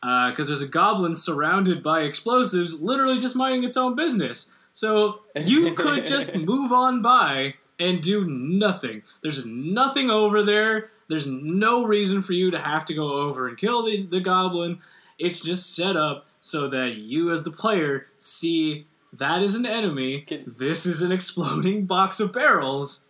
because 0.00 0.46
there's 0.48 0.62
a 0.62 0.68
goblin 0.68 1.14
surrounded 1.14 1.82
by 1.82 2.00
explosives, 2.00 2.80
literally 2.80 3.18
just 3.18 3.36
minding 3.36 3.64
its 3.64 3.76
own 3.76 3.94
business. 3.94 4.50
So 4.72 5.20
you 5.36 5.74
could 5.74 6.06
just 6.06 6.34
move 6.52 6.72
on 6.72 7.02
by 7.02 7.54
and 7.78 8.00
do 8.00 8.24
nothing. 8.26 9.02
There's 9.22 9.44
nothing 9.46 10.10
over 10.10 10.42
there. 10.42 10.90
There's 11.12 11.26
no 11.26 11.84
reason 11.84 12.22
for 12.22 12.32
you 12.32 12.50
to 12.52 12.58
have 12.58 12.86
to 12.86 12.94
go 12.94 13.12
over 13.12 13.46
and 13.46 13.58
kill 13.58 13.84
the, 13.84 14.06
the 14.06 14.18
goblin. 14.18 14.78
It's 15.18 15.42
just 15.42 15.76
set 15.76 15.94
up 15.94 16.24
so 16.40 16.68
that 16.68 16.96
you, 16.96 17.30
as 17.30 17.42
the 17.42 17.50
player, 17.50 18.06
see 18.16 18.86
that 19.12 19.42
is 19.42 19.54
an 19.54 19.66
enemy. 19.66 20.22
Can- 20.22 20.54
this 20.56 20.86
is 20.86 21.02
an 21.02 21.12
exploding 21.12 21.84
box 21.86 22.18
of 22.18 22.32
barrels. 22.32 23.02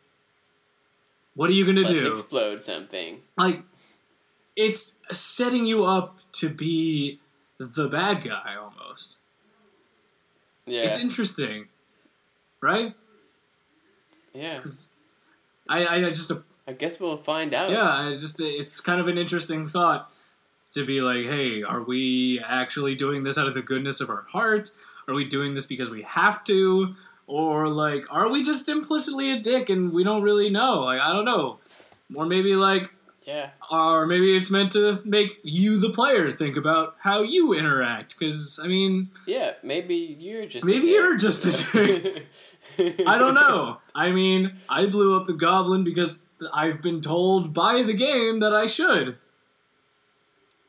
What 1.36 1.48
are 1.48 1.52
you 1.52 1.64
gonna 1.64 1.86
do? 1.86 2.10
explode 2.10 2.60
something. 2.60 3.20
like, 3.36 3.62
it's 4.56 4.98
setting 5.12 5.64
you 5.64 5.84
up 5.84 6.18
to 6.32 6.48
be 6.48 7.20
the 7.58 7.86
bad 7.86 8.24
guy 8.24 8.56
almost. 8.56 9.18
Yeah. 10.66 10.82
It's 10.82 10.98
interesting, 10.98 11.68
right? 12.60 12.96
yeah. 14.34 14.60
I, 15.68 15.86
I 15.86 16.10
just 16.10 16.32
I 16.66 16.72
guess 16.72 17.00
we'll 17.00 17.16
find 17.16 17.54
out. 17.54 17.70
Yeah, 17.70 17.82
I 17.88 18.12
just 18.16 18.40
it's 18.40 18.80
kind 18.80 19.00
of 19.00 19.08
an 19.08 19.18
interesting 19.18 19.66
thought 19.66 20.10
to 20.72 20.84
be 20.86 21.00
like, 21.00 21.26
hey, 21.26 21.62
are 21.62 21.82
we 21.82 22.40
actually 22.40 22.94
doing 22.94 23.24
this 23.24 23.36
out 23.36 23.46
of 23.46 23.54
the 23.54 23.62
goodness 23.62 24.00
of 24.00 24.08
our 24.10 24.24
heart? 24.28 24.70
Are 25.08 25.14
we 25.14 25.24
doing 25.24 25.54
this 25.54 25.66
because 25.66 25.90
we 25.90 26.02
have 26.02 26.44
to? 26.44 26.94
Or 27.26 27.68
like, 27.68 28.04
are 28.10 28.30
we 28.30 28.42
just 28.42 28.68
implicitly 28.68 29.32
a 29.32 29.40
dick 29.40 29.68
and 29.70 29.92
we 29.92 30.04
don't 30.04 30.22
really 30.22 30.50
know? 30.50 30.80
Like, 30.84 31.00
I 31.00 31.12
don't 31.12 31.24
know. 31.24 31.58
Or 32.14 32.26
maybe 32.26 32.54
like, 32.54 32.92
Yeah. 33.26 33.50
or 33.70 34.06
maybe 34.06 34.34
it's 34.36 34.50
meant 34.50 34.72
to 34.72 35.00
make 35.04 35.38
you 35.42 35.78
the 35.78 35.90
player 35.90 36.30
think 36.32 36.56
about 36.56 36.94
how 37.00 37.22
you 37.22 37.52
interact. 37.54 38.18
Because 38.18 38.60
I 38.62 38.66
mean, 38.66 39.10
Yeah. 39.26 39.54
Maybe 39.62 39.94
you're 40.20 40.46
just. 40.46 40.64
a 40.64 40.66
maybe 40.66 40.88
you're 40.88 41.16
just 41.16 41.44
a 41.74 42.00
dick. 42.00 42.26
I 43.06 43.18
don't 43.18 43.34
know. 43.34 43.78
I 43.94 44.12
mean, 44.12 44.54
I 44.68 44.86
blew 44.86 45.16
up 45.16 45.26
the 45.26 45.34
goblin 45.34 45.84
because 45.84 46.22
I've 46.52 46.82
been 46.82 47.00
told 47.00 47.52
by 47.52 47.82
the 47.82 47.94
game 47.94 48.40
that 48.40 48.52
I 48.52 48.66
should. 48.66 49.18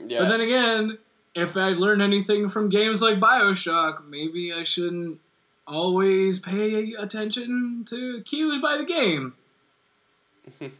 yeah. 0.05 0.19
But 0.19 0.30
then 0.30 0.41
again, 0.41 0.97
if 1.36 1.57
I 1.57 1.69
learn 1.69 2.01
anything 2.01 2.49
from 2.49 2.69
games 2.69 3.01
like 3.01 3.19
Bioshock, 3.19 4.07
maybe 4.07 4.53
I 4.53 4.63
shouldn't 4.63 5.19
always 5.67 6.39
pay 6.39 6.93
attention 6.93 7.84
to 7.86 8.21
cues 8.21 8.61
by 8.61 8.78
the 8.78 8.86
game. 8.86 9.34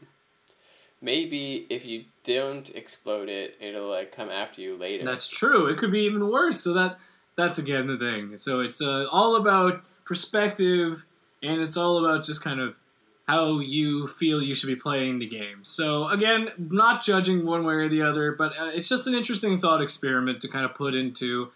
maybe 1.02 1.66
if 1.70 1.86
you 1.86 2.06
don't 2.24 2.70
explode 2.72 3.30
it, 3.30 3.58
it'll 3.60 3.90
like 3.90 4.16
come 4.16 4.30
after 4.30 4.62
you 4.62 4.76
later. 4.78 5.06
That's 5.06 5.28
true. 5.28 5.68
It 5.68 5.78
could 5.78 5.92
be 5.92 6.02
even 6.02 6.30
worse. 6.30 6.60
So 6.62 6.74
that 6.74 6.98
that's 7.36 7.58
again 7.58 7.88
the 7.88 7.98
thing. 7.98 8.38
So 8.38 8.60
it's 8.60 8.82
uh, 8.82 9.06
all 9.12 9.36
about 9.36 9.84
perspective, 10.06 11.06
and 11.42 11.62
it's 11.62 11.78
all 11.78 11.98
about 11.98 12.24
just 12.24 12.44
kind 12.44 12.60
of 12.60 12.80
how 13.28 13.60
you 13.60 14.06
feel 14.08 14.42
you 14.42 14.54
should 14.54 14.68
be 14.68 14.76
playing 14.76 15.20
the 15.20 15.26
game. 15.28 15.64
So 15.64 16.10
again, 16.10 16.50
not 16.58 17.02
judging 17.04 17.46
one 17.46 17.66
way 17.66 17.76
or 17.76 17.88
the 17.88 18.02
other, 18.02 18.32
but 18.34 18.52
uh, 18.60 18.72
it's 18.74 18.90
just 18.90 19.08
an 19.08 19.14
interesting 19.14 19.58
thought 19.58 19.82
experiment 19.82 20.42
to 20.42 20.48
kind 20.50 20.66
of 20.66 20.74
put 20.74 20.94
into 20.94 21.52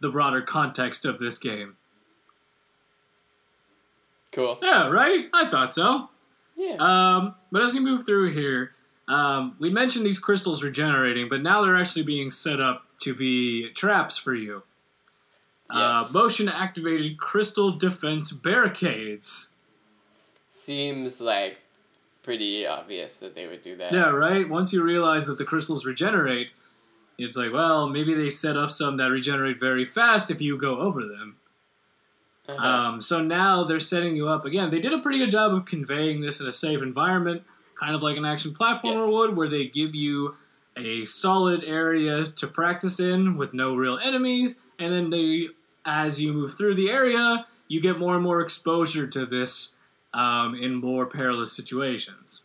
the 0.00 0.10
broader 0.10 0.42
context 0.42 1.04
of 1.06 1.18
this 1.20 1.38
game. 1.38 1.76
cool. 4.32 4.58
Yeah, 4.62 4.88
right? 4.88 5.26
I 5.32 5.48
thought 5.48 5.72
so. 5.72 6.08
Yeah. 6.56 6.76
Um, 6.78 7.34
but 7.52 7.62
as 7.62 7.72
we 7.72 7.80
move 7.80 8.04
through 8.04 8.32
here, 8.32 8.72
um, 9.08 9.54
we 9.58 9.70
mentioned 9.70 10.04
these 10.04 10.18
crystals 10.18 10.62
regenerating, 10.64 11.28
but 11.28 11.42
now 11.42 11.62
they're 11.62 11.76
actually 11.76 12.02
being 12.02 12.30
set 12.30 12.60
up 12.60 12.84
to 13.02 13.14
be 13.14 13.70
traps 13.70 14.18
for 14.18 14.34
you. 14.34 14.62
Uh, 15.70 16.02
Yes. 16.04 16.14
motion 16.14 16.48
activated 16.48 17.18
crystal 17.18 17.70
defense 17.70 18.32
barricades. 18.32 19.52
Seems 20.64 21.20
like 21.20 21.58
pretty 22.22 22.66
obvious 22.66 23.20
that 23.20 23.34
they 23.34 23.46
would 23.46 23.60
do 23.60 23.76
that. 23.76 23.92
Yeah, 23.92 24.08
right? 24.08 24.48
Once 24.48 24.72
you 24.72 24.82
realize 24.82 25.26
that 25.26 25.36
the 25.36 25.44
crystals 25.44 25.84
regenerate, 25.84 26.48
it's 27.18 27.36
like, 27.36 27.52
well, 27.52 27.86
maybe 27.86 28.14
they 28.14 28.30
set 28.30 28.56
up 28.56 28.70
some 28.70 28.96
that 28.96 29.10
regenerate 29.10 29.60
very 29.60 29.84
fast 29.84 30.30
if 30.30 30.40
you 30.40 30.58
go 30.58 30.78
over 30.78 31.02
them. 31.02 31.36
Uh-huh. 32.48 32.66
Um, 32.66 33.02
so 33.02 33.20
now 33.22 33.64
they're 33.64 33.78
setting 33.78 34.16
you 34.16 34.28
up 34.28 34.46
again. 34.46 34.70
They 34.70 34.80
did 34.80 34.94
a 34.94 35.00
pretty 35.00 35.18
good 35.18 35.30
job 35.30 35.52
of 35.52 35.66
conveying 35.66 36.22
this 36.22 36.40
in 36.40 36.46
a 36.46 36.52
safe 36.52 36.80
environment, 36.80 37.42
kind 37.78 37.94
of 37.94 38.02
like 38.02 38.16
an 38.16 38.24
action 38.24 38.54
platformer 38.54 39.06
Yes. 39.06 39.12
would, 39.12 39.36
where 39.36 39.48
they 39.48 39.66
give 39.66 39.94
you 39.94 40.34
a 40.78 41.04
solid 41.04 41.62
area 41.64 42.24
to 42.24 42.46
practice 42.46 42.98
in 42.98 43.36
with 43.36 43.52
no 43.52 43.76
real 43.76 43.98
enemies, 44.02 44.58
and 44.78 44.94
then 44.94 45.10
they, 45.10 45.48
as 45.84 46.22
you 46.22 46.32
move 46.32 46.54
through 46.56 46.74
the 46.74 46.90
area, 46.90 47.46
you 47.68 47.82
get 47.82 47.98
more 47.98 48.14
and 48.14 48.24
more 48.24 48.40
exposure 48.40 49.06
to 49.06 49.26
this 49.26 49.73
um, 50.14 50.54
in 50.54 50.74
more 50.76 51.04
perilous 51.06 51.52
situations. 51.52 52.44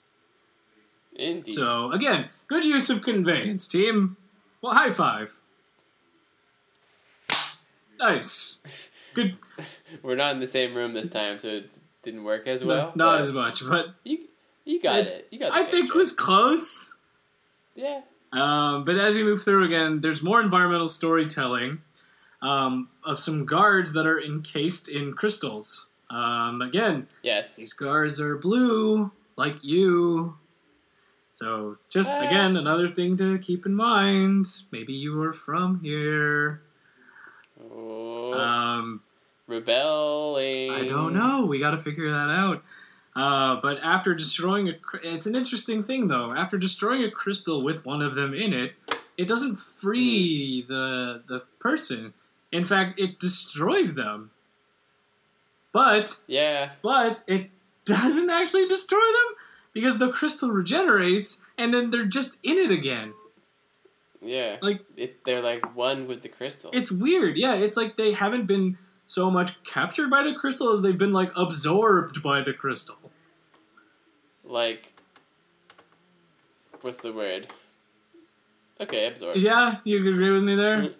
Indeed. 1.16 1.52
So 1.54 1.92
again, 1.94 2.30
good 2.48 2.66
use 2.66 2.90
of 2.90 3.02
conveyance, 3.02 3.68
team. 3.68 4.18
Well, 4.62 4.74
high 4.74 4.92
five. 4.92 5.38
Nice. 8.00 8.62
Good. 9.14 9.38
We're 10.04 10.16
not 10.16 10.34
in 10.34 10.40
the 10.40 10.48
same 10.48 10.74
room 10.74 10.94
this 10.94 11.10
time, 11.10 11.38
so 11.38 11.50
it 11.50 11.78
didn't 12.04 12.24
work 12.24 12.48
as 12.48 12.62
No, 12.62 12.68
well. 12.68 12.92
not 12.96 13.20
as 13.22 13.32
much, 13.32 13.62
but 13.68 13.94
You 14.04 14.20
you 14.66 14.82
got 14.82 15.00
it. 15.00 15.28
You 15.32 15.40
got. 15.40 15.54
I 15.54 15.64
the 15.64 15.70
think 15.72 15.90
it 15.90 15.96
was 15.96 16.12
close. 16.12 16.96
Yeah. 17.76 18.02
Um, 18.32 18.86
but 18.86 18.96
as 18.96 19.16
we 19.16 19.24
move 19.24 19.42
through 19.42 19.66
again, 19.66 20.02
there's 20.02 20.22
more 20.22 20.40
environmental 20.40 20.88
storytelling 20.88 21.82
um, 22.42 22.90
of 23.04 23.20
some 23.20 23.46
guards 23.46 23.94
that 23.94 24.06
are 24.06 24.22
encased 24.22 24.88
in 24.88 25.14
crystals. 25.14 25.89
Um, 26.10 26.62
again, 26.62 27.08
Yes. 27.22 27.56
these 27.56 27.74
guards 27.74 28.20
are 28.20 28.36
blue, 28.38 29.12
like 29.36 29.58
you. 29.64 30.38
So, 31.32 31.78
just 31.90 32.10
Ah. 32.10 32.22
again, 32.26 32.58
another 32.58 32.88
thing 32.88 33.16
to 33.18 33.38
keep 33.38 33.66
in 33.66 33.76
mind. 33.76 34.48
Maybe 34.72 34.94
you 34.94 35.22
are 35.22 35.34
from 35.34 35.82
here. 35.82 36.62
Oh, 37.62 38.34
Um, 38.34 39.02
rebelling. 39.48 40.72
I 40.72 40.86
don't 40.86 41.14
know. 41.14 41.46
We 41.46 41.60
got 41.60 41.72
to 41.72 41.78
figure 41.78 42.10
that 42.12 42.30
out. 42.30 42.64
Uh, 43.16 43.58
but 43.62 43.80
after 43.84 44.16
destroying 44.16 44.70
a, 44.70 44.76
it's 45.04 45.26
an 45.26 45.36
interesting 45.36 45.84
thing 45.84 46.08
though. 46.08 46.32
After 46.32 46.58
destroying 46.58 47.04
a 47.04 47.12
crystal 47.12 47.62
with 47.64 47.86
one 47.86 48.02
of 48.02 48.16
them 48.16 48.34
in 48.34 48.54
it, 48.54 48.76
it 49.18 49.28
doesn't 49.28 49.58
free 49.58 50.62
the 50.68 51.22
the 51.28 51.42
person. 51.60 52.14
In 52.52 52.64
fact, 52.64 53.00
it 53.00 53.20
destroys 53.20 53.96
them. 53.96 54.32
But 55.72 56.20
Yeah. 56.28 56.72
but 56.82 57.24
it 57.28 57.50
doesn't 57.86 58.30
actually 58.30 58.68
destroy 58.68 59.00
them 59.00 59.36
because 59.74 59.98
the 59.98 60.12
crystal 60.12 60.50
regenerates 60.50 61.42
and 61.58 61.74
then 61.74 61.90
they're 61.90 62.06
just 62.06 62.38
in 62.44 62.58
it 62.58 62.72
again. 62.72 63.14
Yeah. 64.22 64.58
Like 64.62 64.82
It, 64.98 65.24
they're 65.26 65.42
like 65.42 65.76
one 65.76 66.08
with 66.08 66.22
the 66.22 66.30
crystal. 66.30 66.72
it's 66.74 66.92
weird. 66.92 67.38
Yeah, 67.38 67.56
it's 67.56 67.78
like 67.78 67.98
they 67.98 68.12
haven't 68.14 68.46
been 68.46 68.78
so 69.06 69.30
much 69.32 69.62
captured 69.64 70.10
by 70.10 70.24
the 70.24 70.34
crystal 70.34 70.72
as 70.72 70.82
they've 70.82 70.98
been 70.98 71.14
like 71.14 71.32
absorbed 71.36 72.22
by 72.24 72.42
the 72.42 72.54
crystal. 72.54 72.98
like. 74.44 74.94
What's 76.82 77.02
the 77.02 77.12
word? 77.12 77.48
Okay, 78.80 79.08
absorb. 79.08 79.36
Yeah, 79.36 79.76
you 79.84 79.98
agree 80.00 80.32
with 80.32 80.44
me 80.44 80.56
there? 80.56 80.92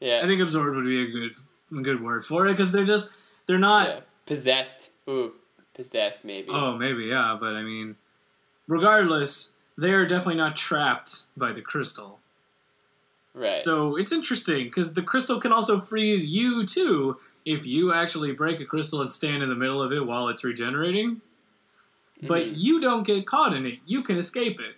Yeah. 0.00 0.20
I 0.22 0.26
think 0.26 0.40
absorbed 0.40 0.74
would 0.74 0.86
be 0.86 1.02
a 1.02 1.10
good 1.10 1.32
a 1.78 1.82
good 1.82 2.02
word 2.02 2.24
for 2.24 2.46
it 2.46 2.52
because 2.52 2.72
they're 2.72 2.84
just 2.86 3.12
they're 3.50 3.58
not. 3.58 3.88
yeah. 3.88 4.00
Possessed. 4.26 4.92
Ooh, 5.08 5.32
possessed 5.74 6.24
maybe. 6.24 6.50
Oh, 6.52 6.76
maybe 6.76 7.06
yeah, 7.06 7.36
but 7.40 7.56
I 7.56 7.62
mean, 7.62 7.96
regardless, 8.68 9.54
they 9.76 9.90
are 9.92 10.06
definitely 10.06 10.36
not 10.36 10.54
trapped 10.54 11.24
by 11.36 11.52
the 11.52 11.60
crystal. 11.62 12.20
right. 13.34 13.58
So 13.58 13.96
it's 13.96 14.12
interesting 14.12 14.64
because 14.66 14.92
the 14.92 15.02
crystal 15.02 15.40
can 15.40 15.50
also 15.52 15.80
freeze 15.80 16.28
you 16.28 16.64
too 16.64 17.18
if 17.44 17.66
you 17.66 17.92
actually 17.92 18.30
break 18.32 18.60
a 18.60 18.64
crystal 18.64 19.00
and 19.00 19.10
stand 19.10 19.42
in 19.42 19.48
the 19.48 19.54
middle 19.56 19.82
of 19.82 19.90
it 19.92 20.06
while 20.06 20.28
it's 20.28 20.44
regenerating. 20.44 21.20
But 22.22 22.42
Mhm. 22.50 22.54
you 22.56 22.80
don't 22.80 23.02
get 23.04 23.26
caught 23.26 23.52
in 23.54 23.66
it. 23.66 23.78
You 23.86 24.02
can 24.04 24.16
escape 24.16 24.60
it. 24.60 24.76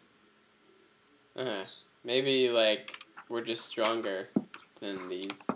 Uh-huh. 1.36 1.64
Maybe 2.04 2.48
like 2.50 3.04
we're 3.28 3.40
just 3.42 3.64
stronger 3.66 4.28
than 4.80 5.08
these 5.08 5.46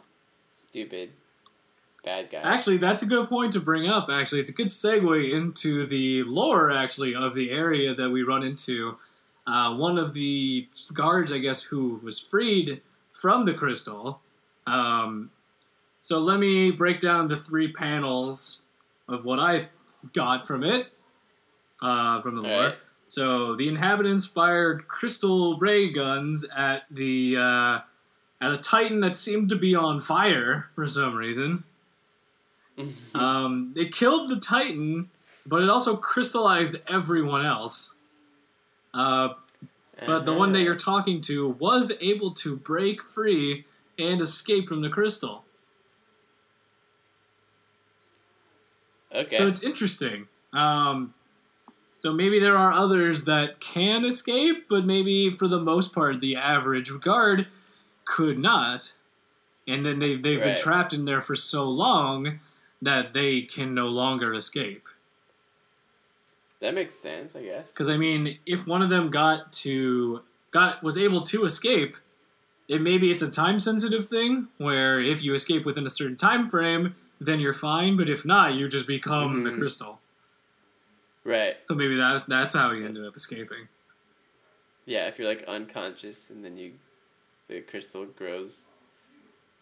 stupid 0.51 1.11
bad 2.07 2.31
guys. 2.31 2.47
Actually, 2.47 2.79
that's 2.79 3.03
a 3.03 3.07
good 3.07 3.29
point 3.29 3.53
to 3.53 3.61
bring 3.61 3.87
up. 3.87 4.09
Actually, 4.09 4.41
it's 4.41 4.49
a 4.49 4.55
good 4.55 4.69
segue 4.69 5.31
into 5.31 5.85
the 5.87 6.23
lore, 6.23 6.71
actually, 6.71 7.15
of 7.15 7.35
the 7.35 7.51
area 7.51 7.93
that 7.93 8.11
we 8.11 8.23
run 8.23 8.43
into. 8.43 8.97
Uh, 9.47 9.75
one 9.75 9.99
of 9.99 10.15
the 10.15 10.67
guards, 10.95 11.31
I 11.33 11.39
guess, 11.39 11.65
who 11.65 12.01
was 12.03 12.19
freed 12.19 12.81
from 13.13 13.45
the 13.45 13.53
crystal. 13.53 14.21
Um, 14.67 15.31
so 16.01 16.19
let 16.19 16.41
me 16.41 16.71
break 16.71 17.01
down 17.01 17.29
the 17.29 17.37
three 17.37 17.71
panels 17.71 18.63
of 19.09 19.25
what 19.25 19.39
I 19.39 19.69
got 20.13 20.47
from 20.47 20.65
it, 20.65 20.87
uh, 21.83 22.21
from 22.23 22.37
the 22.37 22.43
lore. 22.43 22.53
Alright. 22.53 22.75
So 23.09 23.55
the 23.55 23.69
inhabitants 23.69 24.27
fired 24.27 24.89
crystal 24.89 25.59
ray 25.59 25.93
guns 25.93 26.45
at 26.57 26.85
the 26.91 27.37
uh, 27.39 27.79
at 28.41 28.53
a 28.53 28.57
titan 28.57 29.01
that 29.01 29.17
seemed 29.17 29.49
to 29.51 29.57
be 29.57 29.77
on 29.77 30.01
fire 30.01 30.71
for 30.75 30.87
some 30.87 31.15
reason. 31.15 31.65
um, 33.15 33.73
it 33.77 33.93
killed 33.93 34.29
the 34.29 34.41
titan, 34.41 35.11
but 35.45 35.63
it 35.63 35.71
also 35.71 35.97
crystallized 35.97 36.77
everyone 36.89 37.45
else. 37.45 37.95
Uh, 38.93 39.35
but 40.05 40.27
the 40.27 40.35
one 40.35 40.53
that 40.53 40.63
you're 40.63 40.75
talking 40.75 41.21
to 41.23 41.49
was 41.49 41.93
able 42.01 42.33
to 42.33 42.57
break 42.57 43.03
free 43.03 43.65
and 43.99 44.21
escape 44.21 44.69
from 44.69 44.83
the 44.83 44.91
crystal. 44.91 45.45
Okay. 49.15 49.35
So 49.35 49.47
it's 49.47 49.63
interesting. 49.63 50.29
Um, 50.53 51.15
so 51.97 52.13
maybe 52.13 52.39
there 52.39 52.57
are 52.57 52.73
others 52.73 53.25
that 53.25 53.59
can 53.61 54.05
escape, 54.05 54.67
but 54.69 54.85
maybe 54.85 55.31
for 55.31 55.49
the 55.49 55.61
most 55.61 55.95
part, 55.95 56.21
the 56.21 56.37
average 56.37 56.91
guard 57.01 57.47
could 58.05 58.39
not. 58.39 58.93
And 59.67 59.85
then 59.85 59.99
they, 59.99 60.17
they've 60.17 60.43
been 60.43 60.57
trapped 60.57 60.93
in 60.93 61.07
there 61.07 61.23
for 61.23 61.35
so 61.35 61.65
long 61.65 62.39
that 62.83 63.13
they 63.13 63.43
can 63.43 63.75
no 63.75 63.89
longer 63.89 64.33
escape. 64.35 64.85
that 66.61 66.75
makes 66.75 66.95
sense, 66.95 67.37
I 67.37 67.43
guess. 67.43 67.71
Because 67.71 67.89
I 67.89 67.97
mean, 67.97 68.39
if 68.47 68.67
one 68.67 68.83
of 68.83 68.91
them 68.91 69.11
got 69.11 69.53
to 69.65 70.23
got 70.51 70.83
was 70.83 70.97
able 70.97 71.21
to 71.23 71.45
escape, 71.45 71.97
it 72.69 72.81
maybe 72.81 73.11
it's 73.11 73.23
a 73.23 73.31
time 73.31 73.59
sensitive 73.59 74.07
thing 74.07 74.49
where 74.59 75.01
if 75.01 75.23
you 75.23 75.35
escape 75.35 75.65
within 75.67 75.85
a 75.87 75.91
certain 75.91 76.17
time 76.17 76.49
frame, 76.49 76.97
then 77.21 77.41
you're 77.41 77.53
fine. 77.53 77.97
But 77.97 78.09
if 78.09 78.25
not, 78.25 78.55
you 78.55 78.69
just 78.69 78.87
become 78.87 79.43
the 79.45 79.51
Mhm. 79.51 79.59
crystal. 79.59 80.01
Right. 81.25 81.57
So 81.65 81.75
maybe 81.75 81.97
that 81.97 82.29
that's 82.29 82.55
how 82.55 82.73
he 82.73 82.85
ended 82.85 83.05
up 83.07 83.17
escaping. 83.17 83.69
Yeah, 84.87 85.09
if 85.09 85.19
you're 85.19 85.29
like 85.29 85.45
unconscious 85.49 86.31
and 86.31 86.45
then 86.45 86.57
you, 86.57 86.73
the 87.49 87.61
crystal 87.61 88.07
grows, 88.07 88.61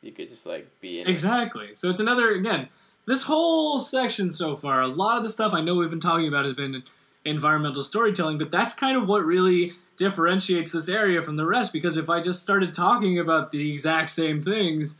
you 0.03 0.13
could 0.13 0.29
just 0.29 0.47
like 0.47 0.69
be 0.81 0.97
in 0.99 1.03
it. 1.03 1.09
Exactly. 1.09 1.75
So 1.75 1.89
it's 1.91 2.01
another 2.01 2.31
again. 2.33 2.69
This 3.07 3.25
whole 3.25 3.79
section 3.79 4.33
so 4.33 4.57
far, 4.57 4.81
a 4.81 4.87
lot 4.89 5.19
of 5.19 5.25
the 5.25 5.31
stuff 5.31 5.53
I 5.53 5.61
know 5.61 5.77
we've 5.77 5.91
been 5.91 6.01
talking 6.01 6.29
about 6.29 6.45
has 6.47 6.55
been 6.55 6.83
environmental 7.25 7.83
storytelling, 7.83 8.39
but 8.39 8.51
that's 8.51 8.75
kind 8.75 8.97
of 8.97 9.09
what 9.09 9.25
really 9.25 9.73
differentiates 9.97 10.73
this 10.73 10.89
area 10.89 11.23
from 11.23 11.37
the 11.37 11.47
rest. 11.47 11.73
Because 11.73 11.97
if 11.97 12.09
I 12.11 12.21
just 12.21 12.43
started 12.43 12.73
talking 12.75 13.19
about 13.19 13.51
the 13.51 13.71
exact 13.71 14.11
same 14.11 14.41
things, 14.43 14.99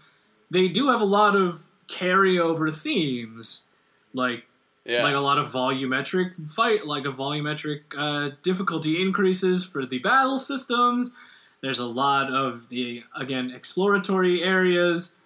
they 0.51 0.69
do 0.69 0.91
have 0.91 1.01
a 1.01 1.07
lot 1.07 1.35
of 1.35 1.69
carryover 1.89 2.75
themes, 2.75 3.65
like 4.13 4.45
Yeah. 4.87 5.03
like 5.03 5.15
a 5.15 5.21
lot 5.21 5.39
of 5.39 5.49
volumetric 5.49 6.35
fight, 6.47 6.87
like 6.87 7.07
a 7.07 7.11
volumetric 7.11 7.81
uh, 7.97 8.31
difficulty 8.43 9.01
increases 9.01 9.65
for 9.65 9.87
the 9.87 9.99
battle 9.99 10.39
systems. 10.39 11.13
There's 11.63 11.79
a 11.79 11.87
lot 11.87 12.31
of 12.31 12.69
the 12.69 13.05
again 13.17 13.51
exploratory 13.51 14.43
areas, 14.43 15.17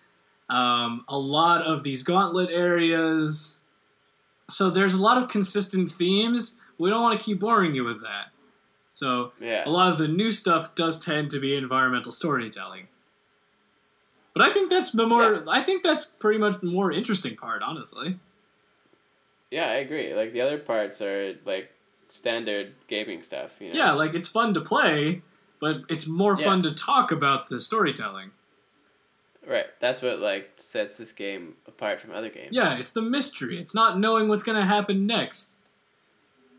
um, 0.48 1.04
a 1.08 1.18
lot 1.18 1.62
of 1.66 1.82
these 1.82 2.02
gauntlet 2.02 2.50
areas. 2.50 3.56
So 4.48 4.70
there's 4.70 4.94
a 4.94 5.02
lot 5.02 5.22
of 5.22 5.28
consistent 5.28 5.90
themes. 5.90 6.58
We 6.78 6.90
don't 6.90 7.02
want 7.02 7.18
to 7.18 7.24
keep 7.24 7.40
boring 7.40 7.74
you 7.74 7.84
with 7.84 8.02
that. 8.02 8.28
So 8.86 9.32
yeah. 9.40 9.62
a 9.66 9.70
lot 9.70 9.92
of 9.92 9.98
the 9.98 10.08
new 10.08 10.30
stuff 10.30 10.74
does 10.74 10.98
tend 10.98 11.30
to 11.30 11.38
be 11.38 11.54
environmental 11.54 12.10
storytelling. 12.10 12.88
But 14.34 14.42
I 14.42 14.50
think 14.50 14.70
that's 14.70 14.92
the 14.92 15.06
more. 15.06 15.34
Yeah. 15.34 15.40
I 15.48 15.62
think 15.62 15.82
that's 15.82 16.06
pretty 16.06 16.38
much 16.38 16.60
the 16.60 16.66
more 16.66 16.92
interesting 16.92 17.36
part, 17.36 17.62
honestly. 17.62 18.18
Yeah, 19.50 19.66
I 19.66 19.76
agree. 19.76 20.14
Like 20.14 20.32
the 20.32 20.40
other 20.40 20.58
parts 20.58 21.00
are 21.02 21.34
like 21.44 21.72
standard 22.10 22.74
gaming 22.86 23.22
stuff. 23.22 23.52
You 23.60 23.72
know? 23.72 23.78
Yeah, 23.78 23.92
like 23.92 24.14
it's 24.14 24.28
fun 24.28 24.54
to 24.54 24.60
play, 24.60 25.22
but 25.60 25.82
it's 25.88 26.06
more 26.06 26.36
Yeah. 26.38 26.44
fun 26.44 26.62
to 26.62 26.72
talk 26.72 27.10
about 27.10 27.48
the 27.48 27.60
storytelling. 27.60 28.30
Right. 29.48 29.66
That's 29.80 30.02
what 30.02 30.18
like 30.20 30.50
sets 30.56 30.96
this 30.96 31.12
game 31.12 31.54
apart 31.66 32.00
from 32.00 32.10
other 32.12 32.28
games. 32.28 32.50
Yeah, 32.50 32.76
it's 32.78 32.90
the 32.92 33.00
mystery. 33.02 33.58
It's 33.58 33.74
not 33.74 33.98
knowing 33.98 34.28
what's 34.28 34.42
going 34.42 34.58
to 34.58 34.64
happen 34.64 35.06
next. 35.06 35.56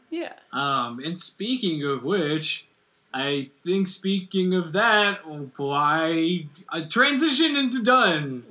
Yeah. 0.09 0.33
Um, 0.51 0.99
and 0.99 1.19
speaking 1.19 1.85
of 1.85 2.03
which, 2.03 2.65
I 3.13 3.51
think 3.63 3.87
speaking 3.87 4.55
of 4.55 4.71
that, 4.73 5.19
why 5.57 6.47
a 6.71 6.85
transition 6.85 7.55
into 7.55 7.83
done. 7.83 8.43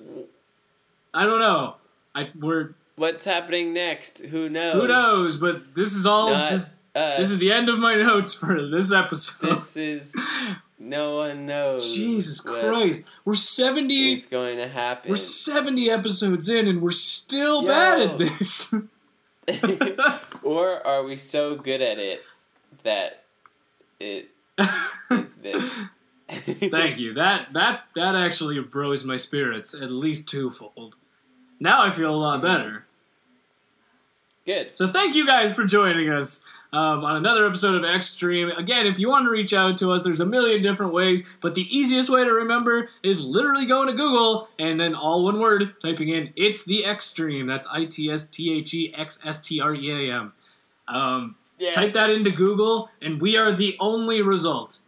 I 1.13 1.25
don't 1.25 1.41
know. 1.41 1.77
I 2.15 2.31
we're 2.39 2.75
What's 2.97 3.25
happening 3.25 3.73
next? 3.73 4.19
Who 4.27 4.49
knows? 4.49 4.75
who 4.75 4.89
knows, 4.89 5.37
but 5.37 5.75
this 5.75 5.95
is 5.95 6.05
all 6.05 6.31
Not 6.31 6.51
this, 6.51 6.75
us. 6.97 7.19
this 7.19 7.31
is 7.31 7.39
the 7.39 7.53
end 7.53 7.69
of 7.69 7.79
my 7.79 7.95
notes 7.95 8.35
for 8.35 8.61
this 8.61 8.93
episode. 8.93 9.47
This 9.51 9.77
is 9.77 10.15
no 10.79 11.17
one 11.17 11.47
knows. 11.47 11.95
Jesus 11.95 12.41
Christ. 12.41 13.03
We're 13.25 13.35
70 13.35 14.13
It's 14.13 14.27
going 14.27 14.59
to 14.59 14.69
happen. 14.69 15.11
We're 15.11 15.17
70 15.17 15.91
episodes 15.91 16.49
in 16.49 16.69
and 16.69 16.81
we're 16.81 16.91
still 16.91 17.63
Yo. 17.63 17.69
bad 17.69 18.11
at 18.11 18.19
this. 18.19 18.75
or 20.43 20.87
are 20.87 21.03
we 21.03 21.17
so 21.17 21.57
good 21.57 21.81
at 21.81 21.99
it 21.99 22.23
that 22.85 23.25
it 23.99 24.29
it's 25.11 25.35
this? 25.37 25.85
Thank 26.29 26.99
you. 26.99 27.15
That 27.15 27.53
that 27.55 27.85
that 27.97 28.15
actually 28.15 28.59
rose 28.61 29.05
my 29.05 29.17
spirits 29.17 29.75
at 29.75 29.91
least 29.91 30.29
twofold. 30.29 30.95
Now 31.59 31.83
I 31.83 31.91
feel 31.91 32.15
a 32.15 32.17
lot 32.17 32.41
hmm. 32.41 32.47
better. 32.47 32.85
Good. 34.45 34.77
So 34.77 34.89
thank 34.89 35.15
you 35.15 35.27
guys 35.27 35.55
for 35.55 35.67
joining 35.67 36.09
us 36.09 36.43
um, 36.73 37.05
on 37.05 37.17
another 37.17 37.47
episode 37.47 37.75
of 37.75 37.83
Xstream. 37.83 38.57
Again, 38.59 38.87
if 38.87 38.99
you 38.99 39.09
want 39.09 39.25
to 39.25 39.31
reach 39.31 39.53
out 39.55 39.77
to 39.79 39.91
us, 39.91 40.03
there's 40.05 40.21
a 40.21 40.27
million 40.27 40.63
different 40.63 40.93
ways, 40.93 41.29
but 41.41 41.55
the 41.55 41.63
easiest 41.75 42.11
way 42.11 42.25
to 42.25 42.31
remember 42.33 42.91
is 43.03 43.25
literally 43.25 43.65
going 43.67 43.87
to 43.89 43.95
Google 43.95 44.49
and 44.59 44.79
then 44.79 44.95
all 44.95 45.25
one 45.25 45.39
word 45.41 45.75
typing 45.81 46.09
in 46.09 46.33
"It's 46.37 46.65
the 46.65 46.83
Xstream." 46.87 47.47
That's 47.47 47.67
I 47.73 47.87
T 47.87 48.11
S 48.11 48.27
T 48.27 48.53
H 48.59 48.75
E 48.75 48.93
X 48.95 49.19
S 49.25 49.41
T 49.41 49.61
R 49.61 49.75
E 49.75 50.09
A 50.11 50.15
M. 50.15 50.33
Um, 50.87 51.37
Yes. 51.61 51.75
Type 51.75 51.91
that 51.91 52.11
into 52.11 52.31
Google, 52.31 52.89
and 53.03 53.21
we 53.21 53.37
are 53.37 53.51
the 53.51 53.77
only 53.81 54.23
result. 54.23 54.79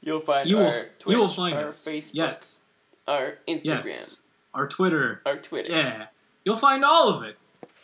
You'll 0.00 0.20
find 0.20 0.48
You 0.48 0.58
our 0.58 0.64
will, 0.66 0.72
Twitch, 1.00 1.14
you 1.14 1.18
will 1.18 1.28
find 1.28 1.54
our 1.54 1.68
us. 1.70 1.84
Facebook, 1.88 2.10
Yes, 2.12 2.62
our 3.08 3.38
Instagram, 3.48 3.64
yes. 3.64 4.22
Our 4.54 4.68
Twitter. 4.68 5.20
our 5.26 5.36
Twitter. 5.38 5.72
Yeah, 5.72 6.06
you'll 6.44 6.54
find 6.54 6.84
all 6.84 7.08
of 7.08 7.24
it. 7.24 7.38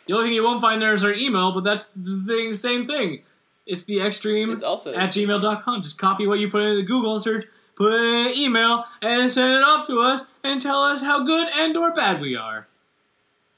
The 0.09 0.15
only 0.15 0.29
thing 0.29 0.33
you 0.33 0.43
won't 0.43 0.59
find 0.59 0.81
there 0.81 0.95
is 0.95 1.03
our 1.03 1.13
email, 1.13 1.51
but 1.51 1.63
that's 1.63 1.89
the 1.89 2.23
thing, 2.25 2.51
same 2.53 2.87
thing. 2.87 3.21
It's 3.67 3.83
the 3.83 3.97
Xstream 3.97 4.51
It's 4.51 4.63
also 4.63 4.91
at 4.91 5.11
gmail.com. 5.11 5.83
Just 5.83 5.99
copy 5.99 6.25
what 6.25 6.39
you 6.39 6.49
put 6.49 6.63
into 6.63 6.77
the 6.77 6.87
Google 6.87 7.19
search, 7.19 7.45
put 7.75 7.93
it 7.93 8.01
in 8.01 8.27
an 8.31 8.33
email, 8.35 8.85
and 9.03 9.29
send 9.29 9.53
it 9.53 9.63
off 9.63 9.85
to 9.85 9.99
us 9.99 10.25
and 10.43 10.59
tell 10.59 10.81
us 10.81 11.03
how 11.03 11.23
good 11.23 11.47
and 11.59 11.77
or 11.77 11.93
bad 11.93 12.19
we 12.19 12.35
are. 12.35 12.67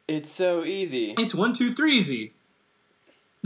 It's 0.10 0.30
so 0.30 0.66
easy. 0.66 1.16
It's 1.18 1.34
one, 1.34 1.54
two, 1.54 1.72
three, 1.72 2.02
Z. 2.02 2.34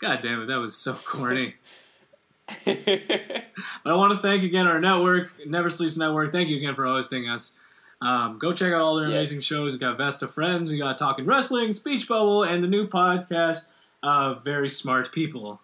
God 0.00 0.22
damn 0.22 0.42
it, 0.42 0.46
that 0.48 0.58
was 0.58 0.76
so 0.76 0.94
corny. 0.94 1.54
But 2.64 3.92
I 3.92 3.94
want 3.94 4.12
to 4.12 4.18
thank 4.18 4.42
again 4.42 4.66
our 4.66 4.80
network, 4.80 5.46
Never 5.46 5.70
Sleeps 5.70 5.96
Network. 5.96 6.32
Thank 6.32 6.48
you 6.48 6.56
again 6.56 6.74
for 6.74 6.84
hosting 6.84 7.28
us. 7.28 7.52
Um, 8.04 8.38
go 8.38 8.52
check 8.52 8.72
out 8.72 8.80
all 8.82 8.96
their 8.96 9.08
Yes. 9.08 9.12
amazing 9.30 9.40
shows. 9.40 9.72
We've 9.72 9.80
got 9.80 9.96
Vesta 9.96 10.28
Friends, 10.28 10.70
we 10.70 10.78
got 10.78 10.98
Talking 10.98 11.24
Wrestling, 11.24 11.72
Speech 11.72 12.06
Bubble, 12.06 12.42
and 12.42 12.62
the 12.62 12.68
new 12.68 12.86
podcast, 12.86 13.66
uh, 14.02 14.34
Very 14.44 14.68
Smart 14.68 15.10
People, 15.10 15.60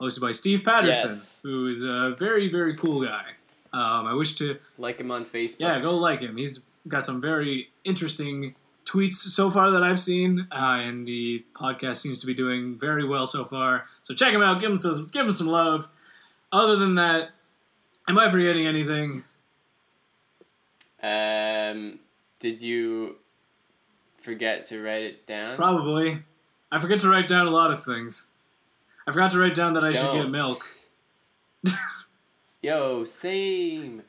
hosted 0.00 0.20
by 0.22 0.30
Steve 0.30 0.62
Patterson, 0.64 1.10
Yes. 1.10 1.40
who 1.42 1.66
is 1.66 1.82
a 1.82 2.16
very, 2.18 2.48
very 2.50 2.74
cool 2.74 3.04
guy. 3.04 3.24
Um, 3.72 4.06
I 4.06 4.14
wish 4.14 4.34
to, 4.36 4.56
like 4.78 4.98
him 5.00 5.10
on 5.10 5.24
Facebook. 5.26 5.56
yeah, 5.58 5.78
go 5.80 5.96
like 5.96 6.20
him. 6.20 6.36
He's 6.36 6.62
got 6.88 7.04
some 7.04 7.20
very 7.20 7.70
interesting 7.84 8.54
tweets 8.86 9.14
so 9.14 9.50
far 9.50 9.70
that 9.72 9.82
I've 9.82 9.98
seen, 10.00 10.46
uh, 10.52 10.80
and 10.82 11.06
the 11.06 11.44
podcast 11.54 11.96
seems 11.96 12.20
to 12.20 12.26
be 12.26 12.34
doing 12.34 12.78
very 12.78 13.04
well 13.06 13.26
so 13.26 13.44
far. 13.44 13.84
So 14.02 14.14
check 14.14 14.32
him 14.32 14.42
out. 14.42 14.60
Give 14.60 14.70
him 14.70 14.76
some, 14.76 15.06
give 15.08 15.24
him 15.26 15.30
some 15.32 15.48
love. 15.48 15.88
Other 16.52 16.76
than 16.76 16.94
that, 16.94 17.30
am 18.08 18.16
I 18.18 18.30
forgetting 18.30 18.66
anything? 18.66 19.24
Um, 21.04 21.98
did 22.40 22.62
you 22.62 23.16
forget 24.22 24.64
to 24.66 24.82
write 24.82 25.02
it 25.02 25.26
down? 25.26 25.56
Probably. 25.56 26.16
I 26.72 26.78
forget 26.78 27.00
to 27.00 27.10
write 27.10 27.28
down 27.28 27.46
a 27.46 27.50
lot 27.50 27.70
of 27.70 27.84
things. 27.84 28.28
I 29.06 29.12
forgot 29.12 29.32
to 29.32 29.38
write 29.38 29.54
down 29.54 29.74
that 29.74 29.84
I 29.84 29.92
should 29.92 30.14
get 30.14 30.30
milk. 30.30 30.66
Yo, 32.62 33.04
same. 33.04 34.00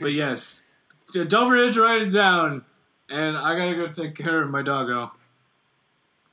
But 0.00 0.14
yes, 0.14 0.64
don't 1.12 1.48
forget 1.48 1.74
to 1.74 1.82
write 1.82 2.00
it 2.00 2.12
down. 2.12 2.64
And 3.10 3.36
I 3.36 3.54
gotta 3.58 3.74
go 3.74 3.88
take 3.88 4.14
care 4.14 4.40
of 4.42 4.48
my 4.48 4.62
doggo. 4.62 5.12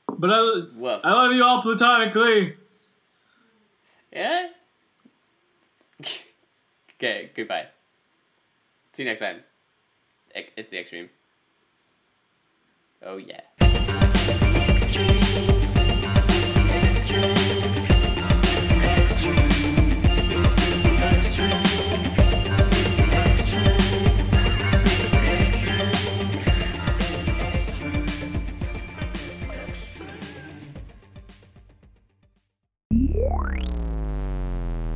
But 0.08 0.30
I, 0.30 0.62
Woof. 0.74 1.02
I 1.04 1.12
love 1.12 1.34
you 1.34 1.44
all 1.44 1.60
platonically. 1.60 2.56
Yeah. 4.10 4.48
okay. 6.96 7.30
Goodbye. 7.34 7.66
See 8.94 9.04
you 9.04 9.08
next 9.08 9.20
time. 9.20 9.42
It's 10.34 10.70
the 10.70 10.76
Xstream. 10.76 11.08
Oh 13.02 13.16
yeah. 13.16 13.40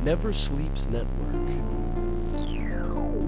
Never 0.03 0.31
Sleeps 0.31 0.87
Network. 0.87 1.26